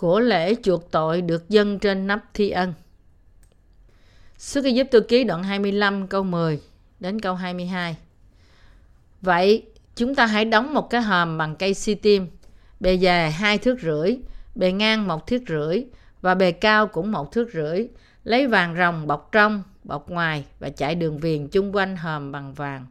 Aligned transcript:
của 0.00 0.20
lễ 0.20 0.54
chuộc 0.62 0.90
tội 0.90 1.22
được 1.22 1.48
dâng 1.48 1.78
trên 1.78 2.06
nắp 2.06 2.24
thi 2.34 2.50
ân. 2.50 2.74
Xuất 4.38 4.64
giúp 4.64 4.86
tôi 4.90 5.02
ký 5.02 5.24
đoạn 5.24 5.42
25 5.42 6.06
câu 6.06 6.22
10 6.22 6.60
đến 7.00 7.20
câu 7.20 7.34
22. 7.34 7.96
Vậy, 9.20 9.66
chúng 9.96 10.14
ta 10.14 10.26
hãy 10.26 10.44
đóng 10.44 10.74
một 10.74 10.90
cái 10.90 11.02
hòm 11.02 11.38
bằng 11.38 11.56
cây 11.56 11.74
si 11.74 11.94
tim, 11.94 12.26
bề 12.80 12.94
dài 12.94 13.32
hai 13.32 13.58
thước 13.58 13.80
rưỡi, 13.82 14.16
bề 14.54 14.72
ngang 14.72 15.06
một 15.06 15.26
thước 15.26 15.42
rưỡi 15.48 15.84
và 16.20 16.34
bề 16.34 16.52
cao 16.52 16.86
cũng 16.86 17.12
một 17.12 17.32
thước 17.32 17.50
rưỡi. 17.54 17.86
Lấy 18.24 18.46
vàng 18.46 18.76
rồng 18.76 19.06
bọc 19.06 19.28
trong, 19.32 19.62
bọc 19.84 20.10
ngoài 20.10 20.44
và 20.58 20.68
chạy 20.68 20.94
đường 20.94 21.18
viền 21.18 21.48
chung 21.48 21.76
quanh 21.76 21.96
hòm 21.96 22.32
bằng 22.32 22.54
vàng. 22.54 22.86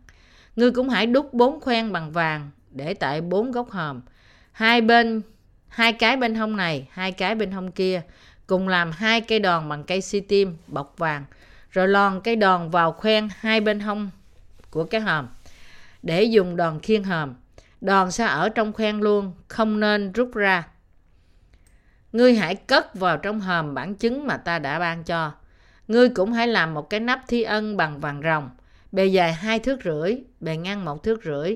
Ngươi 0.56 0.72
cũng 0.72 0.90
hãy 0.90 1.06
đúc 1.06 1.34
bốn 1.34 1.60
khoen 1.60 1.92
bằng 1.92 2.12
vàng 2.12 2.52
để 2.72 2.94
tại 2.94 3.22
bốn 3.22 3.52
góc 3.52 3.70
hòm. 3.70 4.02
Hai 4.52 4.82
bên, 4.82 5.22
hai 5.70 5.94
cái 5.94 6.18
bên 6.18 6.36
hông 6.36 6.56
này, 6.56 6.88
hai 6.92 7.12
cái 7.12 7.36
bên 7.36 7.52
hông 7.52 7.72
kia, 7.72 8.02
cùng 8.48 8.68
làm 8.68 8.92
hai 8.92 9.22
cây 9.22 9.40
đòn 9.40 9.70
bằng 9.70 9.84
cây 9.84 10.02
si 10.02 10.20
tim 10.20 10.58
bọc 10.68 10.94
vàng, 10.98 11.26
rồi 11.72 11.88
lòn 11.88 12.22
cây 12.22 12.36
đòn 12.36 12.70
vào 12.70 12.92
khoen 12.92 13.30
hai 13.40 13.62
bên 13.62 13.80
hông 13.80 14.10
của 14.70 14.84
cái 14.84 15.02
hòm 15.02 15.28
để 16.04 16.24
dùng 16.24 16.56
đòn 16.56 16.80
khiên 16.80 17.04
hòm. 17.04 17.34
Đòn 17.82 18.12
sẽ 18.12 18.26
ở 18.26 18.50
trong 18.50 18.74
khoen 18.74 19.00
luôn, 19.00 19.34
không 19.48 19.80
nên 19.80 20.12
rút 20.12 20.32
ra. 20.34 20.68
Ngươi 22.14 22.36
hãy 22.36 22.56
cất 22.56 22.96
vào 22.96 23.18
trong 23.18 23.40
hòm 23.40 23.74
bản 23.74 23.96
chứng 23.96 24.28
mà 24.28 24.38
ta 24.38 24.60
đã 24.60 24.80
ban 24.80 25.04
cho. 25.04 25.32
Ngươi 25.88 26.10
cũng 26.10 26.34
hãy 26.34 26.48
làm 26.48 26.74
một 26.74 26.90
cái 26.90 27.00
nắp 27.00 27.22
thi 27.28 27.44
ân 27.44 27.78
bằng 27.78 28.00
vàng 28.00 28.22
rồng, 28.24 28.50
bề 28.92 29.06
dài 29.06 29.34
hai 29.34 29.60
thước 29.60 29.80
rưỡi, 29.84 30.18
bề 30.40 30.58
ngang 30.58 30.86
một 30.86 31.04
thước 31.04 31.20
rưỡi. 31.26 31.56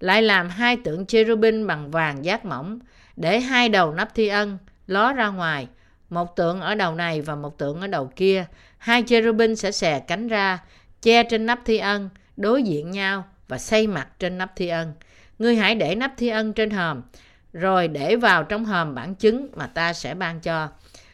Lại 0.00 0.22
làm 0.22 0.48
hai 0.48 0.76
tượng 0.76 1.06
cherubin 1.06 1.66
bằng 1.66 1.90
vàng 1.90 2.24
giác 2.24 2.44
mỏng, 2.44 2.78
để 3.16 3.40
hai 3.40 3.68
đầu 3.68 3.92
nắp 3.92 4.14
thi 4.14 4.28
ân 4.28 4.58
ló 4.86 5.12
ra 5.12 5.28
ngoài, 5.28 5.68
một 6.10 6.36
tượng 6.36 6.60
ở 6.60 6.74
đầu 6.74 6.94
này 6.94 7.20
và 7.20 7.34
một 7.34 7.58
tượng 7.58 7.80
ở 7.80 7.86
đầu 7.86 8.12
kia. 8.16 8.44
Hai 8.78 9.04
cherubin 9.06 9.56
sẽ 9.56 9.72
xè 9.72 10.00
cánh 10.00 10.28
ra, 10.28 10.58
che 11.02 11.22
trên 11.22 11.46
nắp 11.46 11.60
thi 11.64 11.78
ân, 11.78 12.08
đối 12.36 12.62
diện 12.62 12.90
nhau 12.90 13.24
và 13.48 13.58
xây 13.58 13.86
mặt 13.86 14.08
trên 14.18 14.38
nắp 14.38 14.56
thi 14.56 14.68
ân. 14.68 14.92
Ngươi 15.38 15.56
hãy 15.56 15.74
để 15.74 15.94
nắp 15.94 16.12
thi 16.16 16.28
ân 16.28 16.52
trên 16.52 16.70
hòm, 16.70 17.02
rồi 17.52 17.88
để 17.88 18.16
vào 18.16 18.42
trong 18.42 18.64
hòm 18.64 18.94
bản 18.94 19.14
chứng 19.14 19.48
mà 19.56 19.66
ta 19.66 19.92
sẽ 19.92 20.14
ban 20.14 20.40
cho. 20.40 20.68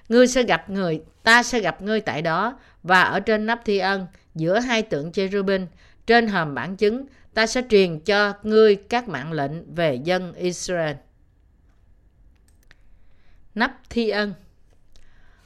Ngươi 0.08 0.26
sẽ 0.26 0.42
gặp 0.42 0.70
người, 0.70 1.02
ta 1.22 1.42
sẽ 1.42 1.60
gặp 1.60 1.82
ngươi 1.82 2.00
tại 2.00 2.22
đó 2.22 2.58
và 2.82 3.02
ở 3.02 3.20
trên 3.20 3.46
nắp 3.46 3.64
thi 3.64 3.78
ân 3.78 4.06
giữa 4.34 4.58
hai 4.58 4.82
tượng 4.82 5.12
cherubin 5.12 5.66
trên 6.06 6.26
hòm 6.26 6.54
bản 6.54 6.76
chứng 6.76 7.06
ta 7.36 7.46
sẽ 7.46 7.62
truyền 7.70 7.98
cho 7.98 8.34
ngươi 8.42 8.76
các 8.76 9.08
mạng 9.08 9.32
lệnh 9.32 9.74
về 9.74 9.94
dân 9.94 10.32
Israel. 10.32 10.96
Nắp 13.54 13.80
thi 13.90 14.10
ân 14.10 14.34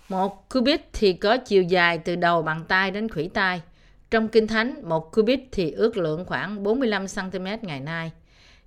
Một 0.08 0.48
cubit 0.48 0.80
thì 0.92 1.12
có 1.12 1.36
chiều 1.36 1.62
dài 1.62 1.98
từ 1.98 2.16
đầu 2.16 2.42
bàn 2.42 2.64
tay 2.68 2.91
đến 2.91 3.08
khủy 3.08 3.30
tay. 3.34 3.62
Trong 4.11 4.28
Kinh 4.28 4.46
Thánh, 4.46 4.88
một 4.88 5.12
cubit 5.12 5.41
thì 5.52 5.70
ước 5.70 5.96
lượng 5.96 6.24
khoảng 6.24 6.64
45cm 6.64 7.58
ngày 7.62 7.80
nay. 7.80 8.12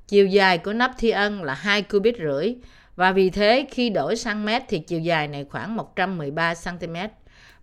Chiều 0.08 0.28
dài 0.28 0.58
của 0.58 0.74
nắp 0.74 0.92
thi 0.98 1.10
ân 1.10 1.44
là 1.44 1.54
2 1.54 1.82
cubit 1.82 2.16
rưỡi 2.18 2.56
và 2.96 3.12
vì 3.12 3.30
thế 3.30 3.68
khi 3.72 3.90
đổi 3.90 4.16
sang 4.16 4.46
mét 4.46 4.64
thì 4.68 4.80
chiều 4.80 5.00
dài 5.00 5.28
này 5.28 5.46
khoảng 5.50 5.76
113 5.76 6.54
cm 6.54 6.96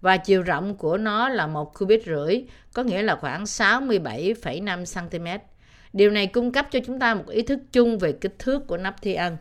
và 0.01 0.17
chiều 0.17 0.43
rộng 0.43 0.77
của 0.77 0.99
nó 0.99 1.29
là 1.29 1.47
một 1.47 1.79
cubit 1.79 2.03
rưỡi, 2.07 2.45
có 2.73 2.83
nghĩa 2.83 3.03
là 3.03 3.17
khoảng 3.17 3.45
67,5 3.45 5.09
cm. 5.09 5.50
Điều 5.93 6.11
này 6.11 6.27
cung 6.27 6.53
cấp 6.53 6.67
cho 6.71 6.79
chúng 6.87 6.99
ta 6.99 7.15
một 7.15 7.29
ý 7.29 7.43
thức 7.43 7.59
chung 7.73 7.99
về 7.99 8.13
kích 8.13 8.39
thước 8.39 8.67
của 8.67 8.77
nắp 8.77 9.03
thi 9.03 9.15
ân. 9.15 9.37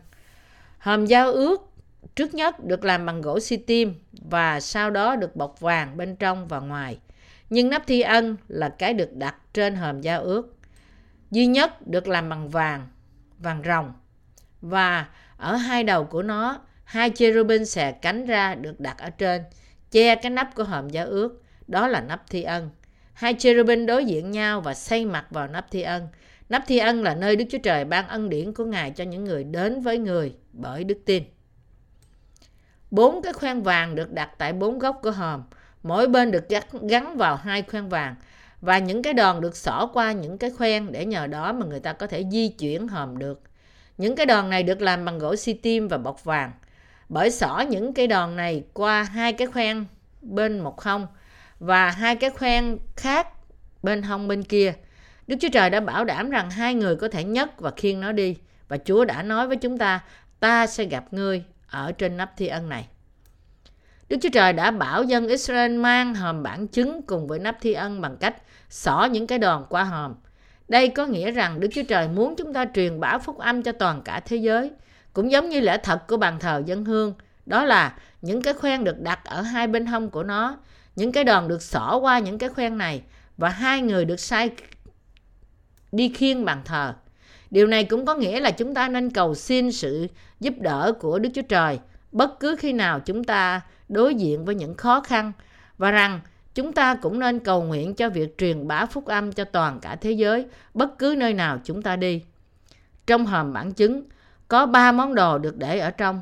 Hòm 0.78 1.06
giao 1.06 1.32
ước 1.32 1.70
trước 2.14 2.34
nhất 2.34 2.64
được 2.64 2.84
làm 2.84 3.06
bằng 3.06 3.20
gỗ 3.20 3.40
xi 3.40 3.56
tim 3.56 3.94
và 4.12 4.60
sau 4.60 4.90
đó 4.90 5.16
được 5.16 5.36
bọc 5.36 5.60
vàng 5.60 5.96
bên 5.96 6.16
trong 6.16 6.48
và 6.48 6.60
ngoài. 6.60 6.98
Nhưng 7.50 7.70
nắp 7.70 7.86
thi 7.86 8.00
ân 8.00 8.36
là 8.48 8.68
cái 8.68 8.94
được 8.94 9.12
đặt 9.12 9.36
trên 9.52 9.74
hòm 9.74 10.00
giao 10.00 10.22
ước. 10.22 10.56
Duy 11.30 11.46
nhất 11.46 11.86
được 11.86 12.08
làm 12.08 12.28
bằng 12.28 12.48
vàng, 12.48 12.88
vàng 13.38 13.62
rồng. 13.64 13.92
Và 14.60 15.06
ở 15.36 15.56
hai 15.56 15.84
đầu 15.84 16.04
của 16.04 16.22
nó, 16.22 16.60
hai 16.84 17.10
cherubin 17.10 17.66
xè 17.66 17.92
cánh 17.92 18.26
ra 18.26 18.54
được 18.54 18.80
đặt 18.80 18.98
ở 18.98 19.10
trên, 19.10 19.42
che 19.90 20.14
cái 20.14 20.30
nắp 20.30 20.54
của 20.54 20.64
hòm 20.64 20.88
giao 20.88 21.06
ước. 21.06 21.42
Đó 21.66 21.88
là 21.88 22.00
nắp 22.00 22.30
thi 22.30 22.42
ân. 22.42 22.70
Hai 23.12 23.34
cherubin 23.38 23.86
đối 23.86 24.04
diện 24.04 24.30
nhau 24.30 24.60
và 24.60 24.74
xây 24.74 25.04
mặt 25.04 25.26
vào 25.30 25.48
nắp 25.48 25.70
thi 25.70 25.82
ân. 25.82 26.08
Nắp 26.50 26.64
thi 26.66 26.78
ân 26.78 27.02
là 27.02 27.14
nơi 27.14 27.36
Đức 27.36 27.44
Chúa 27.50 27.58
Trời 27.58 27.84
ban 27.84 28.08
ân 28.08 28.28
điển 28.28 28.52
của 28.52 28.64
Ngài 28.64 28.90
cho 28.90 29.04
những 29.04 29.24
người 29.24 29.44
đến 29.44 29.80
với 29.80 29.98
người 29.98 30.34
bởi 30.52 30.84
đức 30.84 30.98
tin. 31.06 31.22
Bốn 32.90 33.22
cái 33.22 33.32
khoen 33.32 33.62
vàng 33.62 33.94
được 33.94 34.12
đặt 34.12 34.30
tại 34.38 34.52
bốn 34.52 34.78
góc 34.78 34.98
của 35.02 35.10
hòm. 35.10 35.42
Mỗi 35.82 36.08
bên 36.08 36.30
được 36.30 36.44
gắn 36.88 37.16
vào 37.16 37.36
hai 37.36 37.62
khoen 37.62 37.88
vàng 37.88 38.14
và 38.60 38.78
những 38.78 39.02
cái 39.02 39.12
đòn 39.12 39.40
được 39.40 39.56
xỏ 39.56 39.90
qua 39.92 40.12
những 40.12 40.38
cái 40.38 40.50
khoen 40.50 40.92
để 40.92 41.06
nhờ 41.06 41.26
đó 41.26 41.52
mà 41.52 41.66
người 41.66 41.80
ta 41.80 41.92
có 41.92 42.06
thể 42.06 42.24
di 42.32 42.48
chuyển 42.48 42.88
hòm 42.88 43.18
được. 43.18 43.42
Những 43.98 44.16
cái 44.16 44.26
đòn 44.26 44.50
này 44.50 44.62
được 44.62 44.82
làm 44.82 45.04
bằng 45.04 45.18
gỗ 45.18 45.36
xi 45.36 45.52
tim 45.52 45.88
và 45.88 45.98
bọc 45.98 46.24
vàng. 46.24 46.52
Bởi 47.08 47.30
xỏ 47.30 47.64
những 47.68 47.94
cái 47.94 48.06
đòn 48.06 48.36
này 48.36 48.64
qua 48.72 49.02
hai 49.02 49.32
cái 49.32 49.46
khoen 49.46 49.84
bên 50.22 50.60
một 50.60 50.80
hông 50.80 51.06
và 51.58 51.90
hai 51.90 52.16
cái 52.16 52.30
khoen 52.30 52.78
khác 52.96 53.28
bên 53.82 54.02
hông 54.02 54.28
bên 54.28 54.42
kia. 54.42 54.74
Đức 55.30 55.36
Chúa 55.40 55.48
Trời 55.48 55.70
đã 55.70 55.80
bảo 55.80 56.04
đảm 56.04 56.30
rằng 56.30 56.50
hai 56.50 56.74
người 56.74 56.96
có 56.96 57.08
thể 57.08 57.24
nhấc 57.24 57.60
và 57.60 57.70
khiêng 57.76 58.00
nó 58.00 58.12
đi. 58.12 58.36
Và 58.68 58.78
Chúa 58.84 59.04
đã 59.04 59.22
nói 59.22 59.48
với 59.48 59.56
chúng 59.56 59.78
ta, 59.78 60.00
ta 60.40 60.66
sẽ 60.66 60.84
gặp 60.84 61.04
ngươi 61.10 61.44
ở 61.68 61.92
trên 61.92 62.16
nắp 62.16 62.36
thi 62.36 62.46
ân 62.46 62.68
này. 62.68 62.86
Đức 64.08 64.16
Chúa 64.22 64.28
Trời 64.32 64.52
đã 64.52 64.70
bảo 64.70 65.02
dân 65.02 65.28
Israel 65.28 65.78
mang 65.78 66.14
hòm 66.14 66.42
bản 66.42 66.66
chứng 66.66 67.02
cùng 67.02 67.26
với 67.26 67.38
nắp 67.38 67.56
thi 67.60 67.72
ân 67.72 68.00
bằng 68.00 68.16
cách 68.16 68.36
xỏ 68.68 69.08
những 69.10 69.26
cái 69.26 69.38
đòn 69.38 69.64
qua 69.68 69.84
hòm. 69.84 70.14
Đây 70.68 70.88
có 70.88 71.06
nghĩa 71.06 71.30
rằng 71.30 71.60
Đức 71.60 71.68
Chúa 71.72 71.84
Trời 71.88 72.08
muốn 72.08 72.34
chúng 72.36 72.52
ta 72.52 72.64
truyền 72.74 73.00
bá 73.00 73.18
phúc 73.18 73.38
âm 73.38 73.62
cho 73.62 73.72
toàn 73.72 74.02
cả 74.02 74.20
thế 74.20 74.36
giới. 74.36 74.70
Cũng 75.12 75.30
giống 75.30 75.48
như 75.48 75.60
lẽ 75.60 75.78
thật 75.82 76.06
của 76.06 76.16
bàn 76.16 76.38
thờ 76.38 76.62
dân 76.66 76.84
hương. 76.84 77.14
Đó 77.46 77.64
là 77.64 77.96
những 78.22 78.42
cái 78.42 78.54
khoen 78.54 78.84
được 78.84 79.00
đặt 79.00 79.24
ở 79.24 79.42
hai 79.42 79.66
bên 79.66 79.86
hông 79.86 80.10
của 80.10 80.22
nó. 80.22 80.56
Những 80.96 81.12
cái 81.12 81.24
đòn 81.24 81.48
được 81.48 81.62
xỏ 81.62 81.96
qua 81.96 82.18
những 82.18 82.38
cái 82.38 82.48
khoen 82.48 82.78
này. 82.78 83.02
Và 83.36 83.48
hai 83.48 83.82
người 83.82 84.04
được 84.04 84.20
sai 84.20 84.50
đi 85.92 86.08
khiêng 86.08 86.44
bàn 86.44 86.62
thờ. 86.64 86.94
Điều 87.50 87.66
này 87.66 87.84
cũng 87.84 88.06
có 88.06 88.14
nghĩa 88.14 88.40
là 88.40 88.50
chúng 88.50 88.74
ta 88.74 88.88
nên 88.88 89.10
cầu 89.10 89.34
xin 89.34 89.72
sự 89.72 90.06
giúp 90.40 90.54
đỡ 90.58 90.92
của 91.00 91.18
Đức 91.18 91.30
Chúa 91.34 91.42
Trời 91.42 91.78
bất 92.12 92.40
cứ 92.40 92.56
khi 92.58 92.72
nào 92.72 93.00
chúng 93.00 93.24
ta 93.24 93.60
đối 93.88 94.14
diện 94.14 94.44
với 94.44 94.54
những 94.54 94.74
khó 94.74 95.00
khăn 95.00 95.32
và 95.78 95.90
rằng 95.90 96.20
chúng 96.54 96.72
ta 96.72 96.94
cũng 96.94 97.18
nên 97.18 97.38
cầu 97.38 97.62
nguyện 97.62 97.94
cho 97.94 98.08
việc 98.08 98.38
truyền 98.38 98.68
bá 98.68 98.86
phúc 98.86 99.06
âm 99.06 99.32
cho 99.32 99.44
toàn 99.44 99.80
cả 99.80 99.96
thế 99.96 100.10
giới 100.12 100.46
bất 100.74 100.98
cứ 100.98 101.14
nơi 101.18 101.34
nào 101.34 101.58
chúng 101.64 101.82
ta 101.82 101.96
đi. 101.96 102.22
Trong 103.06 103.26
hòm 103.26 103.52
bản 103.52 103.72
chứng 103.72 104.02
có 104.48 104.66
ba 104.66 104.92
món 104.92 105.14
đồ 105.14 105.38
được 105.38 105.56
để 105.56 105.78
ở 105.78 105.90
trong. 105.90 106.20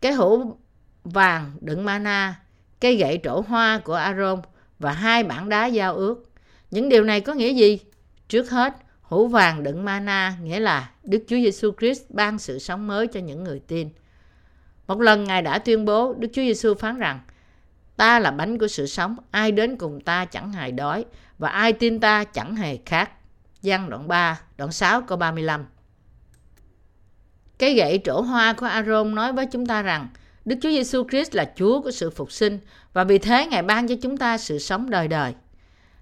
Cái 0.00 0.12
hũ 0.12 0.56
vàng 1.04 1.52
đựng 1.60 1.84
mana, 1.84 2.34
cây 2.80 2.96
gậy 2.96 3.20
trổ 3.24 3.40
hoa 3.40 3.80
của 3.84 3.94
Aaron 3.94 4.42
và 4.78 4.92
hai 4.92 5.24
bản 5.24 5.48
đá 5.48 5.66
giao 5.66 5.94
ước. 5.94 6.30
Những 6.70 6.88
điều 6.88 7.04
này 7.04 7.20
có 7.20 7.34
nghĩa 7.34 7.54
gì? 7.54 7.78
Trước 8.28 8.50
hết, 8.50 8.74
hũ 9.02 9.28
vàng 9.28 9.62
đựng 9.62 9.84
mana 9.84 10.36
nghĩa 10.42 10.60
là 10.60 10.90
Đức 11.04 11.24
Chúa 11.28 11.36
Giêsu 11.36 11.72
Christ 11.78 12.02
ban 12.08 12.38
sự 12.38 12.58
sống 12.58 12.86
mới 12.86 13.06
cho 13.06 13.20
những 13.20 13.44
người 13.44 13.60
tin. 13.66 13.88
Một 14.86 15.00
lần 15.00 15.24
Ngài 15.24 15.42
đã 15.42 15.58
tuyên 15.58 15.84
bố, 15.84 16.14
Đức 16.18 16.28
Chúa 16.32 16.42
Giêsu 16.42 16.74
phán 16.74 16.98
rằng, 16.98 17.20
Ta 17.96 18.18
là 18.18 18.30
bánh 18.30 18.58
của 18.58 18.68
sự 18.68 18.86
sống, 18.86 19.16
ai 19.30 19.52
đến 19.52 19.76
cùng 19.76 20.00
ta 20.00 20.24
chẳng 20.24 20.52
hề 20.52 20.70
đói, 20.70 21.04
và 21.38 21.48
ai 21.48 21.72
tin 21.72 22.00
ta 22.00 22.24
chẳng 22.24 22.56
hề 22.56 22.78
khát. 22.86 23.10
Giăng 23.62 23.90
đoạn 23.90 24.08
3, 24.08 24.40
đoạn 24.58 24.72
6 24.72 25.02
câu 25.02 25.18
35 25.18 25.66
Cái 27.58 27.74
gậy 27.74 28.00
trổ 28.04 28.20
hoa 28.20 28.52
của 28.52 28.66
Aaron 28.66 29.14
nói 29.14 29.32
với 29.32 29.46
chúng 29.46 29.66
ta 29.66 29.82
rằng, 29.82 30.08
Đức 30.44 30.56
Chúa 30.62 30.70
Giêsu 30.70 31.04
Christ 31.10 31.34
là 31.34 31.52
Chúa 31.56 31.80
của 31.82 31.90
sự 31.90 32.10
phục 32.10 32.32
sinh, 32.32 32.58
và 32.92 33.04
vì 33.04 33.18
thế 33.18 33.46
Ngài 33.46 33.62
ban 33.62 33.88
cho 33.88 33.94
chúng 34.02 34.16
ta 34.16 34.38
sự 34.38 34.58
sống 34.58 34.90
đời 34.90 35.08
đời. 35.08 35.34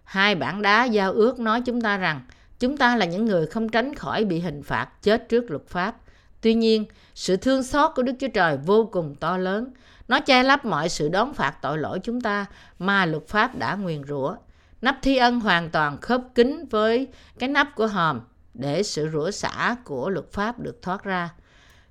Hai 0.07 0.35
bản 0.35 0.63
đá 0.63 0.85
giao 0.85 1.13
ước 1.13 1.39
nói 1.39 1.61
chúng 1.61 1.81
ta 1.81 1.97
rằng, 1.97 2.21
chúng 2.59 2.77
ta 2.77 2.97
là 2.97 3.07
những 3.07 3.25
người 3.25 3.47
không 3.47 3.69
tránh 3.69 3.95
khỏi 3.95 4.25
bị 4.25 4.41
hình 4.41 4.63
phạt 4.63 4.89
chết 5.03 5.29
trước 5.29 5.51
luật 5.51 5.67
pháp. 5.69 5.97
Tuy 6.41 6.55
nhiên, 6.55 6.85
sự 7.15 7.37
thương 7.37 7.63
xót 7.63 7.91
của 7.95 8.03
Đức 8.03 8.13
Chúa 8.21 8.29
Trời 8.35 8.57
vô 8.57 8.89
cùng 8.93 9.15
to 9.15 9.39
lớn. 9.39 9.73
Nó 10.09 10.21
che 10.21 10.43
lấp 10.43 10.65
mọi 10.65 10.89
sự 10.89 11.09
đón 11.09 11.35
phạt 11.35 11.55
tội 11.63 11.79
lỗi 11.79 11.99
chúng 12.03 12.21
ta 12.21 12.47
mà 12.79 13.07
luật 13.07 13.29
pháp 13.29 13.59
đã 13.59 13.75
nguyền 13.75 14.05
rủa. 14.05 14.37
Nắp 14.83 14.99
thi 15.03 15.17
ân 15.17 15.41
hoàn 15.41 15.71
toàn 15.71 16.01
khớp 16.01 16.21
kín 16.35 16.65
với 16.71 17.09
cái 17.39 17.49
nắp 17.49 17.75
của 17.75 17.87
hòm 17.87 18.21
để 18.55 18.83
sự 18.83 19.09
rủa 19.13 19.31
xả 19.31 19.77
của 19.85 20.11
luật 20.11 20.33
pháp 20.33 20.59
được 20.59 20.83
thoát 20.83 21.05
ra. 21.05 21.31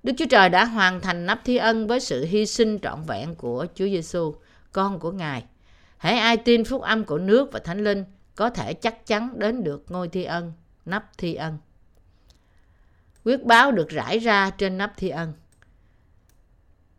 Đức 0.03 0.13
Chúa 0.17 0.25
Trời 0.29 0.49
đã 0.49 0.65
hoàn 0.65 1.01
thành 1.01 1.25
nắp 1.25 1.41
thi 1.45 1.57
ân 1.57 1.87
với 1.87 1.99
sự 1.99 2.25
hy 2.25 2.45
sinh 2.45 2.79
trọn 2.79 3.03
vẹn 3.07 3.35
của 3.35 3.65
Chúa 3.75 3.85
Giêsu, 3.85 4.35
con 4.71 4.99
của 4.99 5.11
Ngài. 5.11 5.43
Hãy 5.97 6.17
ai 6.17 6.37
tin 6.37 6.65
phúc 6.65 6.81
âm 6.81 7.03
của 7.03 7.17
nước 7.17 7.49
và 7.51 7.59
Thánh 7.59 7.83
Linh 7.83 8.03
có 8.35 8.49
thể 8.49 8.73
chắc 8.73 9.05
chắn 9.05 9.39
đến 9.39 9.63
được 9.63 9.85
ngôi 9.91 10.07
thi 10.07 10.23
ân, 10.23 10.53
nắp 10.85 11.17
thi 11.17 11.33
ân. 11.33 11.57
Quyết 13.23 13.43
báo 13.43 13.71
được 13.71 13.89
rải 13.89 14.19
ra 14.19 14.49
trên 14.49 14.77
nắp 14.77 14.93
thi 14.97 15.09
ân. 15.09 15.33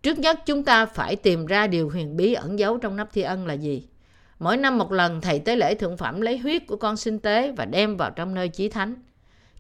Trước 0.03 0.19
nhất 0.19 0.41
chúng 0.47 0.65
ta 0.65 0.87
phải 0.87 1.17
tìm 1.17 1.47
ra 1.47 1.67
điều 1.67 1.91
huyền 1.91 2.17
bí 2.17 2.33
ẩn 2.33 2.59
giấu 2.59 2.79
trong 2.79 2.97
nắp 2.97 3.13
thi 3.13 3.23
ân 3.23 3.47
là 3.47 3.55
gì. 3.55 3.89
Mỗi 4.39 4.57
năm 4.57 4.79
một 4.79 4.93
lần 4.93 5.21
thầy 5.21 5.39
tế 5.39 5.57
lễ 5.57 5.75
thượng 5.75 5.97
phẩm 5.97 6.21
lấy 6.21 6.39
huyết 6.39 6.67
của 6.67 6.77
con 6.77 6.97
sinh 6.97 7.19
tế 7.19 7.53
và 7.53 7.65
đem 7.65 7.97
vào 7.97 8.11
trong 8.11 8.35
nơi 8.35 8.49
chí 8.49 8.69
thánh. 8.69 8.95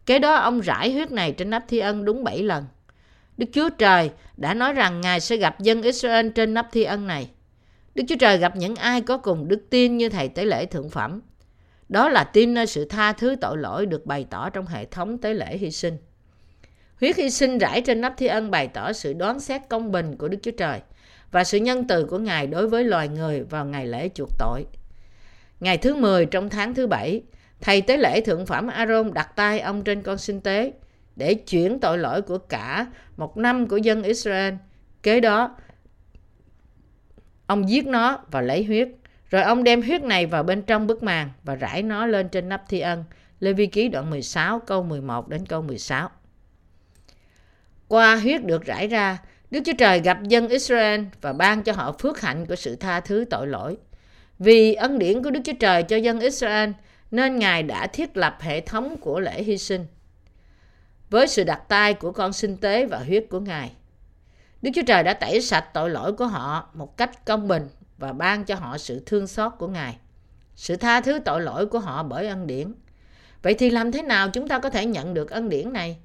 Kế 0.07 0.19
đó 0.19 0.35
ông 0.35 0.61
rải 0.61 0.93
huyết 0.93 1.11
này 1.13 1.33
trên 1.33 1.51
nắp 1.51 1.65
thi 1.69 1.79
ân 1.79 2.05
đúng 2.05 2.25
7 2.25 2.43
lần. 2.43 2.65
Đức 3.37 3.47
Chúa 3.53 3.69
Trời 3.69 4.11
đã 4.37 4.55
nói 4.55 4.73
rằng 4.73 5.01
Ngài 5.01 5.21
sẽ 5.21 5.37
gặp 5.37 5.61
dân 5.61 5.83
Israel 5.83 6.29
trên 6.29 6.55
nắp 6.55 6.69
thi 6.73 6.83
ân 6.83 7.07
này. 7.07 7.31
Đức 7.97 8.05
Chúa 8.09 8.17
Trời 8.17 8.39
gặp 8.39 8.57
những 8.57 8.77
ai 8.77 9.01
có 9.01 9.19
cùng 9.19 9.49
đức 9.49 9.67
tin 9.71 9.97
như 9.97 10.09
thầy 10.09 10.29
tế 10.29 10.45
lễ 10.45 10.67
thượng 10.67 10.91
phẩm. 10.91 11.21
Đó 11.89 12.09
là 12.09 12.25
tin 12.25 12.55
nơi 12.55 12.67
sự 12.67 12.85
tha 12.85 13.13
thứ 13.13 13.37
tội 13.41 13.59
lỗi 13.59 13.87
được 13.87 14.07
bày 14.07 14.27
tỏ 14.31 14.51
trong 14.51 14.67
hệ 14.67 14.85
thống 14.85 15.19
tế 15.19 15.35
lễ 15.35 15.57
hy 15.57 15.71
sinh. 15.71 15.97
Huyết 17.01 17.17
hy 17.17 17.31
sinh 17.31 17.59
rải 17.59 17.81
trên 17.81 18.01
nắp 18.01 18.15
thi 18.17 18.27
ân 18.27 18.51
bày 18.51 18.69
tỏ 18.69 18.93
sự 18.93 19.13
đoán 19.13 19.41
xét 19.41 19.61
công 19.69 19.93
bình 19.93 20.17
của 20.17 20.29
Đức 20.29 20.39
Chúa 20.43 20.51
Trời 20.51 20.81
và 21.31 21.45
sự 21.45 21.59
nhân 21.59 21.87
từ 21.87 22.05
của 22.05 22.19
Ngài 22.19 22.47
đối 22.47 22.69
với 22.69 22.85
loài 22.85 23.09
người 23.09 23.43
vào 23.43 23.65
ngày 23.65 23.87
lễ 23.87 24.09
chuộc 24.15 24.31
tội. 24.39 24.65
Ngày 25.61 25.79
thứ 25.79 25.95
10 25.95 26.27
trong 26.27 26.49
tháng 26.49 26.75
thứ 26.75 26.87
bảy, 26.87 27.23
thầy 27.61 27.81
tế 27.81 27.97
lễ 27.97 28.21
thượng 28.21 28.47
phẩm 28.47 28.69
Aaron 28.69 29.15
đặt 29.15 29.37
tay 29.37 29.61
ông 29.61 29.85
trên 29.85 30.03
con 30.03 30.19
sinh 30.19 30.41
tế 30.41 30.73
để 31.17 31.35
chuyển 31.35 31.81
tội 31.81 31.99
lỗi 31.99 32.23
của 32.23 32.39
cả 32.39 32.87
một 33.17 33.37
năm 33.37 33.69
của 33.69 33.77
dân 33.77 34.03
Israel. 34.03 34.55
Kế 35.03 35.21
đó, 35.21 35.57
ông 37.47 37.69
giết 37.69 37.87
nó 37.87 38.19
và 38.31 38.41
lấy 38.41 38.65
huyết. 38.65 38.89
Rồi 39.31 39.43
ông 39.43 39.65
đem 39.65 39.83
huyết 39.83 40.03
này 40.03 40.27
vào 40.27 40.43
bên 40.43 40.63
trong 40.63 40.87
bức 40.87 41.03
màn 41.03 41.31
và 41.45 41.55
rải 41.55 41.83
nó 41.83 42.07
lên 42.07 42.29
trên 42.29 42.49
nắp 42.49 42.65
thi 42.69 42.81
ân. 42.81 43.05
Lê 43.41 43.53
Vi 43.53 43.67
Ký 43.67 43.89
đoạn 43.89 44.11
16 44.11 44.59
câu 44.59 44.83
11 44.83 45.29
đến 45.29 45.47
câu 45.47 45.63
16. 45.63 46.11
Qua 47.89 48.17
huyết 48.17 48.45
được 48.45 48.65
rải 48.65 48.89
ra, 48.89 49.19
Đức 49.51 49.61
Chúa 49.65 49.73
Trời 49.79 50.01
gặp 50.01 50.23
dân 50.23 50.49
Israel 50.49 51.01
và 51.21 51.33
ban 51.33 51.63
cho 51.63 51.73
họ 51.73 51.93
phước 51.93 52.21
hạnh 52.21 52.47
của 52.47 52.57
sự 52.57 52.77
tha 52.77 53.01
thứ 53.01 53.25
tội 53.31 53.47
lỗi. 53.47 53.77
Vì 54.39 54.75
ân 54.75 54.99
điển 54.99 55.23
của 55.23 55.31
Đức 55.31 55.41
Chúa 55.45 55.53
Trời 55.61 55.83
cho 55.83 55.97
dân 55.97 56.21
Israel, 56.21 56.71
nên 57.11 57.39
Ngài 57.39 57.63
đã 57.63 57.87
thiết 57.87 58.17
lập 58.17 58.37
hệ 58.41 58.61
thống 58.61 58.97
của 59.01 59.21
lễ 59.21 59.43
hy 59.43 59.59
sinh. 59.59 59.87
Với 61.11 61.27
sự 61.27 61.45
đặt 61.45 61.63
tay 61.69 61.95
của 61.95 62.13
con 62.13 62.33
sinh 62.33 62.57
tế 62.57 62.87
và 62.87 62.99
huyết 62.99 63.27
của 63.31 63.41
Ngài, 63.41 63.73
Đức 64.67 64.73
Chúa 64.75 64.83
Trời 64.83 65.03
đã 65.03 65.15
tẩy 65.15 65.41
sạch 65.41 65.65
tội 65.75 65.91
lỗi 65.91 66.13
của 66.13 66.27
họ 66.27 66.69
một 66.75 66.97
cách 66.97 67.25
công 67.25 67.49
bình 67.49 67.69
và 67.99 68.13
ban 68.13 68.45
cho 68.45 68.55
họ 68.55 68.79
sự 68.79 69.03
thương 69.07 69.27
xót 69.27 69.53
của 69.59 69.69
Ngài. 69.69 69.97
Sự 70.55 70.77
tha 70.77 71.01
thứ 71.01 71.19
tội 71.19 71.41
lỗi 71.41 71.67
của 71.67 71.79
họ 71.79 72.03
bởi 72.03 72.29
ân 72.29 72.47
điển. 72.47 72.75
Vậy 73.43 73.55
thì 73.55 73.71
làm 73.71 73.93
thế 73.93 74.03
nào 74.03 74.31
chúng 74.31 74.49
ta 74.49 74.59
có 74.59 74.71
thể 74.71 74.87
nhận 74.87 75.15
được 75.15 75.31
ân 75.31 75.49
điển 75.49 75.73
này? 75.73 75.97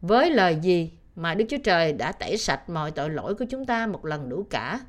Với 0.00 0.30
lời 0.30 0.58
gì 0.62 0.92
mà 1.16 1.34
Đức 1.34 1.44
Chúa 1.48 1.58
Trời 1.64 1.92
đã 1.92 2.12
tẩy 2.12 2.36
sạch 2.38 2.70
mọi 2.70 2.90
tội 2.90 3.10
lỗi 3.10 3.34
của 3.34 3.44
chúng 3.50 3.64
ta 3.64 3.86
một 3.86 4.04
lần 4.04 4.28
đủ 4.28 4.46
cả? 4.50 4.80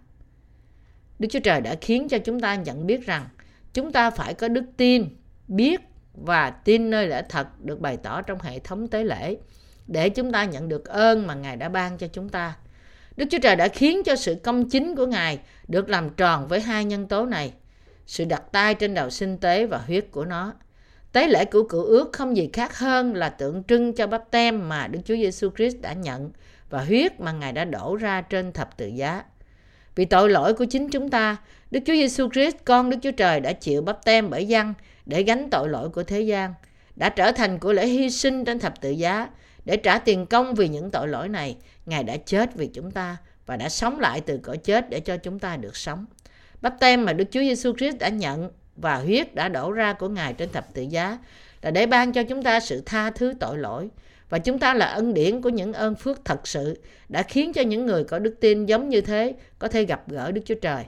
Đức 1.19 1.27
Chúa 1.31 1.39
Trời 1.39 1.61
đã 1.61 1.75
khiến 1.81 2.07
cho 2.09 2.17
chúng 2.17 2.39
ta 2.39 2.55
nhận 2.55 2.87
biết 2.87 3.05
rằng 3.05 3.27
chúng 3.73 3.91
ta 3.91 4.09
phải 4.09 4.33
có 4.33 4.47
đức 4.47 4.65
tin, 4.77 5.07
biết 5.47 5.81
và 6.13 6.49
tin 6.49 6.89
nơi 6.89 7.07
lẽ 7.07 7.23
thật 7.29 7.47
được 7.63 7.79
bày 7.79 7.97
tỏ 7.97 8.21
trong 8.21 8.39
hệ 8.41 8.59
thống 8.59 8.87
tế 8.87 9.03
lễ 9.03 9.37
để 9.87 10.09
chúng 10.09 10.31
ta 10.31 10.45
nhận 10.45 10.69
được 10.69 10.85
ơn 10.85 11.27
mà 11.27 11.33
Ngài 11.33 11.57
đã 11.57 11.69
ban 11.69 11.97
cho 11.97 12.07
chúng 12.07 12.29
ta. 12.29 12.55
Đức 13.17 13.25
Chúa 13.29 13.39
Trời 13.39 13.55
đã 13.55 13.67
khiến 13.67 14.03
cho 14.03 14.15
sự 14.15 14.35
công 14.43 14.69
chính 14.69 14.95
của 14.95 15.05
Ngài 15.05 15.39
được 15.67 15.89
làm 15.89 16.09
tròn 16.09 16.47
với 16.47 16.59
hai 16.59 16.85
nhân 16.85 17.07
tố 17.07 17.25
này. 17.25 17.53
Sự 18.05 18.25
đặt 18.25 18.43
tay 18.51 18.75
trên 18.75 18.93
đầu 18.93 19.09
sinh 19.09 19.37
tế 19.37 19.65
và 19.65 19.77
huyết 19.77 20.05
của 20.11 20.25
nó. 20.25 20.53
Tế 21.11 21.27
lễ 21.27 21.45
của 21.45 21.63
cựu 21.63 21.83
ước 21.83 22.13
không 22.13 22.37
gì 22.37 22.49
khác 22.53 22.77
hơn 22.77 23.15
là 23.15 23.29
tượng 23.29 23.63
trưng 23.63 23.93
cho 23.93 24.07
bắp 24.07 24.31
tem 24.31 24.69
mà 24.69 24.87
Đức 24.87 24.99
Chúa 25.05 25.15
Giêsu 25.15 25.49
Christ 25.55 25.75
đã 25.81 25.93
nhận 25.93 26.31
và 26.69 26.83
huyết 26.83 27.19
mà 27.19 27.31
Ngài 27.31 27.53
đã 27.53 27.65
đổ 27.65 27.95
ra 27.95 28.21
trên 28.21 28.51
thập 28.51 28.77
tự 28.77 28.87
giá. 28.87 29.23
Vì 29.95 30.05
tội 30.05 30.29
lỗi 30.29 30.53
của 30.53 30.65
chính 30.65 30.89
chúng 30.89 31.09
ta, 31.09 31.37
Đức 31.71 31.79
Chúa 31.85 31.93
Giêsu 31.93 32.29
Christ, 32.29 32.55
con 32.65 32.89
Đức 32.89 32.97
Chúa 33.01 33.11
Trời 33.11 33.39
đã 33.39 33.53
chịu 33.53 33.81
bắp 33.81 34.05
tem 34.05 34.29
bởi 34.29 34.47
dân 34.47 34.73
để 35.05 35.23
gánh 35.23 35.49
tội 35.49 35.69
lỗi 35.69 35.89
của 35.89 36.03
thế 36.03 36.21
gian, 36.21 36.53
đã 36.95 37.09
trở 37.09 37.31
thành 37.31 37.59
của 37.59 37.73
lễ 37.73 37.87
hy 37.87 38.09
sinh 38.09 38.45
trên 38.45 38.59
thập 38.59 38.81
tự 38.81 38.89
giá 38.89 39.27
để 39.65 39.77
trả 39.77 39.99
tiền 39.99 40.25
công 40.25 40.55
vì 40.55 40.67
những 40.67 40.91
tội 40.91 41.07
lỗi 41.07 41.29
này. 41.29 41.57
Ngài 41.85 42.03
đã 42.03 42.17
chết 42.17 42.55
vì 42.55 42.67
chúng 42.67 42.91
ta 42.91 43.17
và 43.45 43.57
đã 43.57 43.69
sống 43.69 43.99
lại 43.99 44.21
từ 44.21 44.37
cõi 44.37 44.57
chết 44.57 44.89
để 44.89 44.99
cho 44.99 45.17
chúng 45.17 45.39
ta 45.39 45.57
được 45.57 45.77
sống. 45.77 46.05
Bắp 46.61 46.79
tem 46.79 47.05
mà 47.05 47.13
Đức 47.13 47.25
Chúa 47.31 47.39
Giêsu 47.39 47.73
Christ 47.77 47.97
đã 47.99 48.09
nhận 48.09 48.51
và 48.75 48.95
huyết 48.95 49.35
đã 49.35 49.49
đổ 49.49 49.71
ra 49.71 49.93
của 49.93 50.09
Ngài 50.09 50.33
trên 50.33 50.49
thập 50.49 50.73
tự 50.73 50.81
giá 50.81 51.17
là 51.61 51.71
để 51.71 51.85
ban 51.85 52.13
cho 52.13 52.23
chúng 52.23 52.43
ta 52.43 52.59
sự 52.59 52.81
tha 52.85 53.09
thứ 53.09 53.33
tội 53.39 53.57
lỗi 53.57 53.89
và 54.29 54.39
chúng 54.39 54.59
ta 54.59 54.73
là 54.73 54.85
ân 54.85 55.13
điển 55.13 55.41
của 55.41 55.49
những 55.49 55.73
ơn 55.73 55.95
phước 55.95 56.25
thật 56.25 56.47
sự 56.47 56.81
đã 57.09 57.23
khiến 57.23 57.53
cho 57.53 57.61
những 57.61 57.85
người 57.85 58.03
có 58.03 58.19
đức 58.19 58.35
tin 58.41 58.65
giống 58.65 58.89
như 58.89 59.01
thế 59.01 59.33
có 59.59 59.67
thể 59.67 59.83
gặp 59.83 60.09
gỡ 60.09 60.31
Đức 60.31 60.41
Chúa 60.45 60.55
Trời. 60.61 60.85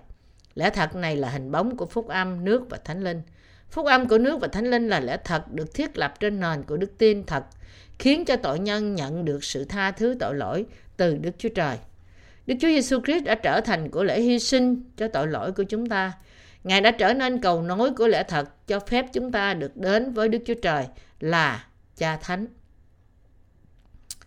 Lẽ 0.56 0.70
thật 0.70 0.96
này 0.96 1.16
là 1.16 1.30
hình 1.30 1.52
bóng 1.52 1.78
của 1.78 1.86
phúc 1.86 2.08
âm, 2.08 2.46
nước 2.46 2.70
và 2.70 2.78
thánh 2.86 3.04
linh. 3.04 3.22
Phúc 3.70 3.86
âm 3.86 4.08
của 4.08 4.18
nước 4.18 4.42
và 4.42 4.48
thánh 4.48 4.72
linh 4.72 4.90
là 4.90 5.00
lẽ 5.00 5.18
thật 5.24 5.52
được 5.52 5.74
thiết 5.74 5.98
lập 5.98 6.20
trên 6.20 6.40
nền 6.40 6.64
của 6.64 6.78
đức 6.78 6.98
tin 6.98 7.24
thật, 7.24 7.44
khiến 8.00 8.26
cho 8.26 8.36
tội 8.36 8.60
nhân 8.60 8.96
nhận 8.96 9.26
được 9.26 9.44
sự 9.44 9.66
tha 9.66 9.92
thứ 9.92 10.16
tội 10.20 10.36
lỗi 10.36 10.66
từ 10.98 11.18
Đức 11.18 11.32
Chúa 11.38 11.50
Trời. 11.50 11.78
Đức 12.48 12.56
Chúa 12.60 12.68
Giêsu 12.68 13.02
Christ 13.02 13.24
đã 13.24 13.36
trở 13.36 13.62
thành 13.62 13.92
của 13.92 14.04
lễ 14.04 14.22
hy 14.22 14.40
sinh 14.40 14.84
cho 14.98 15.08
tội 15.08 15.28
lỗi 15.28 15.52
của 15.52 15.64
chúng 15.64 15.86
ta. 15.90 16.14
Ngài 16.64 16.82
đã 16.82 16.92
trở 16.92 17.14
nên 17.14 17.42
cầu 17.42 17.62
nối 17.62 17.94
của 17.94 18.08
lẽ 18.08 18.24
thật 18.24 18.68
cho 18.68 18.80
phép 18.80 19.06
chúng 19.14 19.32
ta 19.32 19.54
được 19.54 19.78
đến 19.78 20.14
với 20.14 20.30
Đức 20.30 20.40
Chúa 20.46 20.54
Trời 20.54 20.86
là 21.20 21.66
Cha 21.98 22.18
Thánh. 22.18 22.48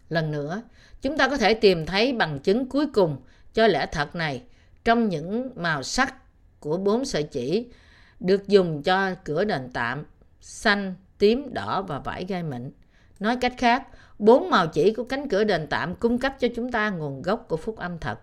Lần 0.08 0.30
nữa, 0.30 0.62
chúng 1.02 1.18
ta 1.18 1.28
có 1.28 1.36
thể 1.36 1.54
tìm 1.54 1.86
thấy 1.86 2.12
bằng 2.12 2.38
chứng 2.38 2.68
cuối 2.68 2.86
cùng 2.86 3.16
cho 3.54 3.66
lẽ 3.66 3.86
thật 3.92 4.14
này 4.14 4.42
trong 4.84 5.08
những 5.08 5.50
màu 5.56 5.82
sắc 5.82 6.14
của 6.60 6.76
bốn 6.76 7.04
sợi 7.04 7.22
chỉ 7.22 7.66
được 8.20 8.48
dùng 8.48 8.82
cho 8.82 9.14
cửa 9.24 9.44
đền 9.44 9.70
tạm 9.72 10.04
xanh, 10.40 10.94
tím, 11.18 11.54
đỏ 11.54 11.82
và 11.82 11.98
vải 11.98 12.24
gai 12.24 12.42
mịn. 12.42 12.70
Nói 13.20 13.36
cách 13.36 13.54
khác, 13.58 13.82
bốn 14.18 14.50
màu 14.50 14.66
chỉ 14.66 14.92
của 14.92 15.04
cánh 15.04 15.28
cửa 15.28 15.44
đền 15.44 15.66
tạm 15.70 15.94
cung 15.94 16.18
cấp 16.18 16.34
cho 16.40 16.48
chúng 16.56 16.72
ta 16.72 16.90
nguồn 16.90 17.22
gốc 17.22 17.44
của 17.48 17.56
phúc 17.56 17.76
âm 17.76 17.98
thật. 17.98 18.18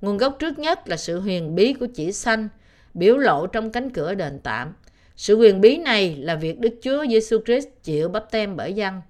Nguồn 0.00 0.16
gốc 0.16 0.36
trước 0.38 0.58
nhất 0.58 0.88
là 0.88 0.96
sự 0.96 1.20
huyền 1.20 1.54
bí 1.54 1.72
của 1.72 1.86
chỉ 1.94 2.12
xanh, 2.12 2.48
biểu 2.94 3.16
lộ 3.16 3.46
trong 3.46 3.72
cánh 3.72 3.90
cửa 3.90 4.14
đền 4.14 4.40
tạm. 4.42 4.74
Sự 5.16 5.36
huyền 5.36 5.60
bí 5.60 5.76
này 5.76 6.16
là 6.16 6.34
việc 6.34 6.60
Đức 6.60 6.74
Chúa 6.82 7.06
Giêsu 7.06 7.38
Christ 7.44 7.68
chịu 7.82 8.08
bắp 8.08 8.30
tem 8.30 8.56
bởi 8.56 8.72
dân, 8.72 9.02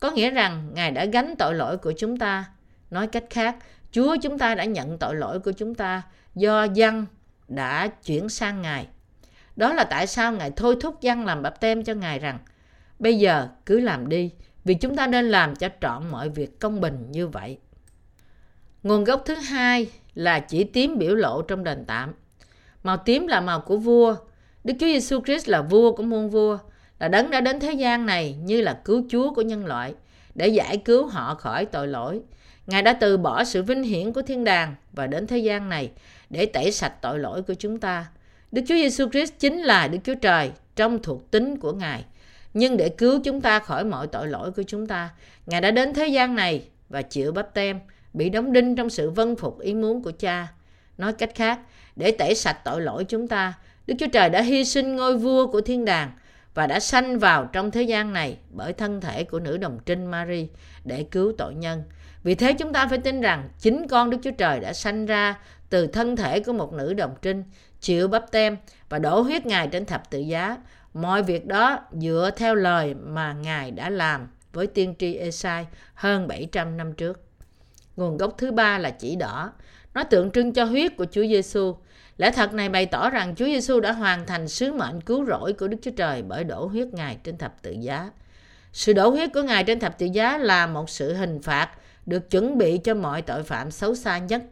có 0.00 0.10
nghĩa 0.10 0.30
rằng 0.30 0.70
Ngài 0.74 0.90
đã 0.90 1.04
gánh 1.04 1.34
tội 1.38 1.54
lỗi 1.54 1.76
của 1.76 1.92
chúng 1.92 2.18
ta. 2.18 2.44
Nói 2.90 3.06
cách 3.06 3.24
khác, 3.30 3.56
Chúa 3.90 4.16
chúng 4.22 4.38
ta 4.38 4.54
đã 4.54 4.64
nhận 4.64 4.98
tội 4.98 5.14
lỗi 5.14 5.40
của 5.40 5.52
chúng 5.52 5.74
ta 5.74 6.02
do 6.34 6.64
dân 6.64 7.06
đã 7.48 7.88
chuyển 7.88 8.28
sang 8.28 8.62
Ngài. 8.62 8.86
Đó 9.56 9.72
là 9.72 9.84
tại 9.84 10.06
sao 10.06 10.32
Ngài 10.32 10.50
thôi 10.50 10.76
thúc 10.80 11.00
dân 11.00 11.26
làm 11.26 11.42
bắp 11.42 11.60
tem 11.60 11.84
cho 11.84 11.94
Ngài 11.94 12.18
rằng 12.18 12.38
bây 12.98 13.18
giờ 13.18 13.48
cứ 13.66 13.80
làm 13.80 14.08
đi 14.08 14.30
vì 14.64 14.74
chúng 14.74 14.96
ta 14.96 15.06
nên 15.06 15.30
làm 15.30 15.56
cho 15.56 15.68
trọn 15.80 16.10
mọi 16.10 16.28
việc 16.28 16.60
công 16.60 16.80
bình 16.80 17.06
như 17.10 17.26
vậy. 17.26 17.58
Nguồn 18.82 19.04
gốc 19.04 19.22
thứ 19.24 19.34
hai 19.34 19.90
là 20.14 20.40
chỉ 20.40 20.64
tím 20.64 20.98
biểu 20.98 21.14
lộ 21.14 21.42
trong 21.42 21.64
đền 21.64 21.84
tạm. 21.86 22.12
Màu 22.82 22.96
tím 22.96 23.26
là 23.26 23.40
màu 23.40 23.60
của 23.60 23.76
vua. 23.76 24.16
Đức 24.64 24.74
Chúa 24.80 24.86
Giêsu 24.86 25.20
Christ 25.20 25.48
là 25.48 25.62
vua 25.62 25.92
của 25.92 26.02
muôn 26.02 26.30
vua, 26.30 26.58
là 26.98 27.08
đấng 27.08 27.30
đã 27.30 27.40
đến 27.40 27.60
thế 27.60 27.72
gian 27.72 28.06
này 28.06 28.34
như 28.42 28.60
là 28.60 28.80
cứu 28.84 29.04
Chúa 29.10 29.34
của 29.34 29.42
nhân 29.42 29.66
loại 29.66 29.94
để 30.34 30.48
giải 30.48 30.76
cứu 30.76 31.06
họ 31.06 31.34
khỏi 31.34 31.66
tội 31.66 31.88
lỗi. 31.88 32.20
Ngài 32.66 32.82
đã 32.82 32.92
từ 32.92 33.16
bỏ 33.16 33.44
sự 33.44 33.62
vinh 33.62 33.82
hiển 33.82 34.12
của 34.12 34.22
thiên 34.22 34.44
đàng 34.44 34.74
và 34.92 35.06
đến 35.06 35.26
thế 35.26 35.38
gian 35.38 35.68
này 35.68 35.90
để 36.30 36.46
tẩy 36.46 36.72
sạch 36.72 37.02
tội 37.02 37.18
lỗi 37.18 37.42
của 37.42 37.54
chúng 37.54 37.80
ta. 37.80 38.06
Đức 38.52 38.62
Chúa 38.68 38.74
Giêsu 38.74 39.08
Christ 39.10 39.32
chính 39.38 39.58
là 39.58 39.88
Đức 39.88 39.98
Chúa 40.04 40.14
Trời 40.14 40.50
trong 40.76 41.02
thuộc 41.02 41.30
tính 41.30 41.56
của 41.56 41.72
Ngài. 41.72 42.04
Nhưng 42.54 42.76
để 42.76 42.88
cứu 42.88 43.20
chúng 43.24 43.40
ta 43.40 43.58
khỏi 43.58 43.84
mọi 43.84 44.06
tội 44.06 44.26
lỗi 44.26 44.50
của 44.52 44.62
chúng 44.62 44.86
ta, 44.86 45.10
Ngài 45.46 45.60
đã 45.60 45.70
đến 45.70 45.94
thế 45.94 46.06
gian 46.06 46.34
này 46.34 46.68
và 46.88 47.02
chịu 47.02 47.32
bắp 47.32 47.54
tem, 47.54 47.80
bị 48.12 48.30
đóng 48.30 48.52
đinh 48.52 48.76
trong 48.76 48.90
sự 48.90 49.10
vân 49.10 49.36
phục 49.36 49.60
ý 49.60 49.74
muốn 49.74 50.02
của 50.02 50.12
cha. 50.18 50.48
Nói 50.98 51.12
cách 51.12 51.30
khác, 51.34 51.60
để 51.96 52.10
tẩy 52.10 52.34
sạch 52.34 52.64
tội 52.64 52.80
lỗi 52.80 53.04
chúng 53.04 53.28
ta, 53.28 53.54
Đức 53.86 53.94
Chúa 53.98 54.06
Trời 54.12 54.30
đã 54.30 54.42
hy 54.42 54.64
sinh 54.64 54.96
ngôi 54.96 55.18
vua 55.18 55.46
của 55.46 55.60
thiên 55.60 55.84
đàng 55.84 56.10
và 56.54 56.66
đã 56.66 56.80
sanh 56.80 57.18
vào 57.18 57.48
trong 57.52 57.70
thế 57.70 57.82
gian 57.82 58.12
này 58.12 58.36
bởi 58.50 58.72
thân 58.72 59.00
thể 59.00 59.24
của 59.24 59.40
nữ 59.40 59.56
đồng 59.56 59.78
trinh 59.86 60.06
Mary 60.06 60.48
để 60.84 61.02
cứu 61.10 61.32
tội 61.38 61.54
nhân. 61.54 61.82
Vì 62.22 62.34
thế 62.34 62.52
chúng 62.52 62.72
ta 62.72 62.86
phải 62.86 62.98
tin 62.98 63.20
rằng 63.20 63.48
chính 63.58 63.88
con 63.88 64.10
Đức 64.10 64.18
Chúa 64.22 64.30
Trời 64.30 64.60
đã 64.60 64.72
sanh 64.72 65.06
ra 65.06 65.38
từ 65.70 65.86
thân 65.86 66.16
thể 66.16 66.40
của 66.40 66.52
một 66.52 66.72
nữ 66.72 66.94
đồng 66.94 67.14
trinh, 67.22 67.44
chịu 67.80 68.08
bắp 68.08 68.30
tem 68.30 68.56
và 68.88 68.98
đổ 68.98 69.20
huyết 69.20 69.46
Ngài 69.46 69.68
trên 69.68 69.84
thập 69.84 70.10
tự 70.10 70.18
giá. 70.18 70.56
Mọi 70.94 71.22
việc 71.22 71.46
đó 71.46 71.80
dựa 71.92 72.30
theo 72.36 72.54
lời 72.54 72.94
mà 72.94 73.32
Ngài 73.32 73.70
đã 73.70 73.90
làm 73.90 74.28
với 74.52 74.66
tiên 74.66 74.94
tri 74.98 75.14
Esai 75.14 75.66
hơn 75.94 76.28
700 76.28 76.76
năm 76.76 76.92
trước. 76.92 77.20
Nguồn 77.96 78.16
gốc 78.16 78.34
thứ 78.38 78.52
ba 78.52 78.78
là 78.78 78.90
chỉ 78.90 79.16
đỏ. 79.16 79.52
Nó 79.94 80.04
tượng 80.04 80.30
trưng 80.30 80.52
cho 80.52 80.64
huyết 80.64 80.96
của 80.96 81.06
Chúa 81.10 81.22
Giêsu. 81.22 81.76
Lẽ 82.16 82.30
thật 82.30 82.54
này 82.54 82.68
bày 82.68 82.86
tỏ 82.86 83.10
rằng 83.10 83.34
Chúa 83.36 83.44
Giêsu 83.44 83.80
đã 83.80 83.92
hoàn 83.92 84.26
thành 84.26 84.48
sứ 84.48 84.72
mệnh 84.72 85.00
cứu 85.00 85.26
rỗi 85.26 85.52
của 85.52 85.68
Đức 85.68 85.76
Chúa 85.82 85.90
Trời 85.90 86.22
bởi 86.22 86.44
đổ 86.44 86.66
huyết 86.66 86.88
Ngài 86.88 87.18
trên 87.24 87.38
thập 87.38 87.62
tự 87.62 87.76
giá. 87.80 88.10
Sự 88.72 88.92
đổ 88.92 89.08
huyết 89.10 89.30
của 89.34 89.42
Ngài 89.42 89.64
trên 89.64 89.80
thập 89.80 89.98
tự 89.98 90.06
giá 90.06 90.38
là 90.38 90.66
một 90.66 90.90
sự 90.90 91.14
hình 91.14 91.42
phạt 91.42 91.70
được 92.06 92.30
chuẩn 92.30 92.58
bị 92.58 92.78
cho 92.78 92.94
mọi 92.94 93.22
tội 93.22 93.42
phạm 93.42 93.70
xấu 93.70 93.94
xa 93.94 94.18
nhất. 94.18 94.42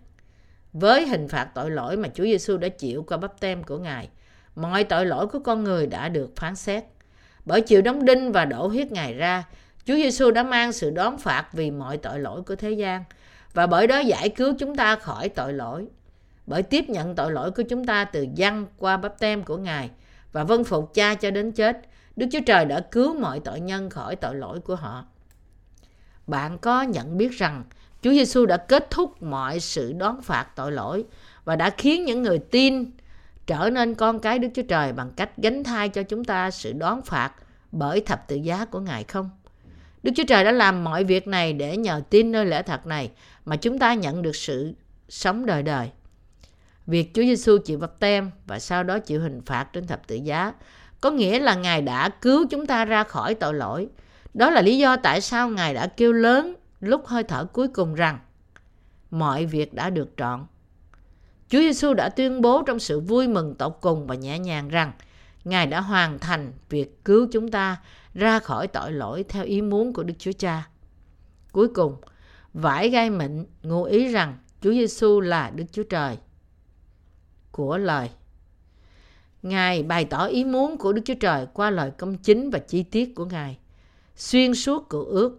với 0.73 1.06
hình 1.06 1.28
phạt 1.28 1.49
tội 1.54 1.70
lỗi 1.70 1.97
mà 1.97 2.09
Chúa 2.14 2.25
Giêsu 2.25 2.56
đã 2.56 2.68
chịu 2.68 3.02
qua 3.02 3.16
bắp 3.16 3.40
tem 3.40 3.62
của 3.62 3.78
Ngài, 3.78 4.09
mọi 4.54 4.85
tội 4.85 5.07
lỗi 5.07 5.26
của 5.26 5.38
con 5.38 5.64
người 5.64 5.87
đã 5.87 6.09
được 6.09 6.37
phán 6.37 6.57
xét. 6.57 6.85
Bởi 7.45 7.61
chịu 7.61 7.83
đóng 7.83 8.04
đinh 8.04 8.33
và 8.33 8.45
đổ 8.45 8.66
huyết 8.66 8.92
Ngài 8.92 9.14
ra, 9.14 9.45
Chúa 9.85 9.95
Giêsu 9.95 10.30
đã 10.30 10.42
mang 10.42 10.73
sự 10.73 10.90
đón 10.90 11.19
phạt 11.19 11.47
vì 11.52 11.71
mọi 11.71 11.97
tội 11.97 12.21
lỗi 12.21 12.42
của 12.42 12.57
thế 12.57 12.71
gian 12.71 13.04
và 13.54 13.66
bởi 13.66 13.87
đó 13.87 13.99
giải 13.99 14.28
cứu 14.28 14.54
chúng 14.59 14.76
ta 14.76 14.97
khỏi 14.97 15.28
tội 15.28 15.52
lỗi. 15.52 15.87
Bởi 16.47 16.62
tiếp 16.62 16.85
nhận 16.88 17.14
tội 17.14 17.33
lỗi 17.33 17.50
của 17.50 17.62
chúng 17.62 17.87
ta 17.87 18.04
từ 18.04 18.26
dân 18.35 18.66
qua 18.78 18.97
bắp 18.97 19.19
tem 19.19 19.42
của 19.42 19.57
Ngài 19.57 19.90
và 20.33 20.45
vân 20.45 20.64
phục 20.64 20.95
cha 20.95 21.14
cho 21.14 21.30
đến 21.30 21.52
chết, 21.52 21.80
Đức 22.16 22.26
Chúa 22.33 22.40
Trời 22.47 22.64
đã 22.64 22.80
cứu 22.80 23.14
mọi 23.14 23.40
tội 23.40 23.61
nhân 23.61 23.90
khỏi 23.90 24.16
tội 24.16 24.35
lỗi 24.35 24.61
của 24.61 24.75
họ. 24.75 25.04
Bạn 26.26 26.59
có 26.59 26.83
nhận 26.83 27.16
biết 27.16 27.33
rằng 27.33 27.64
Chúa 28.02 28.11
Giêsu 28.11 28.47
đã 28.47 28.57
kết 28.57 28.90
thúc 28.90 29.23
mọi 29.23 29.61
sự 29.61 29.92
đón 29.92 30.23
phạt 30.23 30.47
tội 30.57 30.73
lỗi 30.73 31.04
và 31.45 31.57
đã 31.57 31.71
khiến 31.71 32.04
những 32.04 32.23
người 32.23 32.38
tin 32.38 32.90
trở 33.47 33.70
nên 33.70 33.94
con 33.94 34.20
cái 34.20 34.38
Đức 34.38 34.49
Chúa 34.54 34.62
Trời 34.62 34.92
bằng 34.92 35.11
cách 35.16 35.30
gánh 35.37 35.64
thai 35.64 35.88
cho 35.88 36.02
chúng 36.02 36.25
ta 36.25 36.50
sự 36.50 36.73
đón 36.73 37.02
phạt 37.02 37.32
bởi 37.73 38.00
thập 38.00 38.28
tự 38.28 38.37
giá 38.37 38.64
của 38.64 38.80
Ngài 38.80 39.04
không? 39.04 39.30
Đức 40.02 40.12
Chúa 40.16 40.25
Trời 40.28 40.44
đã 40.44 40.52
làm 40.52 40.85
mọi 40.85 41.04
việc 41.04 41.28
này 41.28 41.52
để 41.52 41.76
nhờ 41.76 42.02
tin 42.11 42.32
nơi 42.32 42.47
lẽ 42.47 42.62
thật 42.62 42.87
này 42.87 43.11
mà 43.44 43.56
chúng 43.56 43.78
ta 43.78 43.94
nhận 43.94 44.23
được 44.23 44.37
sự 44.37 44.75
sống 45.09 45.47
đời 45.47 45.62
đời. 45.62 45.90
Việc 46.87 47.14
Chúa 47.14 47.23
Giêsu 47.23 47.59
chịu 47.59 47.78
bắp 47.78 47.99
tem 47.99 48.30
và 48.47 48.59
sau 48.59 48.82
đó 48.82 48.99
chịu 48.99 49.20
hình 49.20 49.42
phạt 49.47 49.73
trên 49.73 49.87
thập 49.87 50.06
tự 50.06 50.16
giá 50.16 50.52
có 51.00 51.11
nghĩa 51.11 51.38
là 51.38 51.54
Ngài 51.54 51.82
đã 51.82 52.09
cứu 52.09 52.47
chúng 52.50 52.66
ta 52.66 52.85
ra 52.85 53.04
khỏi 53.04 53.35
tội 53.35 53.54
lỗi. 53.54 53.88
Đó 54.35 54.50
là 54.50 54.62
lý 54.62 54.78
do 54.78 54.97
tại 54.97 55.20
sao 55.20 55.49
Ngài 55.49 55.75
đã 55.75 55.87
kêu 55.87 56.12
lớn 56.12 56.54
lúc 56.80 57.06
hơi 57.06 57.25
thở 57.25 57.44
cuối 57.44 57.68
cùng 57.68 57.94
rằng 57.94 58.18
mọi 59.11 59.47
việc 59.47 59.75
đã 59.75 59.90
được 59.90 60.11
trọn. 60.16 60.47
Chúa 61.50 61.59
Giêsu 61.59 61.95
đã 61.95 62.09
tuyên 62.09 62.40
bố 62.40 62.62
trong 62.62 62.78
sự 62.78 63.00
vui 63.00 63.28
mừng 63.28 63.54
tột 63.54 63.78
cùng 63.80 64.07
và 64.07 64.14
nhẹ 64.14 64.38
nhàng 64.38 64.69
rằng 64.69 64.92
Ngài 65.45 65.66
đã 65.66 65.80
hoàn 65.80 66.19
thành 66.19 66.52
việc 66.69 67.04
cứu 67.04 67.28
chúng 67.33 67.50
ta 67.50 67.76
ra 68.14 68.38
khỏi 68.38 68.66
tội 68.69 68.92
lỗi 68.92 69.25
theo 69.28 69.45
ý 69.45 69.62
muốn 69.62 69.92
của 69.92 70.02
Đức 70.02 70.14
Chúa 70.19 70.33
Cha. 70.33 70.69
Cuối 71.52 71.69
cùng, 71.69 71.97
vải 72.54 72.90
gai 72.90 73.11
mịn 73.11 73.47
ngụ 73.62 73.85
ý 73.85 74.09
rằng 74.09 74.38
Chúa 74.62 74.71
Giêsu 74.71 75.21
là 75.21 75.50
Đức 75.54 75.64
Chúa 75.73 75.83
Trời 75.83 76.16
của 77.50 77.78
lời. 77.78 78.11
Ngài 79.42 79.83
bày 79.83 80.04
tỏ 80.04 80.26
ý 80.26 80.45
muốn 80.45 80.78
của 80.78 80.92
Đức 80.92 81.02
Chúa 81.04 81.14
Trời 81.21 81.47
qua 81.54 81.71
lời 81.71 81.90
công 81.99 82.19
chính 82.19 82.50
và 82.50 82.59
chi 82.59 82.83
tiết 82.83 83.14
của 83.14 83.25
Ngài, 83.25 83.59
xuyên 84.16 84.54
suốt 84.54 84.88
cựu 84.88 85.04
ước. 85.04 85.38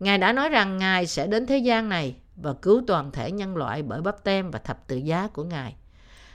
Ngài 0.00 0.18
đã 0.18 0.32
nói 0.32 0.48
rằng 0.48 0.78
Ngài 0.78 1.06
sẽ 1.06 1.26
đến 1.26 1.46
thế 1.46 1.58
gian 1.58 1.88
này 1.88 2.16
và 2.36 2.52
cứu 2.52 2.82
toàn 2.86 3.10
thể 3.12 3.32
nhân 3.32 3.56
loại 3.56 3.82
bởi 3.82 4.00
bắp 4.00 4.24
tem 4.24 4.50
và 4.50 4.58
thập 4.58 4.86
tự 4.86 4.96
giá 4.96 5.28
của 5.28 5.44
Ngài. 5.44 5.76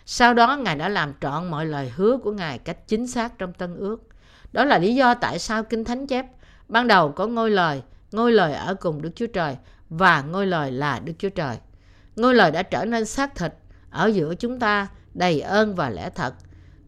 Sau 0.05 0.34
đó 0.34 0.58
Ngài 0.58 0.75
đã 0.75 0.89
làm 0.89 1.13
trọn 1.22 1.51
mọi 1.51 1.65
lời 1.65 1.91
hứa 1.96 2.17
của 2.17 2.31
Ngài 2.31 2.58
cách 2.58 2.88
chính 2.88 3.08
xác 3.08 3.38
trong 3.38 3.53
Tân 3.53 3.75
Ước. 3.75 4.08
Đó 4.51 4.65
là 4.65 4.77
lý 4.77 4.96
do 4.96 5.13
tại 5.13 5.39
sao 5.39 5.63
Kinh 5.63 5.84
Thánh 5.84 6.08
chép 6.08 6.25
ban 6.67 6.88
đầu 6.88 7.12
có 7.12 7.27
ngôi 7.27 7.51
lời, 7.51 7.81
ngôi 8.12 8.31
lời 8.31 8.53
ở 8.53 8.75
cùng 8.75 9.01
Đức 9.01 9.12
Chúa 9.15 9.27
Trời 9.27 9.58
và 9.89 10.22
ngôi 10.22 10.48
lời 10.48 10.72
là 10.72 11.00
Đức 11.00 11.13
Chúa 11.20 11.29
Trời. 11.29 11.58
Ngôi 12.15 12.36
lời 12.36 12.51
đã 12.51 12.63
trở 12.63 12.86
nên 12.86 13.05
xác 13.05 13.36
thịt 13.36 13.53
ở 13.89 14.08
giữa 14.08 14.36
chúng 14.36 14.60
ta 14.60 14.88
đầy 15.13 15.41
ơn 15.41 15.75
và 15.75 15.89
lẽ 15.89 16.10
thật. 16.10 16.34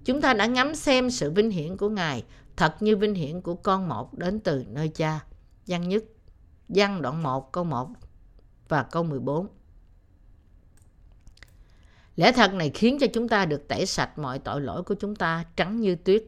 Chúng 0.05 0.21
ta 0.21 0.33
đã 0.33 0.45
ngắm 0.45 0.75
xem 0.75 1.09
sự 1.09 1.31
vinh 1.31 1.51
hiển 1.51 1.77
của 1.77 1.89
Ngài 1.89 2.23
thật 2.57 2.75
như 2.79 2.97
vinh 2.97 3.15
hiển 3.15 3.41
của 3.41 3.55
con 3.55 3.89
một 3.89 4.13
đến 4.13 4.39
từ 4.39 4.65
nơi 4.67 4.87
cha. 4.87 5.19
Văn 5.67 5.89
nhất, 5.89 6.03
văn 6.69 7.01
đoạn 7.01 7.23
1 7.23 7.51
câu 7.51 7.63
1 7.63 7.87
và 8.69 8.83
câu 8.83 9.03
14. 9.03 9.47
Lẽ 12.15 12.31
thật 12.31 12.53
này 12.53 12.71
khiến 12.73 12.97
cho 12.99 13.07
chúng 13.13 13.27
ta 13.27 13.45
được 13.45 13.67
tẩy 13.67 13.85
sạch 13.85 14.19
mọi 14.19 14.39
tội 14.39 14.61
lỗi 14.61 14.83
của 14.83 14.95
chúng 14.95 15.15
ta 15.15 15.43
trắng 15.55 15.81
như 15.81 15.95
tuyết. 15.95 16.23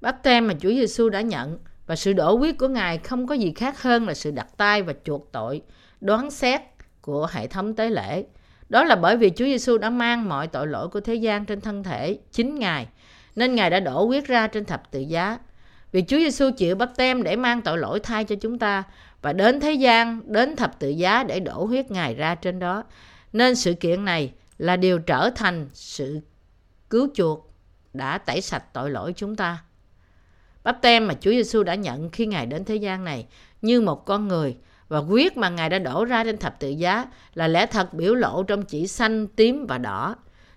Báp 0.00 0.22
tem 0.22 0.46
mà 0.46 0.54
Chúa 0.60 0.68
Giêsu 0.68 1.08
đã 1.08 1.20
nhận 1.20 1.58
và 1.86 1.96
sự 1.96 2.12
đổ 2.12 2.36
huyết 2.36 2.58
của 2.58 2.68
Ngài 2.68 2.98
không 2.98 3.26
có 3.26 3.34
gì 3.34 3.52
khác 3.56 3.82
hơn 3.82 4.06
là 4.06 4.14
sự 4.14 4.30
đặt 4.30 4.56
tay 4.56 4.82
và 4.82 4.94
chuộc 5.04 5.32
tội, 5.32 5.62
đoán 6.00 6.30
xét 6.30 6.60
của 7.00 7.28
hệ 7.32 7.46
thống 7.46 7.74
tế 7.74 7.90
lễ. 7.90 8.24
Đó 8.68 8.84
là 8.84 8.96
bởi 8.96 9.16
vì 9.16 9.30
Chúa 9.30 9.44
Giêsu 9.44 9.78
đã 9.78 9.90
mang 9.90 10.28
mọi 10.28 10.46
tội 10.46 10.66
lỗi 10.66 10.88
của 10.88 11.00
thế 11.00 11.14
gian 11.14 11.44
trên 11.44 11.60
thân 11.60 11.82
thể 11.82 12.18
chính 12.32 12.58
Ngài, 12.58 12.88
nên 13.36 13.54
Ngài 13.54 13.70
đã 13.70 13.80
đổ 13.80 14.04
huyết 14.06 14.26
ra 14.26 14.46
trên 14.46 14.64
thập 14.64 14.90
tự 14.90 15.00
giá. 15.00 15.38
Vì 15.92 16.02
Chúa 16.02 16.18
Giêsu 16.18 16.50
chịu 16.56 16.76
bắp 16.76 16.96
tem 16.96 17.22
để 17.22 17.36
mang 17.36 17.62
tội 17.62 17.78
lỗi 17.78 18.00
thay 18.00 18.24
cho 18.24 18.36
chúng 18.36 18.58
ta 18.58 18.82
và 19.22 19.32
đến 19.32 19.60
thế 19.60 19.72
gian, 19.72 20.20
đến 20.24 20.56
thập 20.56 20.78
tự 20.78 20.88
giá 20.88 21.24
để 21.24 21.40
đổ 21.40 21.64
huyết 21.64 21.90
Ngài 21.90 22.14
ra 22.14 22.34
trên 22.34 22.58
đó. 22.58 22.84
Nên 23.32 23.54
sự 23.54 23.74
kiện 23.74 24.04
này 24.04 24.32
là 24.58 24.76
điều 24.76 24.98
trở 24.98 25.30
thành 25.30 25.68
sự 25.72 26.20
cứu 26.90 27.08
chuộc 27.14 27.52
đã 27.94 28.18
tẩy 28.18 28.40
sạch 28.40 28.64
tội 28.72 28.90
lỗi 28.90 29.12
chúng 29.16 29.36
ta. 29.36 29.62
Bắp 30.64 30.82
tem 30.82 31.06
mà 31.06 31.14
Chúa 31.20 31.30
Giêsu 31.30 31.62
đã 31.62 31.74
nhận 31.74 32.10
khi 32.10 32.26
Ngài 32.26 32.46
đến 32.46 32.64
thế 32.64 32.76
gian 32.76 33.04
này 33.04 33.26
như 33.62 33.80
một 33.80 34.04
con 34.04 34.28
người 34.28 34.56
và 34.88 34.98
huyết 34.98 35.36
mà 35.36 35.48
Ngài 35.48 35.68
đã 35.68 35.78
đổ 35.78 36.04
ra 36.04 36.24
trên 36.24 36.38
thập 36.38 36.60
tự 36.60 36.68
giá 36.68 37.06
là 37.34 37.48
lẽ 37.48 37.66
thật 37.66 37.94
biểu 37.94 38.14
lộ 38.14 38.42
trong 38.42 38.62
chỉ 38.62 38.86
xanh, 38.86 39.26
tím 39.26 39.66
và 39.66 39.78
đỏ. 39.78 40.16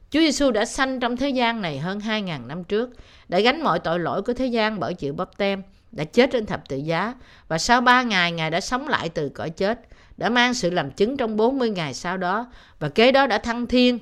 Chúa 0.10 0.20
Giêsu 0.20 0.52
đã 0.52 0.66
sanh 0.66 1.00
trong 1.00 1.18
thế 1.18 1.30
gian 1.30 1.62
này 1.62 1.80
hơn 1.80 2.00
2.000 2.00 2.48
năm 2.48 2.64
trước 2.64 2.90
đã 3.28 3.40
gánh 3.40 3.62
mọi 3.62 3.80
tội 3.80 4.00
lỗi 4.00 4.22
của 4.22 4.34
thế 4.34 4.46
gian 4.46 4.80
bởi 4.80 4.94
chịu 4.94 5.14
bắp 5.14 5.38
tem, 5.38 5.64
đã 5.92 6.04
chết 6.04 6.30
trên 6.32 6.46
thập 6.46 6.70
tự 6.70 6.78
giá 6.78 7.14
và 7.48 7.58
sau 7.58 7.82
ba 7.82 8.04
ngày 8.04 8.32
Ngài 8.32 8.52
đã 8.52 8.62
sống 8.62 8.88
lại 8.88 9.10
từ 9.10 9.30
cõi 9.30 9.50
chết, 9.50 9.80
đã 10.18 10.30
mang 10.30 10.54
sự 10.54 10.70
làm 10.70 10.92
chứng 10.92 11.18
trong 11.18 11.38
40 11.38 11.70
ngày 11.70 11.94
sau 11.94 12.18
đó 12.18 12.52
và 12.80 12.90
kế 12.90 13.12
đó 13.12 13.28
đã 13.28 13.38
thăng 13.38 13.68
thiên 13.68 14.00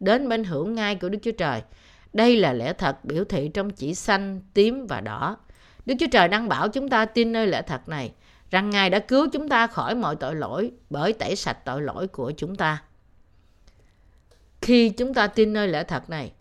đến 0.00 0.28
bên 0.28 0.44
hưởng 0.44 0.74
ngai 0.74 0.94
của 0.94 1.08
Đức 1.08 1.18
Chúa 1.22 1.32
Trời. 1.32 1.62
Đây 2.12 2.36
là 2.36 2.52
lẽ 2.52 2.72
thật 2.72 3.04
biểu 3.04 3.24
thị 3.24 3.50
trong 3.54 3.70
chỉ 3.70 3.94
xanh, 3.94 4.40
tím 4.54 4.86
và 4.86 5.00
đỏ. 5.00 5.36
Đức 5.86 5.94
Chúa 6.00 6.06
Trời 6.12 6.28
đang 6.28 6.48
bảo 6.48 6.68
chúng 6.68 6.88
ta 6.88 7.04
tin 7.04 7.32
nơi 7.32 7.46
lẽ 7.46 7.62
thật 7.62 7.88
này, 7.88 8.12
rằng 8.50 8.70
Ngài 8.70 8.90
đã 8.90 8.98
cứu 8.98 9.28
chúng 9.32 9.48
ta 9.48 9.66
khỏi 9.66 9.94
mọi 9.94 10.16
tội 10.16 10.34
lỗi 10.34 10.70
bởi 10.90 11.12
tẩy 11.12 11.36
sạch 11.36 11.64
tội 11.64 11.82
lỗi 11.82 12.08
của 12.08 12.32
chúng 12.36 12.56
ta. 12.56 12.82
Khi 14.60 14.88
chúng 14.88 15.14
ta 15.14 15.26
tin 15.26 15.52
nơi 15.52 15.68
lẽ 15.68 15.84
thật 15.84 16.10
này, 16.10 16.32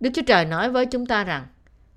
Đức 0.00 0.10
Chúa 0.14 0.22
Trời 0.26 0.44
nói 0.44 0.70
với 0.70 0.86
chúng 0.86 1.06
ta 1.06 1.24
rằng, 1.24 1.46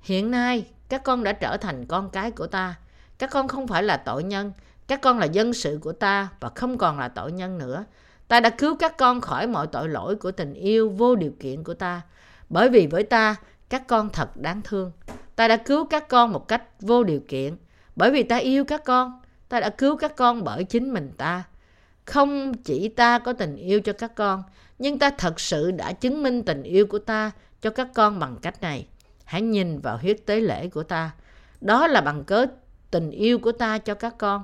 hiện 0.01 0.31
nay 0.31 0.65
các 0.89 1.03
con 1.03 1.23
đã 1.23 1.33
trở 1.33 1.57
thành 1.57 1.85
con 1.85 2.09
cái 2.09 2.31
của 2.31 2.47
ta. 2.47 2.75
Các 3.17 3.29
con 3.31 3.47
không 3.47 3.67
phải 3.67 3.83
là 3.83 3.97
tội 3.97 4.23
nhân, 4.23 4.51
các 4.87 5.01
con 5.01 5.19
là 5.19 5.25
dân 5.25 5.53
sự 5.53 5.79
của 5.81 5.91
ta 5.91 6.29
và 6.39 6.49
không 6.55 6.77
còn 6.77 6.99
là 6.99 7.07
tội 7.07 7.31
nhân 7.31 7.57
nữa. 7.57 7.85
Ta 8.27 8.39
đã 8.39 8.49
cứu 8.49 8.75
các 8.75 8.97
con 8.97 9.21
khỏi 9.21 9.47
mọi 9.47 9.67
tội 9.67 9.89
lỗi 9.89 10.15
của 10.15 10.31
tình 10.31 10.53
yêu 10.53 10.89
vô 10.89 11.15
điều 11.15 11.31
kiện 11.39 11.63
của 11.63 11.73
ta. 11.73 12.01
Bởi 12.49 12.69
vì 12.69 12.87
với 12.87 13.03
ta, 13.03 13.35
các 13.69 13.87
con 13.87 14.09
thật 14.09 14.37
đáng 14.37 14.61
thương. 14.63 14.91
Ta 15.35 15.47
đã 15.47 15.57
cứu 15.57 15.85
các 15.85 16.07
con 16.07 16.33
một 16.33 16.47
cách 16.47 16.63
vô 16.81 17.03
điều 17.03 17.19
kiện. 17.27 17.55
Bởi 17.95 18.11
vì 18.11 18.23
ta 18.23 18.35
yêu 18.35 18.65
các 18.65 18.83
con, 18.85 19.21
ta 19.49 19.59
đã 19.59 19.69
cứu 19.69 19.97
các 19.97 20.15
con 20.15 20.43
bởi 20.43 20.63
chính 20.63 20.93
mình 20.93 21.11
ta. 21.17 21.43
Không 22.05 22.53
chỉ 22.53 22.89
ta 22.89 23.19
có 23.19 23.33
tình 23.33 23.55
yêu 23.55 23.81
cho 23.81 23.93
các 23.93 24.15
con, 24.15 24.43
nhưng 24.79 24.99
ta 24.99 25.09
thật 25.09 25.39
sự 25.39 25.71
đã 25.71 25.93
chứng 25.93 26.23
minh 26.23 26.43
tình 26.43 26.63
yêu 26.63 26.85
của 26.85 26.99
ta 26.99 27.31
cho 27.61 27.69
các 27.69 27.87
con 27.93 28.19
bằng 28.19 28.37
cách 28.41 28.61
này. 28.61 28.87
Hãy 29.29 29.41
nhìn 29.41 29.79
vào 29.79 29.97
huyết 29.97 30.25
tế 30.25 30.39
lễ 30.39 30.67
của 30.67 30.83
ta. 30.83 31.11
Đó 31.61 31.87
là 31.87 32.01
bằng 32.01 32.23
cớ 32.23 32.45
tình 32.91 33.11
yêu 33.11 33.39
của 33.39 33.51
ta 33.51 33.77
cho 33.77 33.93
các 33.93 34.17
con. 34.17 34.43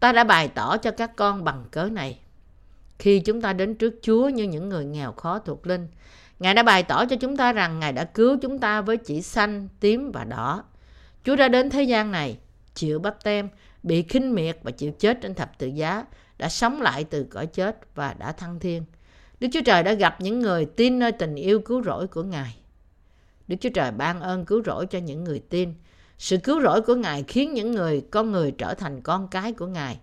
Ta 0.00 0.12
đã 0.12 0.24
bày 0.24 0.48
tỏ 0.48 0.76
cho 0.76 0.90
các 0.90 1.16
con 1.16 1.44
bằng 1.44 1.64
cớ 1.70 1.84
này. 1.84 2.18
Khi 2.98 3.20
chúng 3.20 3.40
ta 3.40 3.52
đến 3.52 3.74
trước 3.74 3.94
Chúa 4.02 4.28
như 4.28 4.44
những 4.44 4.68
người 4.68 4.84
nghèo 4.84 5.12
khó 5.12 5.38
thuộc 5.38 5.66
linh, 5.66 5.88
Ngài 6.38 6.54
đã 6.54 6.62
bày 6.62 6.82
tỏ 6.82 7.06
cho 7.06 7.16
chúng 7.16 7.36
ta 7.36 7.52
rằng 7.52 7.80
Ngài 7.80 7.92
đã 7.92 8.04
cứu 8.04 8.36
chúng 8.42 8.58
ta 8.58 8.80
với 8.80 8.96
chỉ 8.96 9.22
xanh, 9.22 9.68
tím 9.80 10.12
và 10.12 10.24
đỏ. 10.24 10.64
Chúa 11.24 11.36
đã 11.36 11.48
đến 11.48 11.70
thế 11.70 11.82
gian 11.82 12.10
này, 12.10 12.38
chịu 12.74 12.98
bắp 12.98 13.24
tem, 13.24 13.48
bị 13.82 14.02
khinh 14.02 14.34
miệt 14.34 14.58
và 14.62 14.70
chịu 14.70 14.92
chết 14.98 15.18
trên 15.22 15.34
thập 15.34 15.58
tự 15.58 15.66
giá, 15.66 16.04
đã 16.38 16.48
sống 16.48 16.82
lại 16.82 17.04
từ 17.04 17.24
cõi 17.30 17.46
chết 17.46 17.78
và 17.94 18.14
đã 18.18 18.32
thăng 18.32 18.60
thiên. 18.60 18.84
Đức 19.40 19.48
Chúa 19.52 19.62
Trời 19.64 19.82
đã 19.82 19.92
gặp 19.92 20.20
những 20.20 20.40
người 20.40 20.64
tin 20.64 20.98
nơi 20.98 21.12
tình 21.12 21.34
yêu 21.34 21.60
cứu 21.60 21.82
rỗi 21.82 22.06
của 22.06 22.22
Ngài. 22.22 22.61
Đức 23.48 23.56
Chúa 23.60 23.70
Trời 23.74 23.90
ban 23.90 24.20
ơn 24.20 24.44
cứu 24.44 24.62
rỗi 24.66 24.86
cho 24.86 24.98
những 24.98 25.24
người 25.24 25.38
tin. 25.38 25.74
Sự 26.18 26.36
cứu 26.36 26.62
rỗi 26.62 26.82
của 26.82 26.94
Ngài 26.94 27.22
khiến 27.22 27.54
những 27.54 27.72
người 27.72 28.04
con 28.10 28.32
người 28.32 28.50
trở 28.58 28.74
thành 28.74 29.00
con 29.00 29.28
cái 29.28 29.52
của 29.52 29.66
Ngài. 29.66 30.00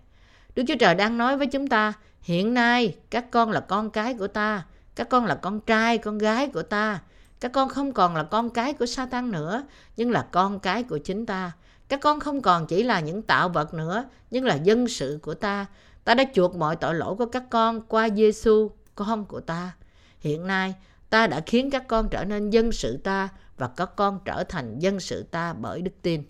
Đức 0.54 0.62
Chúa 0.68 0.76
Trời 0.80 0.94
đang 0.94 1.18
nói 1.18 1.36
với 1.36 1.46
chúng 1.46 1.66
ta, 1.66 1.92
hiện 2.20 2.54
nay 2.54 2.94
các 3.10 3.30
con 3.30 3.50
là 3.50 3.60
con 3.60 3.90
cái 3.90 4.14
của 4.14 4.28
ta, 4.28 4.64
các 4.96 5.08
con 5.08 5.26
là 5.26 5.34
con 5.34 5.60
trai, 5.60 5.98
con 5.98 6.18
gái 6.18 6.48
của 6.48 6.62
ta. 6.62 7.00
Các 7.40 7.52
con 7.52 7.68
không 7.68 7.92
còn 7.92 8.16
là 8.16 8.22
con 8.22 8.50
cái 8.50 8.72
của 8.72 8.86
Satan 8.86 9.30
nữa, 9.30 9.64
nhưng 9.96 10.10
là 10.10 10.26
con 10.32 10.60
cái 10.60 10.82
của 10.82 10.98
chính 10.98 11.26
ta. 11.26 11.52
Các 11.88 12.00
con 12.00 12.20
không 12.20 12.42
còn 12.42 12.66
chỉ 12.66 12.82
là 12.82 13.00
những 13.00 13.22
tạo 13.22 13.48
vật 13.48 13.74
nữa, 13.74 14.04
nhưng 14.30 14.44
là 14.44 14.54
dân 14.54 14.88
sự 14.88 15.18
của 15.22 15.34
ta. 15.34 15.66
Ta 16.04 16.14
đã 16.14 16.24
chuộc 16.34 16.56
mọi 16.56 16.76
tội 16.76 16.94
lỗi 16.94 17.14
của 17.14 17.26
các 17.26 17.44
con 17.50 17.80
qua 17.80 18.08
Giêsu, 18.16 18.70
con 18.94 19.24
của 19.24 19.40
ta. 19.40 19.72
Hiện 20.20 20.46
nay, 20.46 20.74
ta 21.10 21.26
đã 21.26 21.40
khiến 21.46 21.70
các 21.70 21.88
con 21.88 22.08
trở 22.08 22.24
nên 22.24 22.50
dân 22.50 22.72
sự 22.72 22.96
ta 22.96 23.28
và 23.56 23.68
các 23.76 23.96
con 23.96 24.20
trở 24.24 24.44
thành 24.44 24.78
dân 24.78 25.00
sự 25.00 25.22
ta 25.22 25.52
bởi 25.52 25.82
đức 25.82 25.92
tin. 26.02 26.22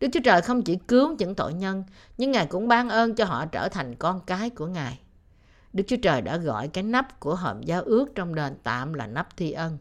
Đức 0.00 0.08
Chúa 0.12 0.20
Trời 0.24 0.42
không 0.42 0.62
chỉ 0.62 0.76
cứu 0.76 1.16
những 1.18 1.34
tội 1.34 1.54
nhân, 1.54 1.84
nhưng 2.18 2.30
Ngài 2.30 2.46
cũng 2.46 2.68
ban 2.68 2.88
ơn 2.88 3.14
cho 3.14 3.24
họ 3.24 3.46
trở 3.46 3.68
thành 3.68 3.94
con 3.94 4.20
cái 4.26 4.50
của 4.50 4.66
Ngài. 4.66 4.98
Đức 5.72 5.84
Chúa 5.86 5.96
Trời 6.02 6.20
đã 6.20 6.36
gọi 6.36 6.68
cái 6.68 6.84
nắp 6.84 7.20
của 7.20 7.34
hòm 7.34 7.62
giao 7.62 7.82
ước 7.82 8.06
trong 8.14 8.34
đền 8.34 8.56
tạm 8.62 8.92
là 8.92 9.06
nắp 9.06 9.36
thi 9.36 9.52
ân. 9.52 9.78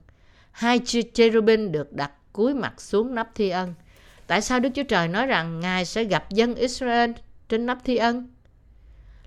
Hai 0.51 0.79
cherubim 1.13 1.71
được 1.71 1.93
đặt 1.93 2.11
cúi 2.33 2.53
mặt 2.53 2.81
xuống 2.81 3.15
nắp 3.15 3.35
thi 3.35 3.49
ân. 3.49 3.73
Tại 4.27 4.41
sao 4.41 4.59
Đức 4.59 4.69
Chúa 4.75 4.83
Trời 4.83 5.07
nói 5.07 5.27
rằng 5.27 5.59
Ngài 5.59 5.85
sẽ 5.85 6.03
gặp 6.03 6.29
dân 6.29 6.55
Israel 6.55 7.11
trên 7.49 7.65
nắp 7.65 7.77
thi 7.83 7.95
ân? 7.95 8.27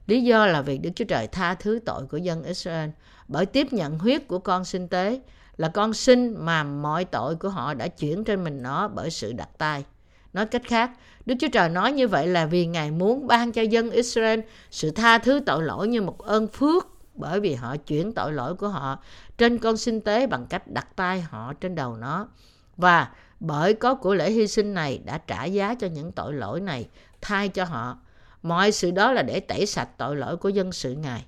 Lý 0.06 0.22
do 0.22 0.46
là 0.46 0.62
vì 0.62 0.78
Đức 0.78 0.90
Chúa 0.94 1.04
Trời 1.04 1.26
tha 1.26 1.54
thứ 1.54 1.80
tội 1.84 2.06
của 2.06 2.16
dân 2.16 2.42
Israel 2.42 2.90
bởi 3.28 3.46
tiếp 3.46 3.72
nhận 3.72 3.98
huyết 3.98 4.28
của 4.28 4.38
con 4.38 4.64
sinh 4.64 4.88
tế 4.88 5.20
là 5.56 5.68
con 5.68 5.94
sinh 5.94 6.34
mà 6.38 6.64
mọi 6.64 7.04
tội 7.04 7.36
của 7.36 7.48
họ 7.48 7.74
đã 7.74 7.88
chuyển 7.88 8.24
trên 8.24 8.44
mình 8.44 8.62
nó 8.62 8.88
bởi 8.88 9.10
sự 9.10 9.32
đặt 9.32 9.48
tay. 9.58 9.84
Nói 10.32 10.46
cách 10.46 10.62
khác, 10.64 10.90
Đức 11.26 11.34
Chúa 11.40 11.48
Trời 11.52 11.68
nói 11.68 11.92
như 11.92 12.08
vậy 12.08 12.26
là 12.26 12.46
vì 12.46 12.66
Ngài 12.66 12.90
muốn 12.90 13.26
ban 13.26 13.52
cho 13.52 13.62
dân 13.62 13.90
Israel 13.90 14.40
sự 14.70 14.90
tha 14.90 15.18
thứ 15.18 15.40
tội 15.46 15.62
lỗi 15.62 15.88
như 15.88 16.02
một 16.02 16.18
ơn 16.18 16.48
phước 16.48 16.86
bởi 17.14 17.40
vì 17.40 17.54
họ 17.54 17.76
chuyển 17.76 18.12
tội 18.12 18.32
lỗi 18.32 18.54
của 18.54 18.68
họ 18.68 18.98
trên 19.38 19.58
con 19.58 19.76
sinh 19.76 20.00
tế 20.00 20.26
bằng 20.26 20.46
cách 20.46 20.68
đặt 20.68 20.96
tay 20.96 21.20
họ 21.20 21.52
trên 21.60 21.74
đầu 21.74 21.96
nó. 21.96 22.28
Và 22.76 23.08
bởi 23.40 23.74
có 23.74 23.94
của 23.94 24.14
lễ 24.14 24.30
hy 24.30 24.46
sinh 24.46 24.74
này 24.74 25.00
đã 25.04 25.18
trả 25.18 25.44
giá 25.44 25.74
cho 25.74 25.86
những 25.86 26.12
tội 26.12 26.32
lỗi 26.32 26.60
này 26.60 26.88
thay 27.20 27.48
cho 27.48 27.64
họ. 27.64 27.98
Mọi 28.42 28.72
sự 28.72 28.90
đó 28.90 29.12
là 29.12 29.22
để 29.22 29.40
tẩy 29.40 29.66
sạch 29.66 29.88
tội 29.96 30.16
lỗi 30.16 30.36
của 30.36 30.48
dân 30.48 30.72
sự 30.72 30.94
Ngài. 30.94 31.24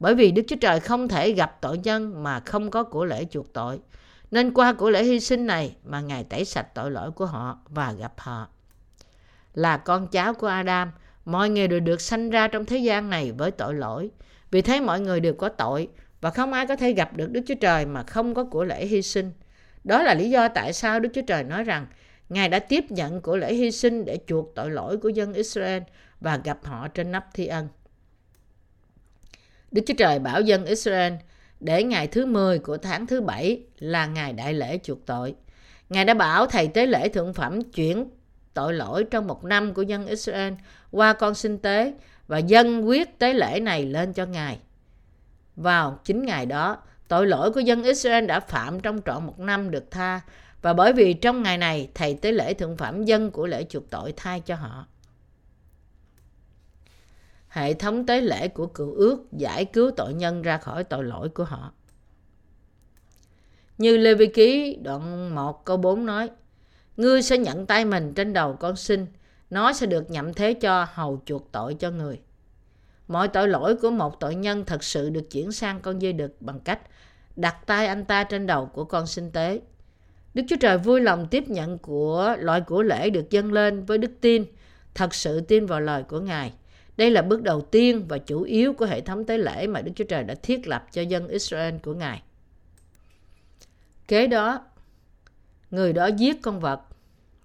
Bởi 0.00 0.14
vì 0.14 0.32
Đức 0.32 0.42
Chúa 0.48 0.56
Trời 0.60 0.80
không 0.80 1.08
thể 1.08 1.32
gặp 1.32 1.58
tội 1.60 1.78
nhân 1.78 2.22
mà 2.22 2.40
không 2.40 2.70
có 2.70 2.82
của 2.82 3.04
lễ 3.04 3.24
chuộc 3.30 3.52
tội. 3.52 3.80
Nên 4.30 4.54
qua 4.54 4.72
của 4.72 4.90
lễ 4.90 5.04
hy 5.04 5.20
sinh 5.20 5.46
này 5.46 5.76
mà 5.84 6.00
Ngài 6.00 6.24
tẩy 6.24 6.44
sạch 6.44 6.74
tội 6.74 6.90
lỗi 6.90 7.10
của 7.10 7.26
họ 7.26 7.58
và 7.68 7.92
gặp 7.92 8.12
họ. 8.16 8.48
Là 9.54 9.76
con 9.76 10.08
cháu 10.08 10.34
của 10.34 10.46
Adam, 10.46 10.90
mọi 11.24 11.50
người 11.50 11.68
đều 11.68 11.80
được 11.80 12.00
sanh 12.00 12.30
ra 12.30 12.48
trong 12.48 12.64
thế 12.64 12.78
gian 12.78 13.10
này 13.10 13.32
với 13.32 13.50
tội 13.50 13.74
lỗi. 13.74 14.10
Vì 14.50 14.62
thế 14.62 14.80
mọi 14.80 15.00
người 15.00 15.20
đều 15.20 15.34
có 15.34 15.48
tội 15.48 15.88
và 16.20 16.30
không 16.30 16.52
ai 16.52 16.66
có 16.66 16.76
thể 16.76 16.92
gặp 16.92 17.16
được 17.16 17.30
Đức 17.30 17.40
Chúa 17.46 17.54
Trời 17.60 17.86
mà 17.86 18.02
không 18.02 18.34
có 18.34 18.44
của 18.44 18.64
lễ 18.64 18.86
hy 18.86 19.02
sinh. 19.02 19.32
Đó 19.84 20.02
là 20.02 20.14
lý 20.14 20.30
do 20.30 20.48
tại 20.48 20.72
sao 20.72 21.00
Đức 21.00 21.08
Chúa 21.14 21.22
Trời 21.26 21.44
nói 21.44 21.64
rằng 21.64 21.86
Ngài 22.28 22.48
đã 22.48 22.58
tiếp 22.58 22.84
nhận 22.90 23.20
của 23.20 23.36
lễ 23.36 23.54
hy 23.54 23.70
sinh 23.70 24.04
để 24.04 24.18
chuộc 24.26 24.54
tội 24.54 24.70
lỗi 24.70 24.96
của 24.96 25.08
dân 25.08 25.32
Israel 25.32 25.82
và 26.20 26.36
gặp 26.44 26.58
họ 26.62 26.88
trên 26.88 27.12
nắp 27.12 27.34
thi 27.34 27.46
ân. 27.46 27.68
Đức 29.70 29.82
Chúa 29.86 29.94
Trời 29.98 30.18
bảo 30.18 30.40
dân 30.40 30.64
Israel 30.64 31.12
để 31.60 31.82
ngày 31.82 32.06
thứ 32.06 32.26
10 32.26 32.58
của 32.58 32.76
tháng 32.76 33.06
thứ 33.06 33.20
bảy 33.20 33.62
là 33.78 34.06
ngày 34.06 34.32
đại 34.32 34.54
lễ 34.54 34.78
chuộc 34.82 35.06
tội. 35.06 35.34
Ngài 35.88 36.04
đã 36.04 36.14
bảo 36.14 36.46
thầy 36.46 36.68
tế 36.68 36.86
lễ 36.86 37.08
thượng 37.08 37.34
phẩm 37.34 37.62
chuyển 37.62 38.08
tội 38.54 38.74
lỗi 38.74 39.04
trong 39.10 39.26
một 39.26 39.44
năm 39.44 39.74
của 39.74 39.82
dân 39.82 40.06
Israel 40.06 40.52
qua 40.90 41.12
con 41.12 41.34
sinh 41.34 41.58
tế 41.58 41.94
và 42.26 42.38
dân 42.38 42.88
quyết 42.88 43.18
tế 43.18 43.34
lễ 43.34 43.60
này 43.60 43.84
lên 43.86 44.12
cho 44.12 44.26
Ngài. 44.26 44.58
Vào 45.56 46.00
chính 46.04 46.26
ngày 46.26 46.46
đó, 46.46 46.78
tội 47.08 47.26
lỗi 47.26 47.50
của 47.50 47.60
dân 47.60 47.82
Israel 47.82 48.26
đã 48.26 48.40
phạm 48.40 48.80
trong 48.80 49.00
trọn 49.06 49.26
một 49.26 49.38
năm 49.38 49.70
được 49.70 49.90
tha 49.90 50.20
và 50.62 50.72
bởi 50.72 50.92
vì 50.92 51.12
trong 51.12 51.42
ngày 51.42 51.58
này 51.58 51.88
thầy 51.94 52.14
tế 52.14 52.32
lễ 52.32 52.54
thượng 52.54 52.76
phẩm 52.76 53.04
dân 53.04 53.30
của 53.30 53.46
lễ 53.46 53.64
chuộc 53.68 53.90
tội 53.90 54.12
thay 54.16 54.40
cho 54.40 54.54
họ. 54.54 54.86
Hệ 57.56 57.74
thống 57.74 58.06
tế 58.06 58.20
lễ 58.20 58.48
của 58.48 58.66
cựu 58.66 58.94
ước 58.94 59.32
giải 59.32 59.64
cứu 59.64 59.90
tội 59.96 60.14
nhân 60.14 60.42
ra 60.42 60.58
khỏi 60.58 60.84
tội 60.84 61.04
lỗi 61.04 61.28
của 61.28 61.44
họ. 61.44 61.72
Như 63.78 63.96
Lê 63.96 64.14
Vi 64.14 64.26
Ký 64.26 64.76
đoạn 64.82 65.34
1 65.34 65.64
câu 65.64 65.76
4 65.76 66.06
nói, 66.06 66.30
Ngươi 66.96 67.22
sẽ 67.22 67.38
nhận 67.38 67.66
tay 67.66 67.84
mình 67.84 68.12
trên 68.14 68.32
đầu 68.32 68.52
con 68.52 68.76
sinh, 68.76 69.06
nó 69.50 69.72
sẽ 69.72 69.86
được 69.86 70.10
nhậm 70.10 70.34
thế 70.34 70.54
cho 70.54 70.86
hầu 70.92 71.22
chuộc 71.24 71.52
tội 71.52 71.74
cho 71.74 71.90
người. 71.90 72.20
Mọi 73.08 73.28
tội 73.28 73.48
lỗi 73.48 73.76
của 73.76 73.90
một 73.90 74.20
tội 74.20 74.34
nhân 74.34 74.64
thật 74.64 74.84
sự 74.84 75.10
được 75.10 75.30
chuyển 75.30 75.52
sang 75.52 75.80
con 75.80 75.98
dây 75.98 76.12
đực 76.12 76.42
bằng 76.42 76.60
cách 76.60 76.80
đặt 77.36 77.56
tay 77.66 77.86
anh 77.86 78.04
ta 78.04 78.24
trên 78.24 78.46
đầu 78.46 78.66
của 78.66 78.84
con 78.84 79.06
sinh 79.06 79.30
tế. 79.30 79.60
Đức 80.34 80.42
Chúa 80.48 80.56
Trời 80.60 80.78
vui 80.78 81.00
lòng 81.00 81.26
tiếp 81.30 81.48
nhận 81.48 81.78
của 81.78 82.36
loại 82.38 82.60
của 82.60 82.82
lễ 82.82 83.10
được 83.10 83.30
dâng 83.30 83.52
lên 83.52 83.84
với 83.84 83.98
đức 83.98 84.12
tin, 84.20 84.44
thật 84.94 85.14
sự 85.14 85.40
tin 85.40 85.66
vào 85.66 85.80
lời 85.80 86.02
của 86.02 86.20
Ngài. 86.20 86.52
Đây 86.96 87.10
là 87.10 87.22
bước 87.22 87.42
đầu 87.42 87.60
tiên 87.60 88.04
và 88.08 88.18
chủ 88.18 88.42
yếu 88.42 88.72
của 88.72 88.86
hệ 88.86 89.00
thống 89.00 89.24
tế 89.24 89.38
lễ 89.38 89.66
mà 89.66 89.80
Đức 89.80 89.92
Chúa 89.96 90.04
Trời 90.04 90.24
đã 90.24 90.34
thiết 90.42 90.68
lập 90.68 90.86
cho 90.92 91.02
dân 91.02 91.28
Israel 91.28 91.74
của 91.82 91.94
Ngài. 91.94 92.22
Kế 94.08 94.26
đó, 94.26 94.64
người 95.70 95.92
đó 95.92 96.06
giết 96.06 96.42
con 96.42 96.60
vật, 96.60 96.80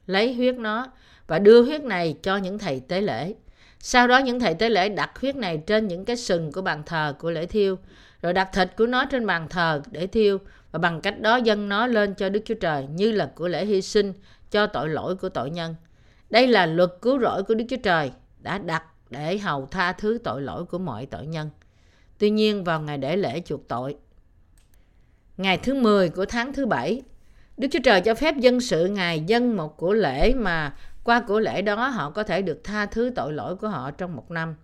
lấy 0.08 0.34
huyết 0.34 0.56
nó 0.56 0.92
và 1.28 1.40
đưa 1.40 1.62
huyết 1.62 1.82
này 1.82 2.16
cho 2.24 2.38
những 2.38 2.60
thầy 2.60 2.80
tế 2.80 3.02
lễ. 3.02 3.34
Sau 3.80 4.08
đó 4.08 4.18
những 4.18 4.40
thầy 4.40 4.54
tế 4.54 4.70
lễ 4.70 4.90
đặt 4.90 5.20
huyết 5.20 5.36
này 5.36 5.58
trên 5.68 5.88
những 5.88 6.06
cái 6.06 6.16
sừng 6.16 6.52
của 6.52 6.62
bàn 6.62 6.84
thờ 6.86 7.16
của 7.20 7.32
lễ 7.32 7.46
thiêu, 7.46 7.78
rồi 8.22 8.34
đặt 8.34 8.50
thịt 8.54 8.70
của 8.78 8.86
nó 8.88 9.06
trên 9.06 9.26
bàn 9.26 9.48
thờ 9.50 9.82
để 9.92 10.08
thiêu 10.08 10.38
và 10.72 10.80
bằng 10.80 11.02
cách 11.02 11.22
đó 11.22 11.36
dâng 11.36 11.70
nó 11.70 11.88
lên 11.88 12.16
cho 12.16 12.30
Đức 12.30 12.42
Chúa 12.46 12.56
Trời 12.56 12.88
như 12.88 13.12
là 13.12 13.32
của 13.36 13.48
lễ 13.48 13.66
hy 13.66 13.82
sinh 13.82 14.14
cho 14.52 14.68
tội 14.68 14.90
lỗi 14.90 15.16
của 15.16 15.30
tội 15.30 15.50
nhân. 15.50 15.76
Đây 16.30 16.48
là 16.48 16.66
luật 16.66 16.90
cứu 17.02 17.20
rỗi 17.20 17.44
của 17.44 17.54
Đức 17.54 17.66
Chúa 17.70 17.78
Trời 17.84 18.12
đã 18.40 18.58
đặt 18.58 18.84
để 19.12 19.38
hầu 19.38 19.66
tha 19.66 19.94
thứ 19.94 20.20
tội 20.24 20.42
lỗi 20.42 20.66
của 20.66 20.78
mọi 20.78 21.06
tội 21.06 21.28
nhân. 21.28 21.50
Tuy 22.18 22.30
nhiên 22.30 22.64
vào 22.64 22.82
ngày 22.82 22.98
để 22.98 23.18
lễ 23.18 23.42
chuộc 23.46 23.68
tội, 23.68 23.96
ngày 25.38 25.58
thứ 25.58 25.74
10 25.74 26.10
của 26.10 26.26
tháng 26.26 26.54
thứ 26.54 26.66
bảy, 26.66 27.02
Đức 27.58 27.68
Chúa 27.72 27.80
Trời 27.84 28.02
cho 28.02 28.16
phép 28.16 28.38
dân 28.38 28.62
sự 28.62 28.88
Ngài 28.88 29.20
dân 29.20 29.58
một 29.58 29.78
của 29.78 29.94
lễ 29.94 30.34
mà 30.34 30.76
qua 31.04 31.22
của 31.28 31.40
lễ 31.40 31.62
đó 31.62 31.88
họ 31.88 32.10
có 32.10 32.24
thể 32.24 32.42
được 32.42 32.64
tha 32.64 32.86
thứ 32.86 33.12
tội 33.16 33.34
lỗi 33.34 33.56
của 33.56 33.68
họ 33.68 33.92
trong 33.92 34.16
một 34.16 34.32
năm. 34.32 34.56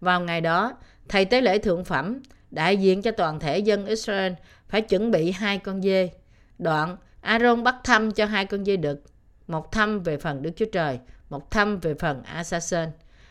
Vào 0.00 0.20
ngày 0.20 0.40
đó, 0.40 0.72
thầy 1.08 1.24
tế 1.24 1.40
lễ 1.40 1.58
thượng 1.58 1.84
phẩm, 1.84 2.22
đại 2.50 2.76
diện 2.76 3.02
cho 3.02 3.10
toàn 3.10 3.40
thể 3.40 3.58
dân 3.58 3.86
Israel, 3.86 4.32
phải 4.68 4.80
chuẩn 4.80 5.10
bị 5.10 5.30
hai 5.30 5.58
con 5.58 5.82
dê. 5.82 6.10
Đoạn, 6.58 6.96
Aaron 7.20 7.62
bắt 7.62 7.76
thăm 7.84 8.10
cho 8.10 8.26
hai 8.26 8.46
con 8.46 8.64
dê 8.64 8.76
đực, 8.76 9.02
một 9.46 9.72
thăm 9.72 10.02
về 10.02 10.16
phần 10.16 10.42
Đức 10.42 10.50
Chúa 10.56 10.66
Trời, 10.72 10.98
một 11.30 11.50
thăm 11.50 11.78
về 11.80 11.94
phần 11.94 12.22
Asasen. 12.22 12.90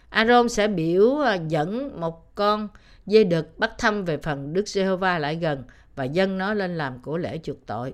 Aaron 0.10 0.50
sẽ 0.50 0.68
biểu 0.68 1.20
à, 1.20 1.36
dẫn 1.36 2.00
một 2.00 2.36
con 2.36 2.68
dê 3.06 3.24
đực 3.24 3.60
bắt 3.60 3.72
thăm 3.78 4.06
về 4.06 4.18
phần 4.18 4.54
Đức 4.54 4.68
Giê-hô-va 4.68 5.20
lại 5.20 5.36
gần 5.36 5.64
và 5.96 6.04
dâng 6.04 6.38
nó 6.38 6.54
lên 6.54 6.78
làm 6.78 7.00
của 7.02 7.18
lễ 7.18 7.40
chuộc 7.44 7.66
tội. 7.66 7.94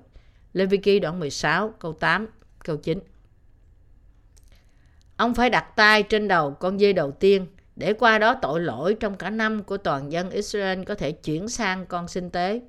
Lê 0.52 0.66
Vi 0.66 0.76
Ký 0.76 1.00
đoạn 1.00 1.20
16 1.20 1.74
câu 1.78 1.92
8 1.92 2.26
câu 2.64 2.76
9 2.76 3.00
Ông 5.16 5.34
phải 5.34 5.50
đặt 5.50 5.76
tay 5.76 6.02
trên 6.02 6.28
đầu 6.28 6.50
con 6.50 6.78
dê 6.78 6.92
đầu 6.92 7.10
tiên, 7.10 7.46
để 7.76 7.92
qua 7.92 8.18
đó 8.18 8.34
tội 8.42 8.60
lỗi 8.60 8.96
trong 9.00 9.16
cả 9.16 9.30
năm 9.30 9.62
của 9.62 9.76
toàn 9.76 10.12
dân 10.12 10.30
Israel 10.30 10.84
có 10.84 10.94
thể 10.94 11.12
chuyển 11.12 11.48
sang 11.48 11.86
con 11.86 12.08
sinh 12.08 12.30
tế. 12.30 12.60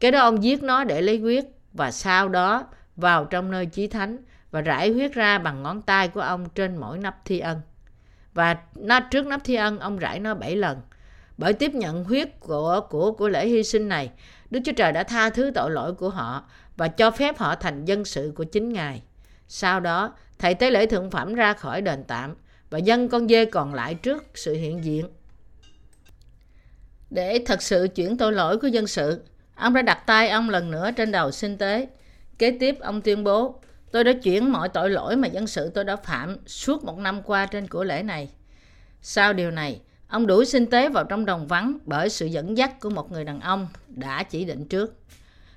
Cái 0.00 0.10
đó 0.10 0.20
ông 0.20 0.42
giết 0.42 0.62
nó 0.62 0.84
để 0.84 1.02
lấy 1.02 1.18
huyết 1.18 1.44
và 1.72 1.90
sau 1.90 2.28
đó 2.28 2.66
vào 2.96 3.24
trong 3.24 3.50
nơi 3.50 3.66
chí 3.66 3.86
thánh 3.86 4.18
và 4.50 4.60
rải 4.60 4.90
huyết 4.90 5.12
ra 5.12 5.38
bằng 5.38 5.62
ngón 5.62 5.82
tay 5.82 6.08
của 6.08 6.20
ông 6.20 6.48
trên 6.48 6.76
mỗi 6.76 6.98
nắp 6.98 7.24
thi 7.24 7.38
ân. 7.38 7.60
Và 8.34 8.56
nó 8.74 9.00
trước 9.00 9.26
nắp 9.26 9.44
thi 9.44 9.54
ân 9.54 9.78
ông 9.78 9.98
rải 9.98 10.20
nó 10.20 10.34
bảy 10.34 10.56
lần. 10.56 10.80
Bởi 11.38 11.52
tiếp 11.52 11.74
nhận 11.74 12.04
huyết 12.04 12.40
của 12.40 12.80
của 12.90 13.12
của 13.12 13.28
lễ 13.28 13.46
hy 13.46 13.62
sinh 13.64 13.88
này, 13.88 14.10
Đức 14.50 14.60
Chúa 14.64 14.72
Trời 14.72 14.92
đã 14.92 15.02
tha 15.02 15.30
thứ 15.30 15.50
tội 15.54 15.70
lỗi 15.70 15.94
của 15.94 16.08
họ 16.08 16.44
và 16.76 16.88
cho 16.88 17.10
phép 17.10 17.38
họ 17.38 17.54
thành 17.54 17.84
dân 17.84 18.04
sự 18.04 18.32
của 18.36 18.44
chính 18.44 18.72
Ngài. 18.72 19.02
Sau 19.48 19.80
đó, 19.80 20.14
thầy 20.38 20.54
tế 20.54 20.70
lễ 20.70 20.86
thượng 20.86 21.10
phẩm 21.10 21.34
ra 21.34 21.52
khỏi 21.52 21.82
đền 21.82 22.04
tạm 22.04 22.34
và 22.70 22.78
dân 22.78 23.08
con 23.08 23.28
dê 23.28 23.44
còn 23.44 23.74
lại 23.74 23.94
trước 23.94 24.24
sự 24.34 24.54
hiện 24.54 24.84
diện. 24.84 25.08
Để 27.10 27.42
thật 27.46 27.62
sự 27.62 27.88
chuyển 27.94 28.16
tội 28.16 28.32
lỗi 28.32 28.58
của 28.58 28.68
dân 28.68 28.86
sự, 28.86 29.22
ông 29.54 29.74
đã 29.74 29.82
đặt 29.82 30.06
tay 30.06 30.28
ông 30.28 30.50
lần 30.50 30.70
nữa 30.70 30.90
trên 30.96 31.12
đầu 31.12 31.30
sinh 31.30 31.58
tế. 31.58 31.88
Kế 32.38 32.56
tiếp, 32.60 32.76
ông 32.80 33.00
tuyên 33.00 33.24
bố, 33.24 33.60
tôi 33.92 34.04
đã 34.04 34.12
chuyển 34.22 34.52
mọi 34.52 34.68
tội 34.68 34.90
lỗi 34.90 35.16
mà 35.16 35.28
dân 35.28 35.46
sự 35.46 35.70
tôi 35.74 35.84
đã 35.84 35.96
phạm 35.96 36.36
suốt 36.46 36.84
một 36.84 36.98
năm 36.98 37.22
qua 37.22 37.46
trên 37.46 37.68
của 37.68 37.84
lễ 37.84 38.02
này. 38.02 38.28
Sau 39.02 39.32
điều 39.32 39.50
này, 39.50 39.80
ông 40.08 40.26
đuổi 40.26 40.46
sinh 40.46 40.66
tế 40.66 40.88
vào 40.88 41.04
trong 41.04 41.26
đồng 41.26 41.46
vắng 41.46 41.78
bởi 41.84 42.08
sự 42.08 42.26
dẫn 42.26 42.58
dắt 42.58 42.80
của 42.80 42.90
một 42.90 43.12
người 43.12 43.24
đàn 43.24 43.40
ông 43.40 43.68
đã 43.88 44.22
chỉ 44.22 44.44
định 44.44 44.64
trước. 44.64 44.94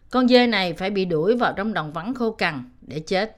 Con 0.09 0.27
dê 0.27 0.47
này 0.47 0.73
phải 0.73 0.89
bị 0.89 1.05
đuổi 1.05 1.35
vào 1.35 1.53
trong 1.57 1.73
đồng 1.73 1.93
vắng 1.93 2.13
khô 2.13 2.31
cằn 2.31 2.63
để 2.81 2.99
chết. 2.99 3.37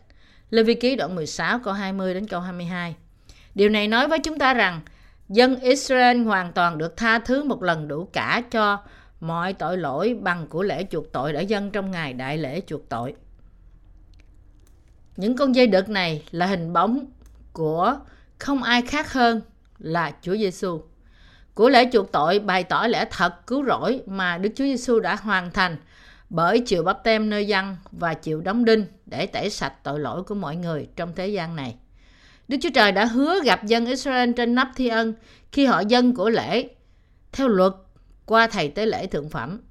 Lê 0.49 0.63
Vi 0.63 0.73
Ký 0.73 0.95
đoạn 0.95 1.15
16 1.15 1.59
câu 1.59 1.73
20 1.73 2.13
đến 2.13 2.27
câu 2.27 2.41
22. 2.41 2.95
Điều 3.55 3.69
này 3.69 3.87
nói 3.87 4.07
với 4.07 4.19
chúng 4.19 4.39
ta 4.39 4.53
rằng 4.53 4.81
dân 5.29 5.59
Israel 5.59 6.23
hoàn 6.23 6.53
toàn 6.53 6.77
được 6.77 6.97
tha 6.97 7.19
thứ 7.19 7.43
một 7.43 7.63
lần 7.63 7.87
đủ 7.87 8.09
cả 8.13 8.41
cho 8.51 8.79
mọi 9.19 9.53
tội 9.53 9.77
lỗi 9.77 10.17
bằng 10.21 10.47
của 10.47 10.63
lễ 10.63 10.85
chuộc 10.91 11.11
tội 11.11 11.33
đã 11.33 11.41
dâng 11.41 11.71
trong 11.71 11.91
ngày 11.91 12.13
đại 12.13 12.37
lễ 12.37 12.61
chuộc 12.67 12.89
tội. 12.89 13.15
Những 15.17 15.35
con 15.35 15.55
dây 15.55 15.67
đực 15.67 15.89
này 15.89 16.23
là 16.31 16.45
hình 16.45 16.73
bóng 16.73 17.05
của 17.53 17.97
không 18.39 18.63
ai 18.63 18.81
khác 18.81 19.13
hơn 19.13 19.41
là 19.79 20.11
Chúa 20.21 20.35
Giêsu. 20.37 20.81
Của 21.53 21.69
lễ 21.69 21.89
chuộc 21.93 22.11
tội, 22.11 22.39
bày 22.39 22.63
tỏ 22.63 22.87
lẽ 22.87 23.05
thật 23.11 23.47
cứu 23.47 23.65
rỗi 23.65 24.01
mà 24.05 24.37
Đức 24.37 24.49
Chúa 24.55 24.63
Giêsu 24.63 24.99
đã 24.99 25.15
hoàn 25.15 25.51
thành 25.51 25.77
bởi 26.29 26.59
chịu 26.59 26.83
bắp 26.83 27.03
tem 27.03 27.29
nơi 27.29 27.47
dân 27.47 27.77
và 27.91 28.13
chịu 28.13 28.41
đóng 28.41 28.65
đinh 28.65 28.85
để 29.05 29.25
tẩy 29.25 29.49
sạch 29.49 29.73
tội 29.83 29.99
lỗi 29.99 30.23
của 30.23 30.35
mọi 30.35 30.55
người 30.55 30.87
trong 30.95 31.13
thế 31.15 31.27
gian 31.27 31.55
này. 31.55 31.75
Đức 32.47 32.57
Chúa 32.61 32.69
Trời 32.73 32.91
đã 32.91 33.05
hứa 33.05 33.43
gặp 33.43 33.65
dân 33.65 33.85
Israel 33.85 34.31
trên 34.31 34.55
nắp 34.55 34.71
thi 34.75 34.87
ân 34.87 35.13
khi 35.51 35.65
họ 35.65 35.79
dân 35.79 36.15
của 36.15 36.29
lễ 36.29 36.67
theo 37.31 37.47
luật 37.47 37.73
qua 38.25 38.47
thầy 38.47 38.69
tế 38.69 38.85
lễ 38.85 39.07
thượng 39.07 39.29
phẩm. 39.29 39.61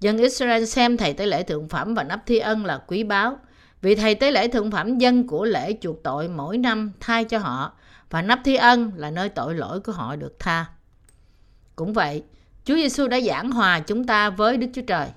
Dân 0.00 0.18
Israel 0.18 0.64
xem 0.64 0.96
thầy 0.96 1.12
tế 1.12 1.26
lễ 1.26 1.42
thượng 1.42 1.68
phẩm 1.68 1.94
và 1.94 2.04
nắp 2.04 2.22
thi 2.26 2.38
ân 2.38 2.64
là 2.64 2.78
quý 2.86 3.04
báu. 3.04 3.38
Vì 3.82 3.94
thầy 3.94 4.14
tế 4.14 4.30
lễ 4.30 4.48
thượng 4.48 4.70
phẩm 4.70 4.98
dân 4.98 5.26
của 5.26 5.44
lễ 5.44 5.76
chuộc 5.80 6.02
tội 6.02 6.28
mỗi 6.28 6.58
năm 6.58 6.92
thay 7.00 7.24
cho 7.24 7.38
họ 7.38 7.72
và 8.10 8.22
nắp 8.22 8.40
thi 8.44 8.56
ân 8.56 8.92
là 8.96 9.10
nơi 9.10 9.28
tội 9.28 9.54
lỗi 9.54 9.80
của 9.80 9.92
họ 9.92 10.16
được 10.16 10.36
tha. 10.38 10.66
Cũng 11.76 11.92
vậy, 11.92 12.22
Chúa 12.64 12.74
Giêsu 12.74 13.08
đã 13.08 13.20
giảng 13.20 13.50
hòa 13.50 13.80
chúng 13.80 14.06
ta 14.06 14.30
với 14.30 14.56
Đức 14.56 14.66
Chúa 14.74 14.82
Trời. 14.86 15.08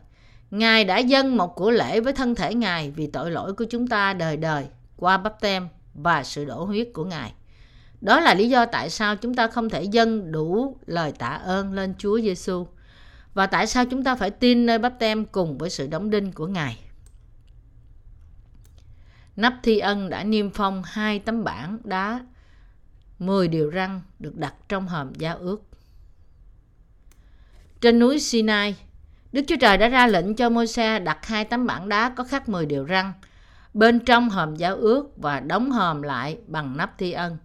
Ngài 0.51 0.86
đã 0.86 0.97
dâng 0.97 1.38
một 1.38 1.56
của 1.56 1.71
lễ 1.71 1.99
với 1.99 2.13
thân 2.13 2.36
thể 2.36 2.54
Ngài 2.54 2.91
vì 2.91 3.08
tội 3.08 3.32
lỗi 3.32 3.54
của 3.54 3.65
chúng 3.69 3.88
ta 3.88 4.13
đời 4.13 4.38
đời 4.38 4.65
qua 4.97 5.17
bắp 5.17 5.41
tem 5.41 5.67
và 5.93 6.23
sự 6.23 6.45
đổ 6.45 6.63
huyết 6.63 6.89
của 6.93 7.06
Ngài. 7.06 7.34
Đó 8.01 8.19
là 8.19 8.34
lý 8.34 8.49
do 8.49 8.65
tại 8.65 8.89
sao 8.89 9.15
chúng 9.15 9.34
ta 9.34 9.47
không 9.47 9.69
thể 9.69 9.84
dâng 9.84 10.32
đủ 10.32 10.78
lời 10.86 11.12
tạ 11.12 11.28
ơn 11.28 11.73
lên 11.73 11.93
Chúa 11.97 12.19
Giêsu 12.19 12.67
và 13.34 13.47
tại 13.47 13.67
sao 13.67 13.86
chúng 13.86 14.04
ta 14.04 14.15
phải 14.15 14.30
tin 14.30 14.65
nơi 14.65 14.78
bắp 14.78 14.99
tem 14.99 15.25
cùng 15.25 15.58
với 15.58 15.69
sự 15.69 15.88
đóng 15.88 16.10
đinh 16.10 16.32
của 16.32 16.47
Ngài. 16.47 16.85
Nắp 19.36 19.54
thi 19.63 19.80
ân 19.80 20.10
đã 20.10 20.24
niêm 20.24 20.50
phong 20.50 20.84
hai 20.86 21.19
tấm 21.19 21.43
bảng 21.43 21.78
đá 21.84 22.19
10 23.19 23.48
điều 23.48 23.69
răng 23.69 24.02
được 24.19 24.36
đặt 24.36 24.54
trong 24.69 24.88
hòm 24.88 25.13
giao 25.13 25.38
ước. 25.38 25.62
Trên 27.82 28.00
núi 28.00 28.19
Sinai, 28.19 28.76
Đức 29.32 29.41
Chúa 29.48 29.56
Trời 29.62 29.78
đã 29.78 29.88
ra 29.88 30.08
lệnh 30.08 30.36
cho 30.36 30.50
Môi-se 30.50 31.00
đặt 31.00 31.26
hai 31.26 31.45
tấm 31.45 31.65
bảng 31.67 31.89
đá 31.89 32.10
có 32.10 32.24
khắc 32.24 32.50
10 32.50 32.65
điều 32.65 32.84
răng 32.84 33.13
bên 33.74 34.00
trong 34.00 34.30
hòm 34.30 34.56
giao 34.56 34.76
ước 34.76 35.17
và 35.17 35.39
đóng 35.39 35.71
hòm 35.71 36.02
lại 36.02 36.38
bằng 36.48 36.78
nắp 36.78 36.98
thi 36.98 37.12
ân. 37.12 37.38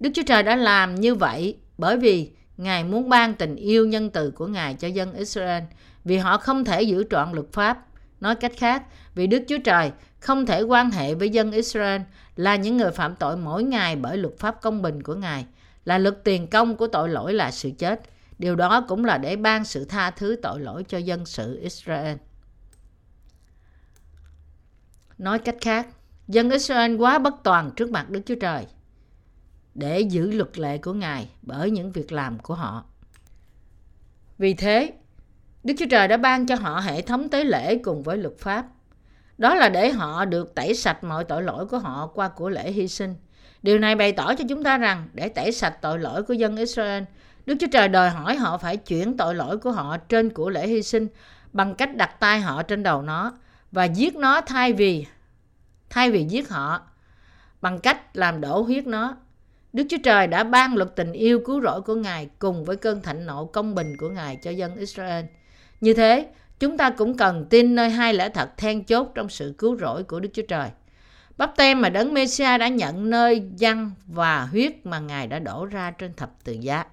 Đức 0.00 0.10
Chúa 0.14 0.22
Trời 0.26 0.42
đã 0.42 0.56
làm 0.56 0.94
như 0.94 1.14
vậy 1.14 1.56
bởi 1.78 1.96
vì 1.96 2.30
Ngài 2.56 2.84
muốn 2.84 3.08
ban 3.08 3.34
tình 3.34 3.56
yêu 3.56 3.86
nhân 3.86 4.10
từ 4.10 4.30
của 4.30 4.46
Ngài 4.46 4.74
cho 4.74 4.88
dân 4.88 5.12
Israel 5.12 5.62
vì 6.04 6.16
họ 6.16 6.36
không 6.36 6.64
thể 6.64 6.82
giữ 6.82 7.04
trọn 7.10 7.32
luật 7.32 7.46
pháp. 7.52 7.78
Nói 8.20 8.34
cách 8.34 8.52
khác, 8.56 8.82
vì 9.14 9.26
Đức 9.26 9.42
Chúa 9.48 9.58
Trời 9.64 9.90
không 10.20 10.46
thể 10.46 10.62
quan 10.62 10.90
hệ 10.90 11.14
với 11.14 11.30
dân 11.30 11.52
Israel 11.52 12.00
là 12.36 12.56
những 12.56 12.76
người 12.76 12.90
phạm 12.90 13.16
tội 13.16 13.36
mỗi 13.36 13.62
ngày 13.62 13.96
bởi 13.96 14.16
luật 14.16 14.38
pháp 14.38 14.62
công 14.62 14.82
bình 14.82 15.02
của 15.02 15.14
Ngài, 15.14 15.46
là 15.84 15.98
luật 15.98 16.24
tiền 16.24 16.46
công 16.46 16.76
của 16.76 16.86
tội 16.86 17.08
lỗi 17.08 17.34
là 17.34 17.50
sự 17.50 17.70
chết. 17.78 18.00
Điều 18.38 18.56
đó 18.56 18.84
cũng 18.88 19.04
là 19.04 19.18
để 19.18 19.36
ban 19.36 19.64
sự 19.64 19.84
tha 19.84 20.10
thứ 20.10 20.36
tội 20.42 20.60
lỗi 20.60 20.84
cho 20.88 20.98
dân 20.98 21.26
sự 21.26 21.60
Israel. 21.60 22.16
Nói 25.18 25.38
cách 25.38 25.56
khác, 25.60 25.88
dân 26.28 26.50
Israel 26.50 26.96
quá 26.96 27.18
bất 27.18 27.34
toàn 27.44 27.70
trước 27.76 27.90
mặt 27.90 28.10
Đức 28.10 28.20
Chúa 28.26 28.34
Trời 28.34 28.66
để 29.74 30.00
giữ 30.00 30.30
luật 30.30 30.58
lệ 30.58 30.78
của 30.78 30.92
Ngài 30.92 31.30
bởi 31.42 31.70
những 31.70 31.92
việc 31.92 32.12
làm 32.12 32.38
của 32.38 32.54
họ. 32.54 32.84
Vì 34.38 34.54
thế, 34.54 34.92
Đức 35.64 35.74
Chúa 35.78 35.86
Trời 35.90 36.08
đã 36.08 36.16
ban 36.16 36.46
cho 36.46 36.54
họ 36.54 36.80
hệ 36.80 37.02
thống 37.02 37.28
tế 37.28 37.44
lễ 37.44 37.78
cùng 37.78 38.02
với 38.02 38.18
luật 38.18 38.38
pháp. 38.38 38.66
Đó 39.40 39.54
là 39.54 39.68
để 39.68 39.90
họ 39.90 40.24
được 40.24 40.54
tẩy 40.54 40.74
sạch 40.74 41.04
mọi 41.04 41.24
tội 41.24 41.42
lỗi 41.42 41.66
của 41.66 41.78
họ 41.78 42.06
qua 42.14 42.28
của 42.28 42.48
lễ 42.48 42.72
hy 42.72 42.88
sinh. 42.88 43.14
Điều 43.62 43.78
này 43.78 43.94
bày 43.94 44.12
tỏ 44.12 44.34
cho 44.34 44.44
chúng 44.48 44.64
ta 44.64 44.78
rằng 44.78 45.08
để 45.12 45.28
tẩy 45.28 45.52
sạch 45.52 45.78
tội 45.82 45.98
lỗi 45.98 46.22
của 46.22 46.34
dân 46.34 46.56
Israel, 46.56 47.02
Đức 47.46 47.54
Chúa 47.60 47.66
Trời 47.72 47.88
đòi 47.88 48.10
hỏi 48.10 48.36
họ 48.36 48.58
phải 48.58 48.76
chuyển 48.76 49.16
tội 49.16 49.34
lỗi 49.34 49.58
của 49.58 49.72
họ 49.72 49.96
trên 49.96 50.30
của 50.30 50.50
lễ 50.50 50.66
hy 50.66 50.82
sinh 50.82 51.08
bằng 51.52 51.74
cách 51.74 51.96
đặt 51.96 52.20
tay 52.20 52.40
họ 52.40 52.62
trên 52.62 52.82
đầu 52.82 53.02
nó 53.02 53.32
và 53.72 53.84
giết 53.84 54.16
nó 54.16 54.40
thay 54.40 54.72
vì 54.72 55.06
thay 55.90 56.10
vì 56.10 56.24
giết 56.24 56.48
họ 56.48 56.80
bằng 57.60 57.78
cách 57.78 58.16
làm 58.16 58.40
đổ 58.40 58.62
huyết 58.62 58.86
nó. 58.86 59.16
Đức 59.72 59.84
Chúa 59.90 59.98
Trời 60.04 60.26
đã 60.26 60.44
ban 60.44 60.76
luật 60.76 60.96
tình 60.96 61.12
yêu 61.12 61.40
cứu 61.46 61.60
rỗi 61.60 61.82
của 61.82 61.94
Ngài 61.94 62.28
cùng 62.38 62.64
với 62.64 62.76
cơn 62.76 63.02
thạnh 63.02 63.26
nộ 63.26 63.44
công 63.44 63.74
bình 63.74 63.96
của 63.96 64.08
Ngài 64.08 64.36
cho 64.36 64.50
dân 64.50 64.76
Israel. 64.76 65.24
Như 65.80 65.94
thế, 65.94 66.28
chúng 66.60 66.76
ta 66.76 66.90
cũng 66.90 67.16
cần 67.16 67.46
tin 67.50 67.74
nơi 67.74 67.90
hai 67.90 68.14
lẽ 68.14 68.28
thật 68.28 68.56
then 68.56 68.84
chốt 68.84 69.12
trong 69.14 69.28
sự 69.28 69.54
cứu 69.58 69.76
rỗi 69.76 70.02
của 70.02 70.20
Đức 70.20 70.28
Chúa 70.32 70.42
Trời. 70.48 70.70
Bắp 71.36 71.56
tem 71.56 71.80
mà 71.80 71.88
Đấng 71.88 72.14
Mêsia 72.14 72.58
đã 72.58 72.68
nhận 72.68 73.10
nơi 73.10 73.42
dân 73.56 73.90
và 74.06 74.44
huyết 74.44 74.86
mà 74.86 74.98
Ngài 74.98 75.26
đã 75.26 75.38
đổ 75.38 75.66
ra 75.66 75.90
trên 75.90 76.14
thập 76.14 76.44
tự 76.44 76.52
giá. 76.52 76.84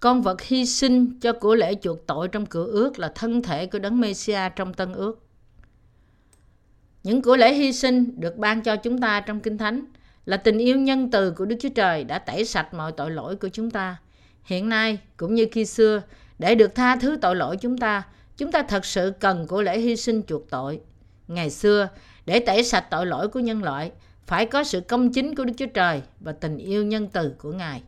Con 0.00 0.22
vật 0.22 0.42
hy 0.42 0.66
sinh 0.66 1.20
cho 1.20 1.32
của 1.32 1.54
lễ 1.54 1.74
chuộc 1.82 2.06
tội 2.06 2.28
trong 2.28 2.46
cửa 2.46 2.66
ước 2.66 2.98
là 2.98 3.12
thân 3.14 3.42
thể 3.42 3.66
của 3.66 3.78
Đấng 3.78 4.00
Mêsia 4.00 4.48
trong 4.56 4.74
tân 4.74 4.92
ước. 4.92 5.26
Những 7.02 7.22
của 7.22 7.36
lễ 7.36 7.54
hy 7.54 7.72
sinh 7.72 8.20
được 8.20 8.36
ban 8.36 8.62
cho 8.62 8.76
chúng 8.76 9.00
ta 9.00 9.20
trong 9.20 9.40
Kinh 9.40 9.58
Thánh 9.58 9.84
là 10.24 10.36
tình 10.36 10.58
yêu 10.58 10.76
nhân 10.76 11.10
từ 11.10 11.30
của 11.30 11.44
Đức 11.44 11.56
Chúa 11.60 11.68
Trời 11.68 12.04
đã 12.04 12.18
tẩy 12.18 12.44
sạch 12.44 12.74
mọi 12.74 12.92
tội 12.92 13.10
lỗi 13.10 13.36
của 13.36 13.48
chúng 13.48 13.70
ta. 13.70 13.96
Hiện 14.44 14.68
nay, 14.68 14.98
cũng 15.16 15.34
như 15.34 15.46
khi 15.52 15.64
xưa, 15.64 16.02
để 16.38 16.54
được 16.54 16.74
tha 16.74 16.96
thứ 16.96 17.16
tội 17.22 17.36
lỗi 17.36 17.56
chúng 17.56 17.78
ta, 17.78 18.02
chúng 18.36 18.52
ta 18.52 18.62
thật 18.62 18.84
sự 18.84 19.12
cần 19.20 19.46
của 19.46 19.62
lễ 19.62 19.78
hy 19.78 19.96
sinh 19.96 20.22
chuộc 20.26 20.50
tội. 20.50 20.80
Ngày 21.28 21.50
xưa, 21.50 21.88
để 22.26 22.40
tẩy 22.40 22.64
sạch 22.64 22.86
tội 22.90 23.06
lỗi 23.06 23.28
của 23.28 23.40
nhân 23.40 23.62
loại, 23.62 23.92
phải 24.26 24.46
có 24.46 24.64
sự 24.64 24.80
công 24.80 25.12
chính 25.12 25.34
của 25.34 25.44
Đức 25.44 25.52
Chúa 25.56 25.66
Trời 25.66 26.02
và 26.20 26.32
tình 26.32 26.58
yêu 26.58 26.84
nhân 26.84 27.08
từ 27.12 27.34
của 27.38 27.52
Ngài. 27.52 27.82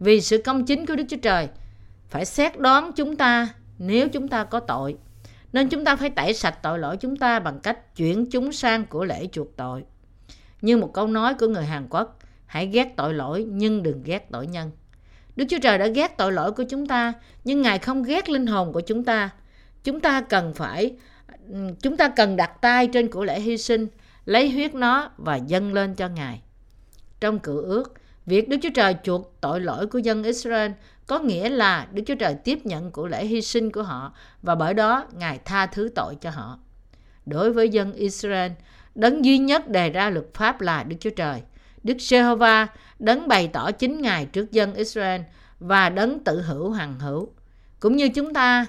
Vì 0.00 0.20
sự 0.20 0.42
công 0.44 0.66
chính 0.66 0.86
của 0.86 0.96
Đức 0.96 1.04
Chúa 1.08 1.16
Trời 1.22 1.48
phải 2.08 2.24
xét 2.24 2.58
đoán 2.58 2.92
chúng 2.96 3.16
ta 3.16 3.48
nếu 3.78 4.08
chúng 4.08 4.28
ta 4.28 4.44
có 4.44 4.60
tội. 4.60 4.96
Nên 5.52 5.68
chúng 5.68 5.84
ta 5.84 5.96
phải 5.96 6.10
tẩy 6.10 6.34
sạch 6.34 6.58
tội 6.62 6.78
lỗi 6.78 6.96
chúng 6.96 7.16
ta 7.16 7.38
bằng 7.38 7.60
cách 7.60 7.96
chuyển 7.96 8.30
chúng 8.30 8.52
sang 8.52 8.86
của 8.86 9.04
lễ 9.04 9.28
chuộc 9.32 9.56
tội. 9.56 9.84
Như 10.62 10.76
một 10.76 10.90
câu 10.92 11.06
nói 11.06 11.34
của 11.34 11.46
người 11.46 11.64
Hàn 11.64 11.86
Quốc, 11.90 12.18
hãy 12.46 12.66
ghét 12.66 12.92
tội 12.96 13.14
lỗi 13.14 13.46
nhưng 13.48 13.82
đừng 13.82 14.02
ghét 14.02 14.30
tội 14.30 14.46
nhân. 14.46 14.70
Đức 15.36 15.44
Chúa 15.48 15.58
Trời 15.62 15.78
đã 15.78 15.86
ghét 15.86 16.16
tội 16.18 16.32
lỗi 16.32 16.52
của 16.52 16.64
chúng 16.68 16.86
ta, 16.86 17.12
nhưng 17.44 17.62
Ngài 17.62 17.78
không 17.78 18.02
ghét 18.02 18.28
linh 18.28 18.46
hồn 18.46 18.72
của 18.72 18.80
chúng 18.80 19.04
ta. 19.04 19.30
Chúng 19.84 20.00
ta 20.00 20.20
cần 20.20 20.54
phải 20.54 20.96
chúng 21.82 21.96
ta 21.96 22.08
cần 22.08 22.36
đặt 22.36 22.60
tay 22.60 22.86
trên 22.86 23.10
của 23.10 23.24
lễ 23.24 23.40
hy 23.40 23.58
sinh, 23.58 23.86
lấy 24.24 24.50
huyết 24.50 24.74
nó 24.74 25.10
và 25.16 25.36
dâng 25.36 25.72
lên 25.72 25.94
cho 25.94 26.08
Ngài. 26.08 26.40
Trong 27.20 27.38
cựu 27.38 27.56
ước, 27.56 27.94
việc 28.26 28.48
Đức 28.48 28.56
Chúa 28.62 28.70
Trời 28.74 28.96
chuộc 29.02 29.36
tội 29.40 29.60
lỗi 29.60 29.86
của 29.86 29.98
dân 29.98 30.22
Israel 30.22 30.70
có 31.06 31.18
nghĩa 31.18 31.48
là 31.48 31.86
Đức 31.92 32.02
Chúa 32.06 32.14
Trời 32.14 32.34
tiếp 32.44 32.58
nhận 32.64 32.90
của 32.90 33.06
lễ 33.06 33.26
hy 33.26 33.42
sinh 33.42 33.72
của 33.72 33.82
họ 33.82 34.14
và 34.42 34.54
bởi 34.54 34.74
đó 34.74 35.06
Ngài 35.18 35.38
tha 35.44 35.66
thứ 35.66 35.90
tội 35.94 36.16
cho 36.20 36.30
họ. 36.30 36.58
Đối 37.26 37.52
với 37.52 37.68
dân 37.68 37.92
Israel, 37.92 38.52
đấng 38.94 39.24
duy 39.24 39.38
nhất 39.38 39.68
đề 39.68 39.90
ra 39.90 40.10
luật 40.10 40.26
pháp 40.34 40.60
là 40.60 40.82
Đức 40.82 40.96
Chúa 41.00 41.10
Trời. 41.10 41.42
Đức 41.86 41.96
Giê-hô-va 42.00 42.66
đấng 42.98 43.28
bày 43.28 43.48
tỏ 43.52 43.70
chính 43.70 44.02
Ngài 44.02 44.26
trước 44.26 44.52
dân 44.52 44.74
Israel 44.74 45.20
và 45.60 45.88
đấng 45.88 46.24
tự 46.24 46.42
hữu 46.42 46.70
hằng 46.70 46.98
hữu. 47.00 47.28
Cũng 47.80 47.96
như 47.96 48.08
chúng 48.08 48.32
ta 48.32 48.66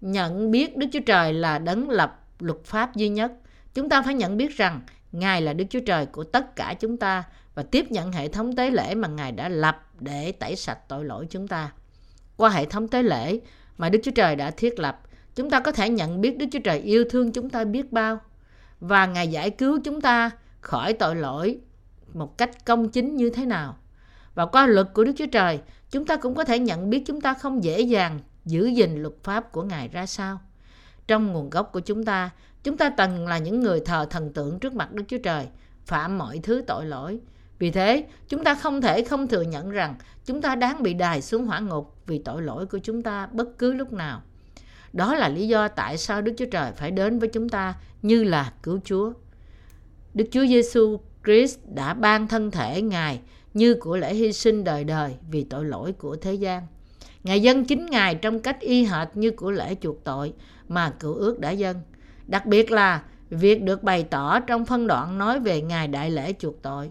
nhận 0.00 0.50
biết 0.50 0.76
Đức 0.76 0.86
Chúa 0.92 1.00
Trời 1.06 1.32
là 1.32 1.58
đấng 1.58 1.90
lập 1.90 2.24
luật 2.38 2.64
pháp 2.64 2.96
duy 2.96 3.08
nhất, 3.08 3.32
chúng 3.74 3.88
ta 3.88 4.02
phải 4.02 4.14
nhận 4.14 4.36
biết 4.36 4.56
rằng 4.56 4.80
Ngài 5.12 5.42
là 5.42 5.52
Đức 5.52 5.64
Chúa 5.70 5.80
Trời 5.86 6.06
của 6.06 6.24
tất 6.24 6.56
cả 6.56 6.74
chúng 6.80 6.96
ta 6.96 7.24
và 7.54 7.62
tiếp 7.62 7.90
nhận 7.90 8.12
hệ 8.12 8.28
thống 8.28 8.56
tế 8.56 8.70
lễ 8.70 8.94
mà 8.94 9.08
Ngài 9.08 9.32
đã 9.32 9.48
lập 9.48 9.90
để 10.00 10.32
tẩy 10.32 10.56
sạch 10.56 10.88
tội 10.88 11.04
lỗi 11.04 11.26
chúng 11.30 11.48
ta. 11.48 11.72
Qua 12.36 12.50
hệ 12.50 12.64
thống 12.64 12.88
tế 12.88 13.02
lễ 13.02 13.40
mà 13.78 13.88
Đức 13.88 13.98
Chúa 14.02 14.10
Trời 14.10 14.36
đã 14.36 14.50
thiết 14.50 14.78
lập, 14.78 15.00
chúng 15.34 15.50
ta 15.50 15.60
có 15.60 15.72
thể 15.72 15.88
nhận 15.88 16.20
biết 16.20 16.38
Đức 16.38 16.46
Chúa 16.52 16.60
Trời 16.64 16.78
yêu 16.78 17.04
thương 17.10 17.32
chúng 17.32 17.50
ta 17.50 17.64
biết 17.64 17.92
bao 17.92 18.20
và 18.80 19.06
Ngài 19.06 19.28
giải 19.28 19.50
cứu 19.50 19.80
chúng 19.84 20.00
ta 20.00 20.30
khỏi 20.60 20.92
tội 20.92 21.16
lỗi 21.16 21.58
một 22.14 22.38
cách 22.38 22.64
công 22.64 22.88
chính 22.88 23.16
như 23.16 23.30
thế 23.30 23.46
nào. 23.46 23.76
Và 24.34 24.46
qua 24.46 24.66
luật 24.66 24.86
của 24.94 25.04
Đức 25.04 25.12
Chúa 25.16 25.26
Trời, 25.26 25.60
chúng 25.90 26.06
ta 26.06 26.16
cũng 26.16 26.34
có 26.34 26.44
thể 26.44 26.58
nhận 26.58 26.90
biết 26.90 27.02
chúng 27.06 27.20
ta 27.20 27.34
không 27.34 27.64
dễ 27.64 27.80
dàng 27.80 28.20
giữ 28.44 28.66
gìn 28.66 29.02
luật 29.02 29.14
pháp 29.22 29.52
của 29.52 29.62
Ngài 29.62 29.88
ra 29.88 30.06
sao. 30.06 30.40
Trong 31.06 31.32
nguồn 31.32 31.50
gốc 31.50 31.70
của 31.72 31.80
chúng 31.80 32.04
ta, 32.04 32.30
chúng 32.64 32.76
ta 32.76 32.90
từng 32.90 33.26
là 33.26 33.38
những 33.38 33.60
người 33.60 33.80
thờ 33.80 34.06
thần 34.10 34.32
tượng 34.32 34.58
trước 34.58 34.74
mặt 34.74 34.92
Đức 34.92 35.04
Chúa 35.08 35.18
Trời, 35.18 35.46
phạm 35.86 36.18
mọi 36.18 36.38
thứ 36.42 36.64
tội 36.66 36.86
lỗi. 36.86 37.20
Vì 37.58 37.70
thế, 37.70 38.06
chúng 38.28 38.44
ta 38.44 38.54
không 38.54 38.80
thể 38.80 39.04
không 39.04 39.26
thừa 39.26 39.42
nhận 39.42 39.70
rằng 39.70 39.94
chúng 40.24 40.42
ta 40.42 40.54
đáng 40.54 40.82
bị 40.82 40.94
đài 40.94 41.22
xuống 41.22 41.46
hỏa 41.46 41.60
ngục 41.60 41.96
vì 42.06 42.18
tội 42.18 42.42
lỗi 42.42 42.66
của 42.66 42.78
chúng 42.78 43.02
ta 43.02 43.26
bất 43.26 43.58
cứ 43.58 43.72
lúc 43.72 43.92
nào. 43.92 44.22
Đó 44.92 45.14
là 45.14 45.28
lý 45.28 45.48
do 45.48 45.68
tại 45.68 45.98
sao 45.98 46.22
Đức 46.22 46.32
Chúa 46.36 46.46
Trời 46.50 46.72
phải 46.72 46.90
đến 46.90 47.18
với 47.18 47.28
chúng 47.28 47.48
ta 47.48 47.74
như 48.02 48.24
là 48.24 48.52
cứu 48.62 48.80
Chúa. 48.84 49.12
Đức 50.14 50.24
Chúa 50.30 50.46
Giêsu 50.46 51.00
Christ 51.28 51.58
đã 51.74 51.94
ban 51.94 52.28
thân 52.28 52.50
thể 52.50 52.82
Ngài 52.82 53.20
như 53.54 53.74
của 53.74 53.96
lễ 53.96 54.14
hy 54.14 54.32
sinh 54.32 54.64
đời 54.64 54.84
đời 54.84 55.14
vì 55.30 55.44
tội 55.44 55.64
lỗi 55.64 55.92
của 55.92 56.16
thế 56.16 56.34
gian. 56.34 56.66
Ngài 57.24 57.42
dân 57.42 57.64
chính 57.64 57.86
Ngài 57.86 58.14
trong 58.14 58.40
cách 58.40 58.60
y 58.60 58.84
hệt 58.84 59.08
như 59.14 59.30
của 59.30 59.50
lễ 59.50 59.74
chuộc 59.80 60.04
tội 60.04 60.32
mà 60.68 60.90
cựu 60.90 61.14
ước 61.14 61.40
đã 61.40 61.50
dân. 61.50 61.80
Đặc 62.26 62.46
biệt 62.46 62.70
là 62.70 63.02
việc 63.30 63.62
được 63.62 63.82
bày 63.82 64.04
tỏ 64.04 64.40
trong 64.40 64.66
phân 64.66 64.86
đoạn 64.86 65.18
nói 65.18 65.40
về 65.40 65.62
Ngài 65.62 65.88
đại 65.88 66.10
lễ 66.10 66.32
chuộc 66.38 66.62
tội. 66.62 66.90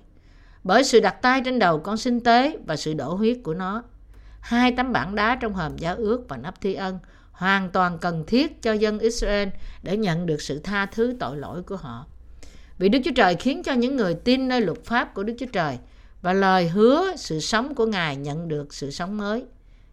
Bởi 0.64 0.84
sự 0.84 1.00
đặt 1.00 1.22
tay 1.22 1.42
trên 1.46 1.60
đầu 1.60 1.80
con 1.80 1.98
sinh 1.98 2.20
tế 2.20 2.58
và 2.66 2.76
sự 2.76 2.94
đổ 2.94 3.14
huyết 3.14 3.38
của 3.44 3.54
nó. 3.54 3.84
Hai 4.40 4.72
tấm 4.72 4.94
bảng 4.94 5.16
đá 5.16 5.36
trong 5.36 5.54
hòm 5.54 5.78
giá 5.78 5.94
ước 5.94 6.26
và 6.30 6.38
nắp 6.38 6.62
thi 6.62 6.74
ân 6.74 7.00
hoàn 7.32 7.70
toàn 7.70 7.98
cần 7.98 8.24
thiết 8.28 8.62
cho 8.62 8.74
dân 8.74 9.00
Israel 9.00 9.50
để 9.84 9.98
nhận 9.98 10.26
được 10.26 10.42
sự 10.42 10.60
tha 10.60 10.86
thứ 10.86 11.16
tội 11.20 11.38
lỗi 11.38 11.64
của 11.64 11.76
họ. 11.76 12.06
Vì 12.78 12.90
Đức 12.90 13.00
Chúa 13.06 13.12
Trời 13.16 13.36
khiến 13.36 13.64
cho 13.64 13.74
những 13.74 13.96
người 13.96 14.14
tin 14.14 14.48
nơi 14.48 14.62
luật 14.62 14.86
pháp 14.86 15.14
của 15.14 15.24
Đức 15.24 15.34
Chúa 15.40 15.46
Trời 15.46 15.78
và 16.22 16.34
lời 16.34 16.68
hứa 16.70 17.16
sự 17.16 17.40
sống 17.40 17.76
của 17.76 17.86
Ngài 17.86 18.16
nhận 18.16 18.48
được 18.48 18.74
sự 18.74 18.92
sống 18.92 19.18
mới. 19.18 19.46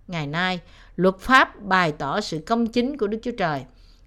ngày 0.07 0.27
nay, 0.27 0.61
luật 0.97 1.19
pháp 1.19 1.63
bày 1.63 1.93
tỏ 1.93 2.21
sự 2.21 2.39
công 2.47 2.67
chính 2.67 2.97
của 2.99 3.07
Đức 3.07 3.19
Chúa 3.23 3.31
Trời 3.39 3.65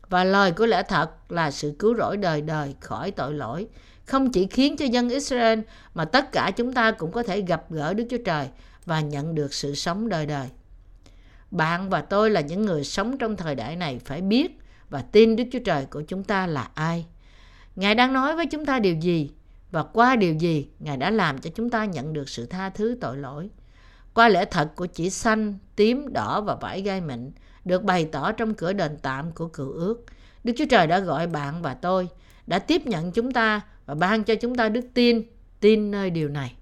và 0.09 0.23
lời 0.23 0.51
của 0.51 0.65
lẽ 0.65 0.83
thật 0.83 1.31
là 1.31 1.51
sự 1.51 1.73
cứu 1.79 1.95
rỗi 1.97 2.17
đời 2.17 2.41
đời 2.41 2.75
khỏi 2.81 3.11
tội 3.11 3.33
lỗi. 3.33 3.67
Không 4.05 4.31
chỉ 4.31 4.47
khiến 4.47 4.77
cho 4.77 4.85
dân 4.85 5.09
Israel 5.09 5.59
mà 5.93 6.05
tất 6.05 6.31
cả 6.31 6.51
chúng 6.55 6.73
ta 6.73 6.91
cũng 6.91 7.11
có 7.11 7.23
thể 7.23 7.41
gặp 7.41 7.71
gỡ 7.71 7.93
Đức 7.93 8.05
Chúa 8.09 8.23
Trời 8.25 8.47
và 8.85 9.01
nhận 9.01 9.35
được 9.35 9.53
sự 9.53 9.75
sống 9.75 10.09
đời 10.09 10.25
đời. 10.25 10.47
Bạn 11.51 11.89
và 11.89 12.01
tôi 12.01 12.29
là 12.29 12.41
những 12.41 12.65
người 12.65 12.83
sống 12.83 13.17
trong 13.17 13.35
thời 13.35 13.55
đại 13.55 13.75
này 13.75 13.99
phải 14.05 14.21
biết 14.21 14.59
và 14.89 15.01
tin 15.01 15.35
Đức 15.35 15.43
Chúa 15.51 15.59
Trời 15.65 15.85
của 15.85 16.01
chúng 16.01 16.23
ta 16.23 16.47
là 16.47 16.69
ai. 16.73 17.05
Ngài 17.77 17.95
đang 17.95 18.13
nói 18.13 18.35
với 18.35 18.45
chúng 18.45 18.65
ta 18.65 18.79
điều 18.79 18.95
gì 18.95 19.31
và 19.71 19.83
qua 19.83 20.15
điều 20.15 20.33
gì 20.33 20.67
Ngài 20.79 20.97
đã 20.97 21.09
làm 21.09 21.37
cho 21.37 21.49
chúng 21.55 21.69
ta 21.69 21.85
nhận 21.85 22.13
được 22.13 22.29
sự 22.29 22.45
tha 22.45 22.69
thứ 22.69 22.97
tội 23.01 23.17
lỗi. 23.17 23.49
Qua 24.13 24.29
lẽ 24.29 24.45
thật 24.45 24.71
của 24.75 24.85
chỉ 24.85 25.09
xanh, 25.09 25.57
tím, 25.75 26.13
đỏ 26.13 26.41
và 26.41 26.55
vải 26.55 26.81
gai 26.81 27.01
mịn 27.01 27.31
được 27.65 27.83
bày 27.83 28.05
tỏ 28.05 28.31
trong 28.31 28.53
cửa 28.53 28.73
đền 28.73 28.97
tạm 29.01 29.31
của 29.31 29.47
cựu 29.47 29.71
ước. 29.71 30.05
Đức 30.43 30.53
Chúa 30.57 30.65
Trời 30.69 30.87
đã 30.87 30.99
gọi 30.99 31.27
bạn 31.27 31.61
và 31.61 31.73
tôi, 31.73 32.07
đã 32.47 32.59
tiếp 32.59 32.87
nhận 32.87 33.11
chúng 33.11 33.31
ta 33.31 33.61
và 33.85 33.95
ban 33.95 34.23
cho 34.23 34.35
chúng 34.35 34.55
ta 34.55 34.69
đức 34.69 34.85
tin, 34.93 35.21
tin 35.59 35.91
nơi 35.91 36.09
điều 36.09 36.29
này. 36.29 36.55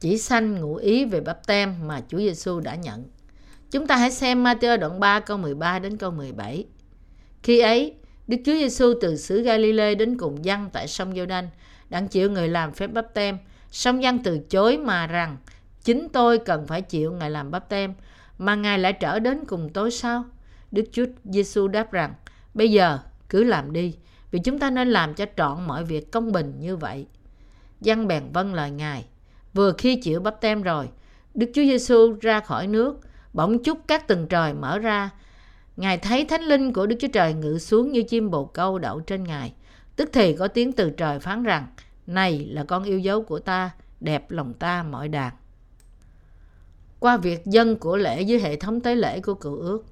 Chỉ 0.00 0.18
xanh 0.18 0.60
ngụ 0.60 0.74
ý 0.74 1.04
về 1.04 1.20
bắp 1.20 1.46
tem 1.46 1.88
mà 1.88 2.02
Chúa 2.08 2.18
Giêsu 2.18 2.60
đã 2.60 2.74
nhận. 2.74 3.04
Chúng 3.70 3.86
ta 3.86 3.96
hãy 3.96 4.10
xem 4.10 4.44
Matthew 4.44 4.78
đoạn 4.78 5.00
3 5.00 5.20
câu 5.20 5.38
13 5.38 5.78
đến 5.78 5.96
câu 5.96 6.10
17. 6.10 6.66
Khi 7.42 7.58
ấy, 7.58 7.94
Đức 8.26 8.36
Chúa 8.44 8.52
Giêsu 8.52 8.94
từ 9.00 9.16
xứ 9.16 9.42
Galilee 9.42 9.94
đến 9.94 10.18
cùng 10.18 10.44
dân 10.44 10.70
tại 10.72 10.88
sông 10.88 11.16
giô 11.16 11.26
đanh 11.26 11.48
đang 11.90 12.08
chịu 12.08 12.30
người 12.30 12.48
làm 12.48 12.72
phép 12.72 12.86
bắp 12.86 13.14
tem. 13.14 13.38
Song 13.70 14.02
dân 14.02 14.18
từ 14.18 14.38
chối 14.38 14.78
mà 14.78 15.06
rằng 15.06 15.36
chính 15.84 16.08
tôi 16.08 16.38
cần 16.38 16.66
phải 16.66 16.82
chịu 16.82 17.12
ngài 17.12 17.30
làm 17.30 17.50
bắp 17.50 17.68
tem 17.68 17.94
mà 18.38 18.54
ngài 18.54 18.78
lại 18.78 18.92
trở 18.92 19.18
đến 19.18 19.44
cùng 19.46 19.68
tôi 19.68 19.90
sao? 19.90 20.24
Đức 20.70 20.84
Chúa 20.92 21.04
Giêsu 21.24 21.68
đáp 21.68 21.92
rằng 21.92 22.14
bây 22.54 22.70
giờ 22.70 22.98
cứ 23.28 23.44
làm 23.44 23.72
đi 23.72 23.96
vì 24.30 24.38
chúng 24.38 24.58
ta 24.58 24.70
nên 24.70 24.88
làm 24.88 25.14
cho 25.14 25.26
trọn 25.36 25.66
mọi 25.66 25.84
việc 25.84 26.12
công 26.12 26.32
bình 26.32 26.54
như 26.60 26.76
vậy. 26.76 27.06
Dân 27.80 28.08
bèn 28.08 28.32
vâng 28.32 28.54
lời 28.54 28.70
ngài. 28.70 29.04
Vừa 29.54 29.72
khi 29.78 29.96
chịu 29.96 30.20
bắp 30.20 30.40
tem 30.40 30.62
rồi, 30.62 30.88
Đức 31.34 31.50
Chúa 31.54 31.62
Giêsu 31.62 32.16
ra 32.20 32.40
khỏi 32.40 32.66
nước, 32.66 33.00
bỗng 33.32 33.62
chúc 33.62 33.78
các 33.86 34.08
tầng 34.08 34.26
trời 34.28 34.54
mở 34.54 34.78
ra 34.78 35.10
Ngài 35.76 35.98
thấy 35.98 36.24
thánh 36.24 36.42
linh 36.42 36.72
của 36.72 36.86
Đức 36.86 36.96
Chúa 37.00 37.08
Trời 37.08 37.34
ngự 37.34 37.58
xuống 37.58 37.92
như 37.92 38.02
chim 38.02 38.30
bồ 38.30 38.44
câu 38.44 38.78
đậu 38.78 39.00
trên 39.00 39.24
Ngài. 39.24 39.52
Tức 39.96 40.10
thì 40.12 40.36
có 40.36 40.48
tiếng 40.48 40.72
từ 40.72 40.90
trời 40.90 41.18
phán 41.18 41.42
rằng, 41.42 41.66
này 42.06 42.46
là 42.50 42.64
con 42.64 42.84
yêu 42.84 42.98
dấu 42.98 43.22
của 43.22 43.38
ta, 43.38 43.70
đẹp 44.00 44.30
lòng 44.30 44.54
ta 44.54 44.82
mọi 44.82 45.08
đàn. 45.08 45.32
Qua 47.00 47.16
việc 47.16 47.46
dân 47.46 47.76
của 47.76 47.96
lễ 47.96 48.22
dưới 48.22 48.40
hệ 48.40 48.56
thống 48.56 48.80
tế 48.80 48.94
lễ 48.94 49.20
của 49.20 49.34
cựu 49.34 49.56
ước, 49.56 49.84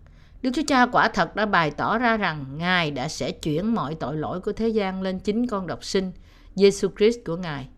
Đức 0.43 0.51
Chúa 0.55 0.63
Cha 0.67 0.87
quả 0.87 1.09
thật 1.09 1.37
đã 1.37 1.47
bày 1.47 1.71
tỏ 1.71 1.99
ra 1.99 2.17
rằng 2.17 2.45
Ngài 2.57 2.91
đã 2.91 3.09
sẽ 3.09 3.31
chuyển 3.31 3.75
mọi 3.75 3.95
tội 3.95 4.17
lỗi 4.17 4.41
của 4.41 4.53
thế 4.53 4.69
gian 4.69 5.03
lên 5.03 5.19
chính 5.19 5.47
con 5.47 5.67
độc 5.67 5.85
sinh, 5.85 6.13
Giêsu 6.55 6.89
Christ 6.99 7.19
của 7.27 7.37
Ngài. 7.37 7.69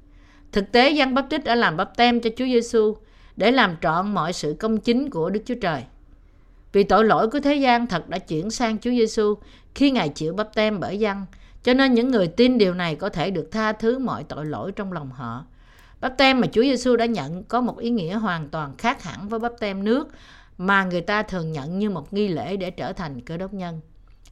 Thực 0.53 0.73
tế, 0.73 0.91
dân 0.91 1.15
bắp 1.15 1.27
tích 1.31 1.45
đã 1.45 1.55
làm 1.55 1.77
bắp 1.77 1.97
tem 1.97 2.21
cho 2.21 2.31
Chúa 2.37 2.45
Giêsu 2.45 2.97
để 3.37 3.51
làm 3.51 3.77
trọn 3.83 4.15
mọi 4.15 4.33
sự 4.33 4.57
công 4.61 4.79
chính 4.79 5.11
của 5.11 5.31
Đức 5.31 5.43
Chúa 5.47 5.55
Trời. 5.61 5.83
Vì 6.73 6.85
tội 6.85 7.05
lỗi 7.05 7.29
của 7.29 7.41
thế 7.41 7.55
gian 7.55 7.87
thật 7.87 8.09
đã 8.09 8.19
chuyển 8.19 8.51
sang 8.51 8.79
Chúa 8.79 8.91
Giêsu 8.91 9.35
khi 9.75 9.91
Ngài 9.91 10.09
chịu 10.09 10.35
bắp 10.35 10.55
tem 10.55 10.81
bởi 10.81 10.99
dân, 10.99 11.27
cho 11.63 11.75
nên 11.75 11.95
những 11.95 12.11
người 12.11 12.27
tin 12.27 12.59
điều 12.59 12.75
này 12.75 12.95
có 12.95 13.09
thể 13.09 13.31
được 13.31 13.49
tha 13.51 13.73
thứ 13.73 13.99
mọi 13.99 14.25
tội 14.25 14.47
lỗi 14.47 14.73
trong 14.73 14.93
lòng 14.93 15.11
họ. 15.11 15.45
Bắp 16.01 16.19
tem 16.19 16.41
mà 16.41 16.47
Chúa 16.53 16.63
Giêsu 16.63 16.97
đã 16.97 17.07
nhận 17.07 17.45
có 17.45 17.61
một 17.61 17.79
ý 17.79 17.91
nghĩa 17.91 18.15
hoàn 18.15 18.49
toàn 18.49 18.77
khác 18.79 19.03
hẳn 19.03 19.29
với 19.29 19.41
bắp 19.41 19.53
tem 19.61 19.85
nước 19.85 20.09
mà 20.59 20.85
người 20.85 21.01
ta 21.01 21.23
thường 21.23 21.53
nhận 21.53 21.79
như 21.79 21.91
một 21.91 22.13
nghi 22.13 22.29
lễ 22.29 22.57
để 22.57 22.71
trở 22.71 22.93
thành 22.93 23.21
cơ 23.21 23.37
đốc 23.37 23.55
nhân. 23.55 23.81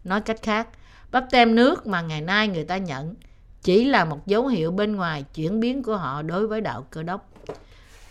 Nói 0.04 0.20
cách 0.20 0.42
khác, 0.42 0.68
bắp 1.10 1.24
tem 1.30 1.54
nước 1.54 1.86
mà 1.86 2.00
ngày 2.00 2.20
nay 2.20 2.48
người 2.48 2.64
ta 2.64 2.76
nhận 2.76 3.14
chỉ 3.62 3.84
là 3.84 4.04
một 4.04 4.26
dấu 4.26 4.46
hiệu 4.46 4.70
bên 4.70 4.96
ngoài 4.96 5.24
chuyển 5.34 5.60
biến 5.60 5.82
của 5.82 5.96
họ 5.96 6.22
đối 6.22 6.46
với 6.46 6.60
đạo 6.60 6.86
cơ 6.90 7.02
đốc. 7.02 7.28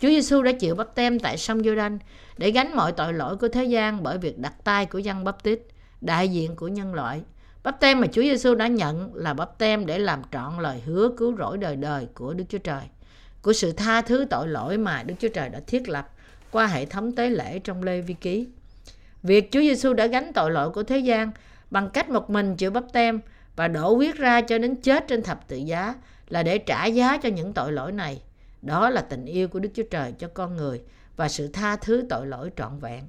Chúa 0.00 0.08
Giêsu 0.08 0.42
đã 0.42 0.52
chịu 0.52 0.74
bắp 0.74 0.94
tem 0.94 1.18
tại 1.18 1.38
sông 1.38 1.62
giô 1.64 1.74
đanh 1.74 1.98
để 2.40 2.50
gánh 2.50 2.76
mọi 2.76 2.92
tội 2.92 3.12
lỗi 3.12 3.36
của 3.36 3.48
thế 3.48 3.64
gian 3.64 4.02
bởi 4.02 4.18
việc 4.18 4.38
đặt 4.38 4.54
tay 4.64 4.86
của 4.86 4.98
dân 4.98 5.24
bắp 5.24 5.42
tít, 5.42 5.60
đại 6.00 6.28
diện 6.28 6.56
của 6.56 6.68
nhân 6.68 6.94
loại. 6.94 7.20
Bắp 7.62 7.80
tem 7.80 8.00
mà 8.00 8.06
Chúa 8.06 8.22
Giêsu 8.22 8.54
đã 8.54 8.66
nhận 8.66 9.14
là 9.14 9.34
bắp 9.34 9.58
tem 9.58 9.86
để 9.86 9.98
làm 9.98 10.22
trọn 10.32 10.58
lời 10.58 10.82
hứa 10.86 11.10
cứu 11.16 11.36
rỗi 11.36 11.58
đời 11.58 11.76
đời 11.76 12.08
của 12.14 12.34
Đức 12.34 12.44
Chúa 12.48 12.58
Trời, 12.58 12.82
của 13.42 13.52
sự 13.52 13.72
tha 13.72 14.02
thứ 14.02 14.26
tội 14.30 14.48
lỗi 14.48 14.78
mà 14.78 15.02
Đức 15.02 15.14
Chúa 15.18 15.28
Trời 15.28 15.48
đã 15.48 15.60
thiết 15.66 15.88
lập 15.88 16.08
qua 16.50 16.66
hệ 16.66 16.86
thống 16.86 17.12
tế 17.12 17.30
lễ 17.30 17.58
trong 17.58 17.82
Lê 17.82 18.00
Vi 18.00 18.14
Ký. 18.14 18.48
Việc 19.22 19.52
Chúa 19.52 19.60
Giêsu 19.60 19.92
đã 19.92 20.06
gánh 20.06 20.32
tội 20.32 20.50
lỗi 20.50 20.70
của 20.70 20.82
thế 20.82 20.98
gian 20.98 21.30
bằng 21.70 21.90
cách 21.90 22.10
một 22.10 22.30
mình 22.30 22.56
chịu 22.56 22.70
bắp 22.70 22.84
tem 22.92 23.20
và 23.56 23.68
đổ 23.68 23.94
huyết 23.94 24.16
ra 24.16 24.40
cho 24.40 24.58
đến 24.58 24.76
chết 24.76 25.08
trên 25.08 25.22
thập 25.22 25.48
tự 25.48 25.56
giá 25.56 25.94
là 26.28 26.42
để 26.42 26.58
trả 26.58 26.86
giá 26.86 27.16
cho 27.16 27.28
những 27.28 27.52
tội 27.52 27.72
lỗi 27.72 27.92
này. 27.92 28.22
Đó 28.62 28.90
là 28.90 29.00
tình 29.00 29.24
yêu 29.24 29.48
của 29.48 29.58
Đức 29.58 29.70
Chúa 29.74 29.82
Trời 29.90 30.12
cho 30.18 30.28
con 30.34 30.56
người 30.56 30.80
và 31.20 31.28
sự 31.28 31.48
tha 31.48 31.76
thứ 31.76 32.04
tội 32.08 32.26
lỗi 32.26 32.50
trọn 32.56 32.78
vẹn. 32.78 33.04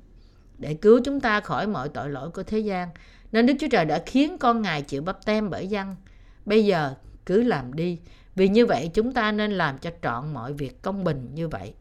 Để 0.58 0.74
cứu 0.74 1.00
chúng 1.06 1.19
ta 1.19 1.39
khỏi 1.39 1.67
mọi 1.67 1.89
tội 1.89 2.10
lỗi 2.10 2.30
của 2.30 2.43
thế 2.43 2.60
gian, 2.60 2.89
nên 3.32 3.45
Đức 3.45 3.54
Chúa 3.60 3.67
Trời 3.71 3.86
đã 3.86 4.04
khiến 4.06 4.38
con 4.38 4.62
Ngài 4.62 4.82
chịu 4.82 5.02
bắp 5.02 5.26
tem 5.26 5.50
bởi 5.50 5.67
dân. 5.67 5.95
Bây 6.45 6.65
giờ 6.65 6.93
cứ 7.26 7.43
làm 7.43 7.74
đi, 7.74 8.00
vì 8.36 8.47
như 8.47 8.65
vậy 8.65 8.89
chúng 8.93 9.13
ta 9.13 9.32
nên 9.32 9.52
làm 9.52 9.78
cho 9.78 9.89
trọn 10.02 10.34
mọi 10.34 10.54
việc 10.54 10.82
công 10.82 11.04
bình 11.04 11.30
như 11.34 11.47
vậy. 11.47 11.74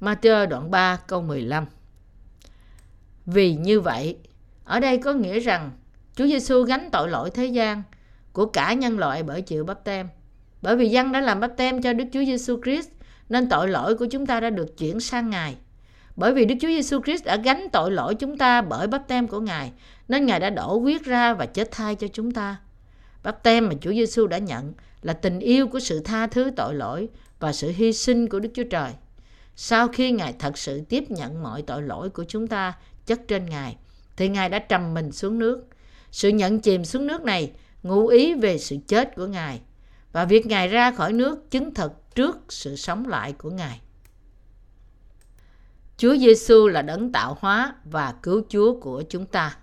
Matthew 0.00 0.48
đoạn 0.48 0.70
3 0.70 0.96
câu 0.96 1.22
15 1.22 1.66
Vì 3.26 3.54
như 3.54 3.80
vậy, 3.80 4.16
ở 4.64 4.80
đây 4.80 4.98
có 4.98 5.12
nghĩa 5.12 5.40
rằng 5.40 5.70
Chúa 6.16 6.26
Giêsu 6.26 6.62
gánh 6.62 6.88
tội 6.92 7.08
lỗi 7.08 7.30
thế 7.30 7.46
gian 7.46 7.82
của 8.32 8.46
cả 8.46 8.72
nhân 8.72 8.98
loại 8.98 9.22
bởi 9.22 9.42
chịu 9.42 9.64
bắp 9.64 9.84
tem. 9.84 10.08
Bởi 10.62 10.76
vì 10.76 10.88
dân 10.88 11.12
đã 11.12 11.20
làm 11.20 11.40
bắp 11.40 11.56
tem 11.56 11.82
cho 11.82 11.92
Đức 11.92 12.04
Chúa 12.12 12.24
Giêsu 12.24 12.60
Christ 12.62 12.88
nên 13.28 13.48
tội 13.48 13.68
lỗi 13.68 13.94
của 13.96 14.06
chúng 14.06 14.26
ta 14.26 14.40
đã 14.40 14.50
được 14.50 14.78
chuyển 14.78 15.00
sang 15.00 15.30
Ngài. 15.30 15.56
Bởi 16.18 16.32
vì 16.32 16.44
Đức 16.44 16.54
Chúa 16.60 16.68
Giêsu 16.68 17.00
Christ 17.02 17.24
đã 17.24 17.36
gánh 17.36 17.68
tội 17.72 17.90
lỗi 17.90 18.14
chúng 18.14 18.38
ta 18.38 18.62
bởi 18.62 18.86
bắp 18.86 19.08
tem 19.08 19.28
của 19.28 19.40
Ngài, 19.40 19.72
nên 20.08 20.26
Ngài 20.26 20.40
đã 20.40 20.50
đổ 20.50 20.78
huyết 20.78 21.04
ra 21.04 21.34
và 21.34 21.46
chết 21.46 21.68
thay 21.70 21.94
cho 21.94 22.06
chúng 22.12 22.30
ta. 22.30 22.56
Bắp 23.22 23.42
tem 23.42 23.68
mà 23.68 23.74
Chúa 23.80 23.92
Giêsu 23.92 24.26
đã 24.26 24.38
nhận 24.38 24.72
là 25.02 25.12
tình 25.12 25.38
yêu 25.38 25.68
của 25.68 25.80
sự 25.80 26.00
tha 26.00 26.26
thứ 26.26 26.50
tội 26.56 26.74
lỗi 26.74 27.08
và 27.40 27.52
sự 27.52 27.72
hy 27.76 27.92
sinh 27.92 28.28
của 28.28 28.40
Đức 28.40 28.48
Chúa 28.54 28.64
Trời. 28.70 28.92
Sau 29.56 29.88
khi 29.88 30.10
Ngài 30.10 30.34
thật 30.38 30.58
sự 30.58 30.80
tiếp 30.88 31.10
nhận 31.10 31.42
mọi 31.42 31.62
tội 31.62 31.82
lỗi 31.82 32.10
của 32.10 32.24
chúng 32.28 32.46
ta 32.46 32.72
chất 33.06 33.28
trên 33.28 33.46
Ngài, 33.46 33.76
thì 34.16 34.28
Ngài 34.28 34.48
đã 34.48 34.58
trầm 34.58 34.94
mình 34.94 35.12
xuống 35.12 35.38
nước. 35.38 35.66
Sự 36.10 36.28
nhận 36.28 36.60
chìm 36.60 36.84
xuống 36.84 37.06
nước 37.06 37.22
này 37.22 37.52
ngụ 37.82 38.06
ý 38.06 38.34
về 38.34 38.58
sự 38.58 38.76
chết 38.88 39.16
của 39.16 39.26
Ngài 39.26 39.60
và 40.12 40.24
việc 40.24 40.46
Ngài 40.46 40.68
ra 40.68 40.90
khỏi 40.90 41.12
nước 41.12 41.50
chứng 41.50 41.74
thực 41.74 42.14
trước 42.14 42.38
sự 42.48 42.76
sống 42.76 43.08
lại 43.08 43.32
của 43.32 43.50
Ngài. 43.50 43.80
Chúa 45.98 46.16
Giêsu 46.16 46.68
là 46.68 46.82
đấng 46.82 47.12
tạo 47.12 47.36
hóa 47.40 47.74
và 47.84 48.14
cứu 48.22 48.42
Chúa 48.48 48.80
của 48.80 49.02
chúng 49.08 49.26
ta. 49.26 49.56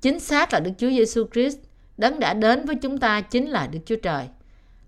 Chính 0.00 0.20
xác 0.20 0.52
là 0.52 0.60
Đức 0.60 0.70
Chúa 0.78 0.88
Giêsu 0.90 1.26
Christ, 1.32 1.58
đấng 1.96 2.20
đã 2.20 2.34
đến 2.34 2.66
với 2.66 2.76
chúng 2.82 2.98
ta 2.98 3.20
chính 3.20 3.46
là 3.46 3.66
Đức 3.66 3.78
Chúa 3.86 3.96
Trời, 4.02 4.28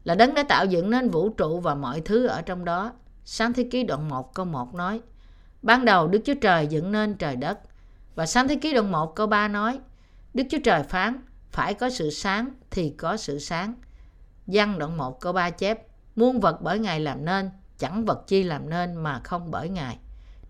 là 0.04 0.14
đấng 0.14 0.34
đã 0.34 0.42
tạo 0.42 0.66
dựng 0.66 0.90
nên 0.90 1.10
vũ 1.10 1.28
trụ 1.28 1.60
và 1.60 1.74
mọi 1.74 2.00
thứ 2.00 2.26
ở 2.26 2.42
trong 2.42 2.64
đó. 2.64 2.92
Sáng 3.24 3.52
thế 3.52 3.68
ký 3.70 3.82
đoạn 3.82 4.08
1 4.08 4.34
câu 4.34 4.46
1 4.46 4.74
nói, 4.74 5.00
Ban 5.62 5.84
đầu 5.84 6.08
Đức 6.08 6.20
Chúa 6.24 6.34
Trời 6.34 6.66
dựng 6.66 6.92
nên 6.92 7.14
trời 7.14 7.36
đất. 7.36 7.58
Và 8.14 8.26
sáng 8.26 8.48
thế 8.48 8.56
ký 8.56 8.74
đoạn 8.74 8.92
1 8.92 9.16
câu 9.16 9.26
3 9.26 9.48
nói, 9.48 9.80
Đức 10.34 10.44
Chúa 10.50 10.58
Trời 10.64 10.82
phán, 10.82 11.20
phải 11.50 11.74
có 11.74 11.90
sự 11.90 12.10
sáng 12.10 12.50
thì 12.70 12.90
có 12.90 13.16
sự 13.16 13.38
sáng. 13.38 13.74
Văn 14.46 14.78
đoạn 14.78 14.96
1 14.96 15.20
câu 15.20 15.32
3 15.32 15.50
chép, 15.50 15.86
muôn 16.16 16.40
vật 16.40 16.62
bởi 16.62 16.78
Ngài 16.78 17.00
làm 17.00 17.24
nên, 17.24 17.50
chẳng 17.78 18.04
vật 18.04 18.26
chi 18.26 18.42
làm 18.42 18.70
nên 18.70 18.94
mà 18.94 19.20
không 19.24 19.50
bởi 19.50 19.68
Ngài. 19.68 19.98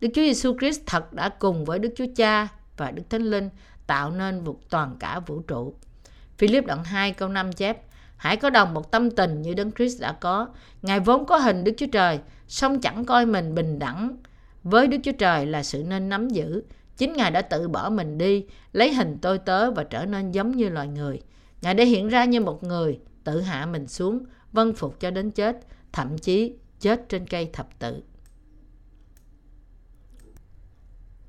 Đức 0.01 0.09
Chúa 0.15 0.23
Giêsu 0.23 0.59
Christ 0.59 0.81
thật 0.87 1.13
đã 1.13 1.29
cùng 1.29 1.65
với 1.65 1.79
Đức 1.79 1.93
Chúa 1.97 2.07
Cha 2.17 2.49
và 2.77 2.91
Đức 2.91 3.03
Thánh 3.11 3.23
Linh 3.23 3.51
tạo 3.87 4.11
nên 4.11 4.45
một 4.45 4.61
toàn 4.71 4.97
cả 5.01 5.21
vũ 5.21 5.41
trụ. 5.41 5.75
Philip 6.39 6.67
đoạn 6.67 6.85
2 6.85 7.13
câu 7.13 7.29
5 7.29 7.53
chép 7.53 7.83
Hãy 8.19 8.37
có 8.37 8.51
đồng 8.51 8.75
một 8.75 8.91
tâm 8.91 9.11
tình 9.11 9.43
như 9.43 9.55
Đấng 9.55 9.73
Christ 9.73 10.01
đã 10.01 10.13
có. 10.13 10.49
Ngài 10.83 11.01
vốn 11.01 11.27
có 11.27 11.37
hình 11.37 11.65
Đức 11.65 11.73
Chúa 11.77 11.87
Trời, 11.93 12.19
song 12.49 12.81
chẳng 12.81 13.05
coi 13.05 13.27
mình 13.27 13.55
bình 13.55 13.79
đẳng 13.79 14.17
với 14.63 14.87
Đức 14.87 14.99
Chúa 15.05 15.13
Trời 15.13 15.47
là 15.47 15.63
sự 15.63 15.83
nên 15.87 16.09
nắm 16.09 16.29
giữ. 16.29 16.63
Chính 16.97 17.13
Ngài 17.13 17.31
đã 17.31 17.43
tự 17.43 17.69
bỏ 17.69 17.91
mình 17.91 18.19
đi, 18.19 18.47
lấy 18.73 18.95
hình 18.95 19.19
tôi 19.23 19.39
tớ 19.39 19.71
và 19.71 19.85
trở 19.85 20.05
nên 20.05 20.33
giống 20.33 20.57
như 20.57 20.69
loài 20.69 20.89
người. 20.89 21.21
Ngài 21.63 21.75
đã 21.75 21.85
hiện 21.85 22.09
ra 22.09 22.25
như 22.25 22.41
một 22.41 22.65
người, 22.65 22.99
tự 23.25 23.41
hạ 23.41 23.67
mình 23.67 23.89
xuống, 23.89 24.25
vân 24.53 24.75
phục 24.75 25.01
cho 25.01 25.11
đến 25.11 25.31
chết, 25.31 25.57
thậm 25.93 26.19
chí 26.19 26.53
chết 26.81 27.09
trên 27.09 27.27
cây 27.27 27.51
thập 27.53 27.79
tự. 27.79 28.03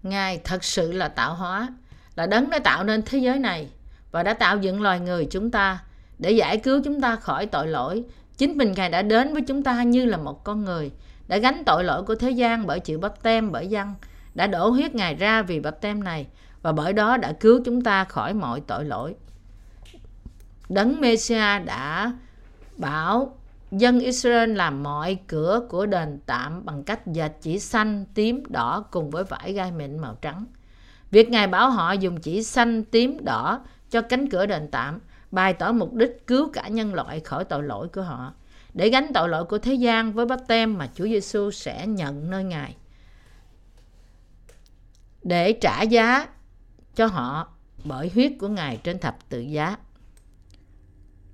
Ngài 0.03 0.41
thật 0.43 0.63
sự 0.63 0.91
là 0.91 1.07
tạo 1.07 1.33
hóa, 1.33 1.67
là 2.15 2.25
đấng 2.25 2.49
đã 2.49 2.59
tạo 2.59 2.83
nên 2.83 3.01
thế 3.05 3.17
giới 3.17 3.39
này 3.39 3.69
và 4.11 4.23
đã 4.23 4.33
tạo 4.33 4.57
dựng 4.57 4.81
loài 4.81 4.99
người 4.99 5.27
chúng 5.31 5.51
ta 5.51 5.83
để 6.19 6.31
giải 6.31 6.57
cứu 6.57 6.81
chúng 6.83 7.01
ta 7.01 7.15
khỏi 7.15 7.45
tội 7.45 7.67
lỗi. 7.67 8.03
Chính 8.37 8.57
mình 8.57 8.73
Ngài 8.75 8.89
đã 8.89 9.01
đến 9.01 9.33
với 9.33 9.41
chúng 9.41 9.63
ta 9.63 9.83
như 9.83 10.05
là 10.05 10.17
một 10.17 10.43
con 10.43 10.65
người 10.65 10.91
đã 11.27 11.37
gánh 11.37 11.63
tội 11.65 11.83
lỗi 11.83 12.03
của 12.03 12.15
thế 12.15 12.31
gian 12.31 12.67
bởi 12.67 12.79
chịu 12.79 12.99
bắp 12.99 13.23
tem 13.23 13.51
bởi 13.51 13.67
dân, 13.67 13.95
đã 14.35 14.47
đổ 14.47 14.69
huyết 14.69 14.95
Ngài 14.95 15.15
ra 15.15 15.41
vì 15.41 15.59
bắp 15.59 15.81
tem 15.81 16.03
này 16.03 16.27
và 16.61 16.71
bởi 16.71 16.93
đó 16.93 17.17
đã 17.17 17.33
cứu 17.33 17.61
chúng 17.65 17.81
ta 17.81 18.03
khỏi 18.03 18.33
mọi 18.33 18.61
tội 18.61 18.85
lỗi. 18.85 19.15
Đấng 20.69 21.01
Messiah 21.01 21.65
đã 21.65 22.13
bảo 22.77 23.38
dân 23.71 23.99
Israel 23.99 24.55
làm 24.55 24.83
mọi 24.83 25.17
cửa 25.27 25.61
của 25.69 25.85
đền 25.85 26.19
tạm 26.25 26.65
bằng 26.65 26.83
cách 26.83 27.07
dệt 27.07 27.31
chỉ 27.41 27.59
xanh, 27.59 28.05
tím, 28.13 28.43
đỏ 28.49 28.85
cùng 28.91 29.09
với 29.09 29.23
vải 29.23 29.53
gai 29.53 29.71
mịn 29.71 29.97
màu 29.97 30.15
trắng. 30.21 30.45
Việc 31.11 31.29
Ngài 31.29 31.47
bảo 31.47 31.69
họ 31.69 31.91
dùng 31.91 32.21
chỉ 32.21 32.43
xanh, 32.43 32.83
tím, 32.83 33.25
đỏ 33.25 33.61
cho 33.89 34.01
cánh 34.01 34.29
cửa 34.29 34.45
đền 34.45 34.67
tạm 34.71 34.99
bày 35.31 35.53
tỏ 35.53 35.71
mục 35.71 35.93
đích 35.93 36.27
cứu 36.27 36.49
cả 36.53 36.67
nhân 36.67 36.93
loại 36.93 37.19
khỏi 37.19 37.45
tội 37.45 37.63
lỗi 37.63 37.87
của 37.87 38.01
họ 38.01 38.33
để 38.73 38.89
gánh 38.89 39.07
tội 39.13 39.29
lỗi 39.29 39.45
của 39.45 39.57
thế 39.57 39.73
gian 39.73 40.13
với 40.13 40.25
bắp 40.25 40.39
tem 40.47 40.77
mà 40.77 40.89
Chúa 40.95 41.05
Giêsu 41.05 41.51
sẽ 41.51 41.87
nhận 41.87 42.29
nơi 42.29 42.43
Ngài 42.43 42.75
để 45.23 45.53
trả 45.53 45.81
giá 45.81 46.27
cho 46.95 47.05
họ 47.05 47.47
bởi 47.83 48.11
huyết 48.13 48.31
của 48.39 48.47
Ngài 48.47 48.77
trên 48.77 48.99
thập 48.99 49.29
tự 49.29 49.39
giá. 49.39 49.77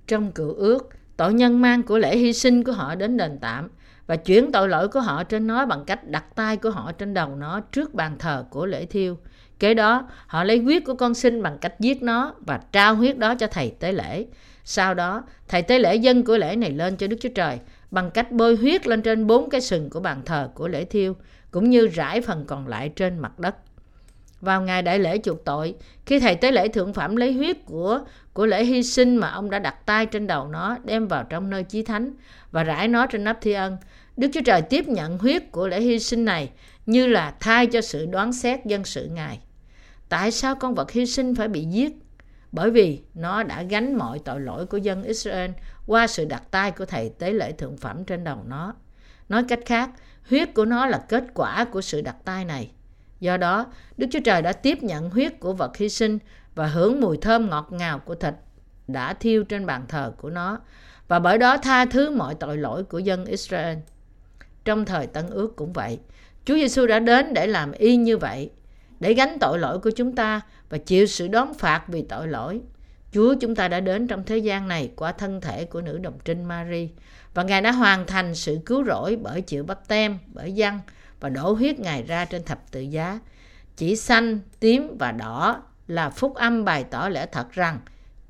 Trong 0.06 0.32
cựu 0.32 0.52
ước, 0.54 0.88
tội 1.16 1.34
nhân 1.34 1.62
mang 1.62 1.82
của 1.82 1.98
lễ 1.98 2.16
hy 2.16 2.32
sinh 2.32 2.64
của 2.64 2.72
họ 2.72 2.94
đến 2.94 3.16
đền 3.16 3.38
tạm 3.40 3.68
và 4.06 4.16
chuyển 4.16 4.52
tội 4.52 4.68
lỗi 4.68 4.88
của 4.88 5.00
họ 5.00 5.24
trên 5.24 5.46
nó 5.46 5.66
bằng 5.66 5.84
cách 5.84 6.08
đặt 6.08 6.24
tay 6.34 6.56
của 6.56 6.70
họ 6.70 6.92
trên 6.92 7.14
đầu 7.14 7.36
nó 7.36 7.60
trước 7.60 7.94
bàn 7.94 8.16
thờ 8.18 8.44
của 8.50 8.66
lễ 8.66 8.86
thiêu. 8.86 9.18
Kế 9.58 9.74
đó, 9.74 10.08
họ 10.26 10.44
lấy 10.44 10.58
huyết 10.58 10.84
của 10.84 10.94
con 10.94 11.14
sinh 11.14 11.42
bằng 11.42 11.58
cách 11.58 11.80
giết 11.80 12.02
nó 12.02 12.34
và 12.38 12.60
trao 12.72 12.94
huyết 12.94 13.18
đó 13.18 13.34
cho 13.34 13.46
thầy 13.46 13.70
tế 13.80 13.92
lễ. 13.92 14.26
Sau 14.64 14.94
đó, 14.94 15.24
thầy 15.48 15.62
tế 15.62 15.78
lễ 15.78 15.96
dân 15.96 16.24
của 16.24 16.36
lễ 16.36 16.56
này 16.56 16.70
lên 16.70 16.96
cho 16.96 17.06
Đức 17.06 17.16
Chúa 17.20 17.28
Trời 17.34 17.58
bằng 17.90 18.10
cách 18.10 18.32
bôi 18.32 18.56
huyết 18.56 18.86
lên 18.86 19.02
trên 19.02 19.26
bốn 19.26 19.50
cái 19.50 19.60
sừng 19.60 19.90
của 19.90 20.00
bàn 20.00 20.22
thờ 20.24 20.48
của 20.54 20.68
lễ 20.68 20.84
thiêu, 20.84 21.16
cũng 21.50 21.70
như 21.70 21.86
rải 21.86 22.20
phần 22.20 22.44
còn 22.46 22.68
lại 22.68 22.88
trên 22.88 23.18
mặt 23.18 23.38
đất. 23.38 23.56
Vào 24.40 24.62
ngày 24.62 24.82
đại 24.82 24.98
lễ 24.98 25.18
chuộc 25.18 25.44
tội, 25.44 25.74
khi 26.06 26.20
thầy 26.20 26.34
tế 26.34 26.52
lễ 26.52 26.68
thượng 26.68 26.92
phẩm 26.92 27.16
lấy 27.16 27.32
huyết 27.32 27.56
của 27.64 28.00
của 28.32 28.46
lễ 28.46 28.64
hy 28.64 28.82
sinh 28.82 29.16
mà 29.16 29.28
ông 29.28 29.50
đã 29.50 29.58
đặt 29.58 29.86
tay 29.86 30.06
trên 30.06 30.26
đầu 30.26 30.48
nó 30.48 30.76
đem 30.84 31.08
vào 31.08 31.24
trong 31.24 31.50
nơi 31.50 31.62
chí 31.62 31.82
thánh 31.82 32.14
và 32.50 32.64
rải 32.64 32.88
nó 32.88 33.06
trên 33.06 33.24
nắp 33.24 33.38
thi 33.40 33.52
ân, 33.52 33.76
Đức 34.16 34.28
Chúa 34.32 34.40
Trời 34.44 34.62
tiếp 34.62 34.88
nhận 34.88 35.18
huyết 35.18 35.42
của 35.52 35.68
lễ 35.68 35.80
hy 35.80 35.98
sinh 35.98 36.24
này 36.24 36.50
như 36.86 37.06
là 37.06 37.34
thay 37.40 37.66
cho 37.66 37.80
sự 37.80 38.06
đoán 38.06 38.32
xét 38.32 38.64
dân 38.66 38.84
sự 38.84 39.06
Ngài. 39.06 39.40
Tại 40.08 40.30
sao 40.30 40.54
con 40.54 40.74
vật 40.74 40.90
hy 40.90 41.06
sinh 41.06 41.34
phải 41.34 41.48
bị 41.48 41.64
giết? 41.64 41.92
Bởi 42.52 42.70
vì 42.70 43.00
nó 43.14 43.42
đã 43.42 43.62
gánh 43.62 43.98
mọi 43.98 44.18
tội 44.18 44.40
lỗi 44.40 44.66
của 44.66 44.76
dân 44.76 45.02
Israel 45.02 45.50
qua 45.86 46.06
sự 46.06 46.24
đặt 46.24 46.42
tay 46.50 46.70
của 46.70 46.84
thầy 46.84 47.12
tế 47.18 47.32
lễ 47.32 47.52
thượng 47.52 47.76
phẩm 47.76 48.04
trên 48.04 48.24
đầu 48.24 48.38
nó. 48.46 48.74
Nói 49.28 49.44
cách 49.48 49.60
khác, 49.66 49.90
huyết 50.30 50.54
của 50.54 50.64
nó 50.64 50.86
là 50.86 51.04
kết 51.08 51.24
quả 51.34 51.64
của 51.64 51.80
sự 51.80 52.00
đặt 52.00 52.16
tay 52.24 52.44
này. 52.44 52.70
Do 53.20 53.36
đó, 53.36 53.66
Đức 53.96 54.06
Chúa 54.12 54.20
Trời 54.24 54.42
đã 54.42 54.52
tiếp 54.52 54.82
nhận 54.82 55.10
huyết 55.10 55.40
của 55.40 55.52
vật 55.52 55.76
hy 55.76 55.88
sinh 55.88 56.18
và 56.54 56.66
hưởng 56.66 57.00
mùi 57.00 57.16
thơm 57.16 57.50
ngọt 57.50 57.68
ngào 57.70 57.98
của 57.98 58.14
thịt 58.14 58.34
đã 58.88 59.14
thiêu 59.14 59.44
trên 59.44 59.66
bàn 59.66 59.84
thờ 59.88 60.12
của 60.16 60.30
nó 60.30 60.58
và 61.08 61.18
bởi 61.18 61.38
đó 61.38 61.56
tha 61.56 61.84
thứ 61.84 62.10
mọi 62.10 62.34
tội 62.34 62.56
lỗi 62.56 62.84
của 62.84 62.98
dân 62.98 63.24
Israel. 63.24 63.78
Trong 64.64 64.84
thời 64.84 65.06
Tân 65.06 65.26
Ước 65.30 65.56
cũng 65.56 65.72
vậy, 65.72 65.98
Chúa 66.44 66.54
Giêsu 66.54 66.86
đã 66.86 66.98
đến 66.98 67.34
để 67.34 67.46
làm 67.46 67.72
y 67.72 67.96
như 67.96 68.18
vậy, 68.18 68.50
để 69.00 69.14
gánh 69.14 69.36
tội 69.40 69.58
lỗi 69.58 69.78
của 69.78 69.90
chúng 69.90 70.14
ta 70.14 70.40
và 70.68 70.78
chịu 70.78 71.06
sự 71.06 71.28
đón 71.28 71.54
phạt 71.54 71.84
vì 71.88 72.02
tội 72.02 72.28
lỗi. 72.28 72.60
Chúa 73.12 73.34
chúng 73.40 73.54
ta 73.54 73.68
đã 73.68 73.80
đến 73.80 74.06
trong 74.06 74.24
thế 74.24 74.38
gian 74.38 74.68
này 74.68 74.90
qua 74.96 75.12
thân 75.12 75.40
thể 75.40 75.64
của 75.64 75.80
nữ 75.80 75.98
đồng 75.98 76.18
trinh 76.24 76.44
Mary 76.44 76.88
và 77.34 77.42
Ngài 77.42 77.60
đã 77.62 77.72
hoàn 77.72 78.06
thành 78.06 78.34
sự 78.34 78.58
cứu 78.66 78.84
rỗi 78.84 79.16
bởi 79.22 79.40
chịu 79.40 79.64
bắp 79.64 79.88
tem, 79.88 80.18
bởi 80.26 80.52
dân 80.52 80.78
và 81.20 81.28
đổ 81.28 81.52
huyết 81.52 81.78
Ngài 81.78 82.02
ra 82.02 82.24
trên 82.24 82.44
thập 82.44 82.70
tự 82.70 82.80
giá. 82.80 83.20
Chỉ 83.76 83.96
xanh, 83.96 84.40
tím 84.60 84.96
và 84.98 85.12
đỏ 85.12 85.62
là 85.86 86.10
phúc 86.10 86.34
âm 86.34 86.64
bày 86.64 86.84
tỏ 86.84 87.08
lẽ 87.08 87.26
thật 87.26 87.52
rằng 87.52 87.78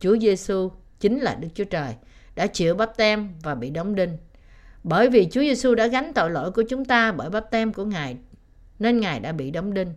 Chúa 0.00 0.18
Giêsu 0.18 0.70
chính 1.00 1.20
là 1.20 1.34
Đức 1.34 1.48
Chúa 1.54 1.64
Trời 1.64 1.94
đã 2.34 2.46
chịu 2.46 2.74
bắp 2.74 2.96
tem 2.96 3.34
và 3.42 3.54
bị 3.54 3.70
đóng 3.70 3.94
đinh. 3.94 4.16
Bởi 4.84 5.10
vì 5.10 5.28
Chúa 5.32 5.40
Giêsu 5.40 5.74
đã 5.74 5.86
gánh 5.86 6.12
tội 6.14 6.30
lỗi 6.30 6.50
của 6.50 6.62
chúng 6.62 6.84
ta 6.84 7.12
bởi 7.12 7.30
bắp 7.30 7.50
tem 7.50 7.72
của 7.72 7.84
Ngài 7.84 8.16
nên 8.78 9.00
Ngài 9.00 9.20
đã 9.20 9.32
bị 9.32 9.50
đóng 9.50 9.74
đinh, 9.74 9.94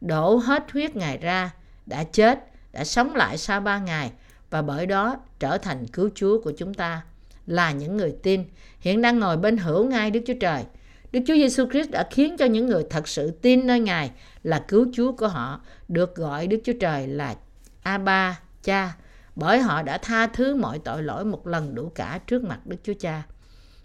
đổ 0.00 0.36
hết 0.36 0.72
huyết 0.72 0.96
Ngài 0.96 1.18
ra, 1.18 1.50
đã 1.86 2.04
chết, 2.04 2.38
đã 2.72 2.84
sống 2.84 3.14
lại 3.14 3.38
sau 3.38 3.60
ba 3.60 3.78
ngày 3.78 4.12
và 4.50 4.62
bởi 4.62 4.86
đó 4.86 5.16
trở 5.38 5.58
thành 5.58 5.86
cứu 5.86 6.10
Chúa 6.14 6.42
của 6.42 6.52
chúng 6.58 6.74
ta 6.74 7.02
là 7.46 7.72
những 7.72 7.96
người 7.96 8.14
tin 8.22 8.44
hiện 8.80 9.02
đang 9.02 9.20
ngồi 9.20 9.36
bên 9.36 9.56
hữu 9.56 9.88
ngay 9.88 10.10
Đức 10.10 10.20
Chúa 10.26 10.34
Trời. 10.40 10.64
Đức 11.12 11.20
Chúa 11.26 11.34
Giêsu 11.34 11.66
Christ 11.70 11.90
đã 11.90 12.08
khiến 12.10 12.36
cho 12.36 12.44
những 12.44 12.66
người 12.66 12.84
thật 12.90 13.08
sự 13.08 13.30
tin 13.30 13.66
nơi 13.66 13.80
Ngài 13.80 14.10
là 14.42 14.64
cứu 14.68 14.86
Chúa 14.92 15.12
của 15.12 15.28
họ 15.28 15.60
được 15.88 16.14
gọi 16.14 16.46
Đức 16.46 16.60
Chúa 16.64 16.72
Trời 16.80 17.06
là 17.06 17.34
Abba, 17.82 18.40
Cha, 18.62 18.92
bởi 19.36 19.60
họ 19.60 19.82
đã 19.82 19.98
tha 19.98 20.26
thứ 20.26 20.54
mọi 20.54 20.78
tội 20.78 21.02
lỗi 21.02 21.24
một 21.24 21.46
lần 21.46 21.74
đủ 21.74 21.92
cả 21.94 22.20
trước 22.26 22.44
mặt 22.44 22.66
Đức 22.66 22.76
Chúa 22.82 22.94
Cha. 23.00 23.22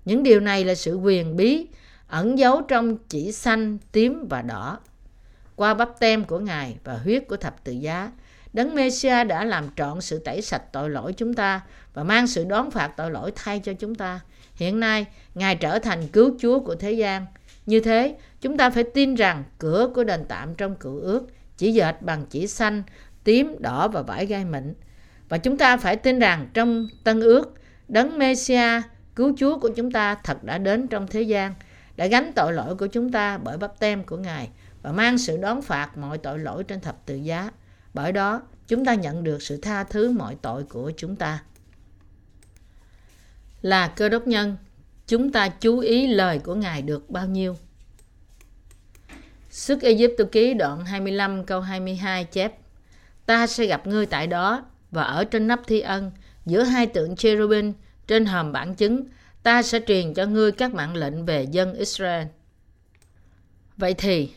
Những 0.06 0.24
điều 0.24 0.40
này 0.40 0.66
là 0.66 0.76
sự 0.76 0.96
quyền 0.96 1.36
bí 1.36 1.68
ẩn 2.08 2.40
giấu 2.40 2.62
trong 2.62 2.98
chỉ 3.10 3.32
xanh, 3.32 3.78
tím 3.92 4.28
và 4.30 4.42
đỏ. 4.42 4.80
Qua 5.56 5.74
bắp 5.74 6.00
tem 6.00 6.24
của 6.24 6.40
Ngài 6.40 6.78
và 6.84 6.98
huyết 7.04 7.28
của 7.28 7.38
thập 7.38 7.64
tự 7.64 7.72
giá, 7.72 8.12
Đấng 8.54 8.76
Mêsia 8.76 9.24
đã 9.24 9.46
làm 9.46 9.70
trọn 9.76 10.02
sự 10.02 10.20
tẩy 10.20 10.42
sạch 10.42 10.64
tội 10.72 10.90
lỗi 10.90 11.14
chúng 11.14 11.34
ta 11.34 11.62
và 11.94 12.04
mang 12.04 12.28
sự 12.28 12.46
đón 12.46 12.72
phạt 12.72 12.92
tội 12.98 13.12
lỗi 13.12 13.32
thay 13.36 13.60
cho 13.60 13.74
chúng 13.74 13.96
ta. 13.96 14.20
Hiện 14.58 14.80
nay, 14.80 15.06
Ngài 15.36 15.56
trở 15.56 15.80
thành 15.80 16.08
cứu 16.08 16.36
Chúa 16.40 16.60
của 16.60 16.76
thế 16.76 16.92
gian. 16.92 17.26
Như 17.66 17.80
thế, 17.80 18.16
chúng 18.42 18.58
ta 18.58 18.70
phải 18.70 18.84
tin 18.84 19.16
rằng 19.16 19.44
cửa 19.58 19.90
của 19.96 20.04
đền 20.04 20.26
tạm 20.28 20.56
trong 20.56 20.76
cựu 20.76 21.00
ước 21.00 21.28
chỉ 21.58 21.74
dệt 21.74 22.02
bằng 22.02 22.26
chỉ 22.30 22.48
xanh, 22.48 22.84
tím, 23.24 23.56
đỏ 23.60 23.88
và 23.88 24.02
vải 24.02 24.26
gai 24.26 24.46
mịn. 24.46 24.74
Và 25.30 25.38
chúng 25.38 25.58
ta 25.58 25.78
phải 25.78 25.96
tin 25.96 26.20
rằng 26.20 26.50
trong 26.54 26.88
tân 27.04 27.20
ước, 27.20 27.54
đấng 27.88 28.18
Mêsia, 28.18 28.82
cứu 29.16 29.34
Chúa 29.38 29.60
của 29.60 29.70
chúng 29.70 29.92
ta 29.92 30.16
thật 30.24 30.44
đã 30.44 30.58
đến 30.58 30.88
trong 30.88 31.08
thế 31.08 31.22
gian, 31.22 31.54
đã 31.96 32.08
gánh 32.08 32.32
tội 32.36 32.54
lỗi 32.54 32.76
của 32.76 32.88
chúng 32.88 33.12
ta 33.12 33.38
bởi 33.38 33.58
bắp 33.58 33.80
tem 33.80 34.04
của 34.04 34.18
Ngài 34.18 34.50
và 34.82 34.92
mang 34.92 35.18
sự 35.18 35.38
đón 35.38 35.62
phạt 35.62 35.98
mọi 35.98 36.18
tội 36.18 36.40
lỗi 36.40 36.64
trên 36.64 36.82
thập 36.82 37.06
tự 37.06 37.16
giá. 37.16 37.52
Bởi 37.94 38.12
đó, 38.12 38.42
chúng 38.68 38.86
ta 38.86 38.94
nhận 38.94 39.24
được 39.24 39.42
sự 39.42 39.58
tha 39.58 39.84
thứ 39.84 40.12
mọi 40.12 40.36
tội 40.42 40.64
của 40.64 40.92
chúng 40.98 41.16
ta. 41.16 41.40
Là 43.62 43.88
cơ 43.88 44.10
đốc 44.10 44.28
nhân, 44.28 44.58
chúng 45.08 45.32
ta 45.32 45.50
chú 45.50 45.80
ý 45.80 46.08
lời 46.08 46.40
của 46.40 46.56
Ngài 46.56 46.82
được 46.82 47.10
bao 47.10 47.28
nhiêu? 47.28 47.58
Sức 49.50 49.82
Ai 49.82 50.08
Cập 50.18 50.32
ký 50.32 50.54
đoạn 50.54 50.86
25 50.86 51.44
câu 51.46 51.62
22 51.62 52.26
chép 52.26 52.54
Ta 53.28 53.48
sẽ 53.48 53.66
gặp 53.66 53.88
ngươi 53.88 54.06
tại 54.06 54.28
đó 54.28 54.66
và 54.92 55.04
ở 55.04 55.24
trên 55.24 55.48
nắp 55.48 55.60
thi 55.68 55.80
ân 55.80 56.12
giữa 56.46 56.64
hai 56.64 56.88
tượng 56.88 57.16
cherubin 57.16 57.74
trên 58.08 58.26
hòm 58.26 58.52
bản 58.52 58.76
chứng 58.76 59.04
ta 59.44 59.62
sẽ 59.62 59.80
truyền 59.88 60.14
cho 60.14 60.26
ngươi 60.26 60.52
các 60.52 60.74
mạng 60.74 60.96
lệnh 60.96 61.26
về 61.26 61.44
dân 61.52 61.74
Israel. 61.74 62.28
Vậy 63.78 63.94
thì 63.94 64.32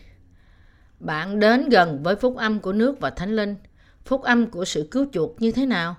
bạn 1.01 1.41
đến 1.41 1.69
gần 1.69 2.03
với 2.03 2.17
phúc 2.17 2.37
âm 2.37 2.61
của 2.61 2.73
nước 2.73 3.01
và 3.01 3.11
thánh 3.11 3.37
linh, 3.37 3.57
phúc 4.05 4.23
âm 4.23 4.51
của 4.51 4.65
sự 4.65 4.89
cứu 4.91 5.07
chuộc 5.13 5.43
như 5.43 5.53
thế 5.53 5.67
nào? 5.67 5.97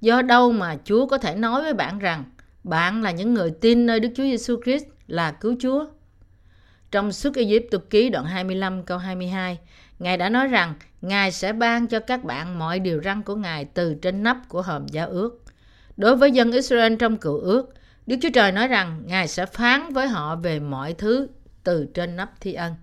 Do 0.00 0.22
đâu 0.22 0.52
mà 0.52 0.76
Chúa 0.84 1.06
có 1.06 1.18
thể 1.18 1.34
nói 1.34 1.62
với 1.62 1.74
bạn 1.74 1.98
rằng 1.98 2.24
bạn 2.64 3.02
là 3.02 3.10
những 3.10 3.34
người 3.34 3.50
tin 3.50 3.86
nơi 3.86 4.00
Đức 4.00 4.08
Chúa 4.16 4.22
Giêsu 4.22 4.56
Christ 4.64 4.84
là 5.06 5.32
cứu 5.32 5.56
Chúa? 5.60 5.86
Trong 6.90 7.12
suốt 7.12 7.34
Ai 7.34 7.58
Cập 7.58 7.70
tục 7.70 7.90
ký 7.90 8.10
đoạn 8.10 8.24
25 8.24 8.82
câu 8.82 8.98
22, 8.98 9.58
Ngài 9.98 10.16
đã 10.16 10.28
nói 10.28 10.48
rằng 10.48 10.74
Ngài 11.02 11.32
sẽ 11.32 11.52
ban 11.52 11.86
cho 11.86 12.00
các 12.00 12.24
bạn 12.24 12.58
mọi 12.58 12.78
điều 12.78 13.00
răn 13.04 13.22
của 13.22 13.34
Ngài 13.34 13.64
từ 13.64 13.94
trên 13.94 14.22
nắp 14.22 14.48
của 14.48 14.62
hòm 14.62 14.86
giao 14.86 15.08
ước. 15.08 15.42
Đối 15.96 16.16
với 16.16 16.30
dân 16.30 16.52
Israel 16.52 16.96
trong 16.96 17.16
cựu 17.16 17.38
ước, 17.38 17.74
Đức 18.06 18.16
Chúa 18.22 18.30
Trời 18.34 18.52
nói 18.52 18.68
rằng 18.68 19.02
Ngài 19.06 19.28
sẽ 19.28 19.46
phán 19.46 19.92
với 19.92 20.08
họ 20.08 20.36
về 20.36 20.60
mọi 20.60 20.94
thứ 20.94 21.28
từ 21.64 21.86
trên 21.94 22.16
nắp 22.16 22.40
thi 22.40 22.52
ân. 22.52 22.74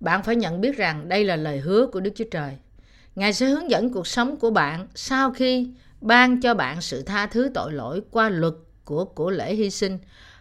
Bạn 0.00 0.22
phải 0.22 0.36
nhận 0.36 0.60
biết 0.60 0.76
rằng 0.76 1.08
đây 1.08 1.24
là 1.24 1.36
lời 1.36 1.58
hứa 1.58 1.86
của 1.86 2.00
Đức 2.00 2.10
Chúa 2.14 2.24
Trời. 2.30 2.56
Ngài 3.14 3.32
sẽ 3.32 3.46
hướng 3.46 3.70
dẫn 3.70 3.92
cuộc 3.92 4.06
sống 4.06 4.36
của 4.36 4.50
bạn 4.50 4.88
sau 4.94 5.30
khi 5.30 5.70
ban 6.00 6.40
cho 6.40 6.54
bạn 6.54 6.80
sự 6.80 7.02
tha 7.02 7.26
thứ 7.26 7.50
tội 7.54 7.72
lỗi 7.72 8.02
qua 8.10 8.28
luật 8.28 8.54
của 8.84 9.04
của 9.04 9.30
lễ 9.30 9.54
hy 9.54 9.70
sinh 9.70 9.98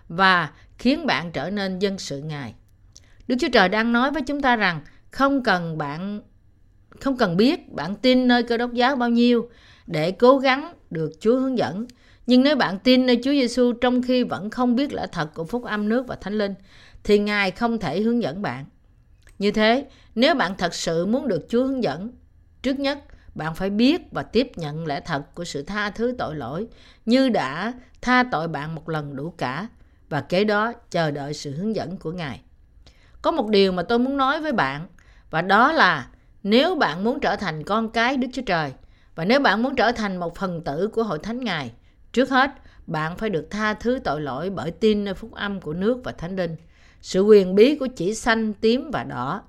và 0.07 0.51
khiến 0.77 1.05
bạn 1.05 1.31
trở 1.31 1.49
nên 1.49 1.79
dân 1.79 1.97
sự 1.97 2.21
Ngài. 2.21 2.55
Đức 3.27 3.35
Chúa 3.39 3.49
Trời 3.53 3.69
đang 3.69 3.93
nói 3.93 4.11
với 4.11 4.21
chúng 4.21 4.41
ta 4.41 4.55
rằng 4.55 4.81
không 5.11 5.43
cần 5.43 5.77
bạn 5.77 6.21
không 6.99 7.17
cần 7.17 7.37
biết 7.37 7.71
bạn 7.73 7.95
tin 7.95 8.27
nơi 8.27 8.43
cơ 8.43 8.57
đốc 8.57 8.73
giáo 8.73 8.95
bao 8.95 9.09
nhiêu 9.09 9.49
để 9.87 10.11
cố 10.11 10.37
gắng 10.37 10.73
được 10.89 11.11
Chúa 11.19 11.39
hướng 11.39 11.57
dẫn. 11.57 11.85
Nhưng 12.27 12.43
nếu 12.43 12.55
bạn 12.55 12.79
tin 12.79 13.05
nơi 13.05 13.15
Chúa 13.23 13.31
Giêsu 13.31 13.73
trong 13.73 14.01
khi 14.01 14.23
vẫn 14.23 14.49
không 14.49 14.75
biết 14.75 14.93
lẽ 14.93 15.07
thật 15.11 15.33
của 15.33 15.43
phúc 15.43 15.63
âm 15.63 15.89
nước 15.89 16.07
và 16.07 16.15
thánh 16.15 16.37
linh 16.37 16.53
thì 17.03 17.19
Ngài 17.19 17.51
không 17.51 17.79
thể 17.79 18.01
hướng 18.01 18.21
dẫn 18.21 18.41
bạn. 18.41 18.65
Như 19.39 19.51
thế, 19.51 19.85
nếu 20.15 20.35
bạn 20.35 20.55
thật 20.57 20.73
sự 20.73 21.05
muốn 21.05 21.27
được 21.27 21.45
Chúa 21.49 21.63
hướng 21.63 21.83
dẫn, 21.83 22.11
trước 22.61 22.79
nhất 22.79 22.99
bạn 23.37 23.55
phải 23.55 23.69
biết 23.69 24.01
và 24.11 24.23
tiếp 24.23 24.51
nhận 24.55 24.87
lẽ 24.87 24.99
thật 24.99 25.35
của 25.35 25.43
sự 25.43 25.63
tha 25.63 25.89
thứ 25.89 26.15
tội 26.17 26.35
lỗi 26.35 26.67
như 27.05 27.29
đã 27.29 27.73
tha 28.01 28.23
tội 28.31 28.47
bạn 28.47 28.75
một 28.75 28.89
lần 28.89 29.15
đủ 29.15 29.33
cả 29.37 29.67
và 30.09 30.21
kế 30.21 30.43
đó 30.43 30.73
chờ 30.91 31.11
đợi 31.11 31.33
sự 31.33 31.51
hướng 31.51 31.75
dẫn 31.75 31.97
của 31.97 32.11
Ngài. 32.11 32.41
Có 33.21 33.31
một 33.31 33.49
điều 33.49 33.71
mà 33.71 33.83
tôi 33.83 33.99
muốn 33.99 34.17
nói 34.17 34.41
với 34.41 34.51
bạn 34.51 34.87
và 35.29 35.41
đó 35.41 35.71
là 35.71 36.07
nếu 36.43 36.75
bạn 36.75 37.03
muốn 37.03 37.19
trở 37.19 37.35
thành 37.35 37.63
con 37.63 37.89
cái 37.89 38.17
Đức 38.17 38.27
Chúa 38.33 38.41
Trời 38.41 38.73
và 39.15 39.25
nếu 39.25 39.39
bạn 39.39 39.63
muốn 39.63 39.75
trở 39.75 39.91
thành 39.91 40.17
một 40.17 40.35
phần 40.35 40.63
tử 40.63 40.89
của 40.93 41.03
hội 41.03 41.19
thánh 41.19 41.43
Ngài, 41.43 41.71
trước 42.13 42.29
hết 42.29 42.51
bạn 42.87 43.17
phải 43.17 43.29
được 43.29 43.47
tha 43.51 43.73
thứ 43.73 43.99
tội 44.03 44.21
lỗi 44.21 44.49
bởi 44.49 44.71
tin 44.71 45.03
nơi 45.03 45.13
phúc 45.13 45.33
âm 45.33 45.61
của 45.61 45.73
nước 45.73 46.01
và 46.03 46.11
thánh 46.11 46.35
linh. 46.35 46.55
Sự 47.01 47.21
quyền 47.21 47.55
bí 47.55 47.75
của 47.75 47.87
chỉ 47.95 48.15
xanh, 48.15 48.53
tím 48.53 48.91
và 48.91 49.03
đỏ. 49.03 49.41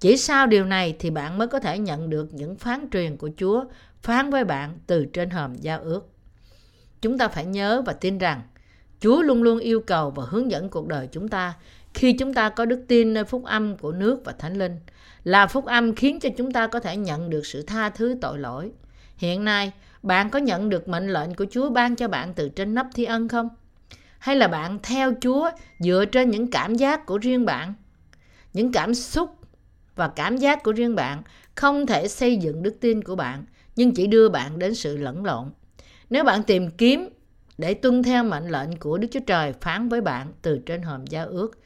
Chỉ 0.00 0.16
sau 0.16 0.46
điều 0.46 0.64
này 0.64 0.96
thì 0.98 1.10
bạn 1.10 1.38
mới 1.38 1.48
có 1.48 1.60
thể 1.60 1.78
nhận 1.78 2.10
được 2.10 2.34
những 2.34 2.56
phán 2.56 2.88
truyền 2.92 3.16
của 3.16 3.30
Chúa 3.36 3.64
phán 4.02 4.30
với 4.30 4.44
bạn 4.44 4.78
từ 4.86 5.04
trên 5.04 5.30
hòm 5.30 5.54
giao 5.54 5.80
ước. 5.80 6.08
Chúng 7.02 7.18
ta 7.18 7.28
phải 7.28 7.44
nhớ 7.44 7.82
và 7.86 7.92
tin 7.92 8.18
rằng 8.18 8.42
Chúa 9.00 9.22
luôn 9.22 9.42
luôn 9.42 9.58
yêu 9.58 9.80
cầu 9.80 10.10
và 10.10 10.24
hướng 10.28 10.50
dẫn 10.50 10.68
cuộc 10.68 10.88
đời 10.88 11.08
chúng 11.12 11.28
ta 11.28 11.54
khi 11.94 12.12
chúng 12.12 12.34
ta 12.34 12.48
có 12.48 12.64
đức 12.64 12.84
tin 12.88 13.14
nơi 13.14 13.24
phúc 13.24 13.44
âm 13.44 13.76
của 13.76 13.92
nước 13.92 14.20
và 14.24 14.32
thánh 14.32 14.54
linh, 14.54 14.76
là 15.24 15.46
phúc 15.46 15.64
âm 15.64 15.94
khiến 15.94 16.20
cho 16.20 16.28
chúng 16.36 16.52
ta 16.52 16.66
có 16.66 16.80
thể 16.80 16.96
nhận 16.96 17.30
được 17.30 17.46
sự 17.46 17.62
tha 17.62 17.90
thứ 17.90 18.16
tội 18.20 18.38
lỗi. 18.38 18.72
Hiện 19.16 19.44
nay, 19.44 19.72
bạn 20.02 20.30
có 20.30 20.38
nhận 20.38 20.68
được 20.68 20.88
mệnh 20.88 21.08
lệnh 21.12 21.34
của 21.34 21.46
chúa 21.50 21.70
ban 21.70 21.96
cho 21.96 22.08
bạn 22.08 22.34
từ 22.34 22.48
trên 22.48 22.74
nắp 22.74 22.86
thi 22.94 23.04
ân 23.04 23.28
không? 23.28 23.48
Hay 24.18 24.36
là 24.36 24.48
bạn 24.48 24.78
theo 24.82 25.12
chúa 25.20 25.50
dựa 25.78 26.04
trên 26.04 26.30
những 26.30 26.50
cảm 26.50 26.74
giác 26.74 27.06
của 27.06 27.18
riêng 27.18 27.44
bạn? 27.44 27.74
Những 28.52 28.72
cảm 28.72 28.94
xúc 28.94 29.39
và 30.00 30.08
cảm 30.08 30.36
giác 30.36 30.62
của 30.62 30.72
riêng 30.72 30.94
bạn 30.94 31.22
không 31.54 31.86
thể 31.86 32.08
xây 32.08 32.36
dựng 32.36 32.62
đức 32.62 32.76
tin 32.80 33.04
của 33.04 33.16
bạn 33.16 33.44
nhưng 33.76 33.94
chỉ 33.94 34.06
đưa 34.06 34.28
bạn 34.28 34.58
đến 34.58 34.74
sự 34.74 34.96
lẫn 34.96 35.24
lộn 35.24 35.50
nếu 36.10 36.24
bạn 36.24 36.42
tìm 36.42 36.70
kiếm 36.70 37.08
để 37.58 37.74
tuân 37.74 38.02
theo 38.02 38.24
mệnh 38.24 38.48
lệnh 38.48 38.76
của 38.76 38.98
Đức 38.98 39.08
Chúa 39.10 39.20
Trời 39.26 39.52
phán 39.60 39.88
với 39.88 40.00
bạn 40.00 40.32
từ 40.42 40.58
trên 40.66 40.82
hòm 40.82 41.06
giao 41.06 41.26
ước 41.26 41.58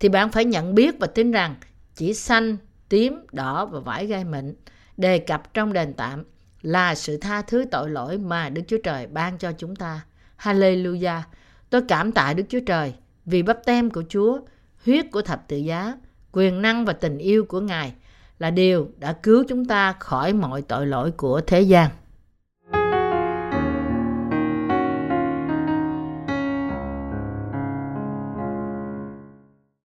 thì 0.00 0.08
bạn 0.08 0.30
phải 0.30 0.44
nhận 0.44 0.74
biết 0.74 0.94
và 1.00 1.06
tin 1.06 1.30
rằng 1.30 1.54
chỉ 1.94 2.14
xanh, 2.14 2.56
tím, 2.88 3.26
đỏ 3.32 3.66
và 3.66 3.80
vải 3.80 4.06
gai 4.06 4.24
mịn 4.24 4.54
đề 4.96 5.18
cập 5.18 5.54
trong 5.54 5.72
đền 5.72 5.92
tạm 5.92 6.24
là 6.62 6.94
sự 6.94 7.16
tha 7.16 7.42
thứ 7.42 7.64
tội 7.70 7.90
lỗi 7.90 8.18
mà 8.18 8.48
Đức 8.48 8.62
Chúa 8.66 8.78
Trời 8.84 9.06
ban 9.06 9.38
cho 9.38 9.52
chúng 9.52 9.76
ta. 9.76 10.00
Hallelujah! 10.38 11.20
Tôi 11.70 11.82
cảm 11.88 12.12
tạ 12.12 12.32
Đức 12.32 12.44
Chúa 12.48 12.60
Trời 12.66 12.94
vì 13.24 13.42
bắp 13.42 13.58
tem 13.64 13.90
của 13.90 14.02
Chúa, 14.08 14.38
huyết 14.84 15.06
của 15.12 15.22
thập 15.22 15.48
tự 15.48 15.56
giá, 15.56 15.94
quyền 16.32 16.62
năng 16.62 16.84
và 16.84 16.92
tình 16.92 17.18
yêu 17.18 17.44
của 17.44 17.60
Ngài 17.60 17.92
là 18.38 18.50
điều 18.50 18.88
đã 18.98 19.12
cứu 19.12 19.44
chúng 19.48 19.64
ta 19.64 19.92
khỏi 19.92 20.32
mọi 20.32 20.62
tội 20.62 20.86
lỗi 20.86 21.10
của 21.10 21.40
thế 21.40 21.60
gian. 21.60 21.90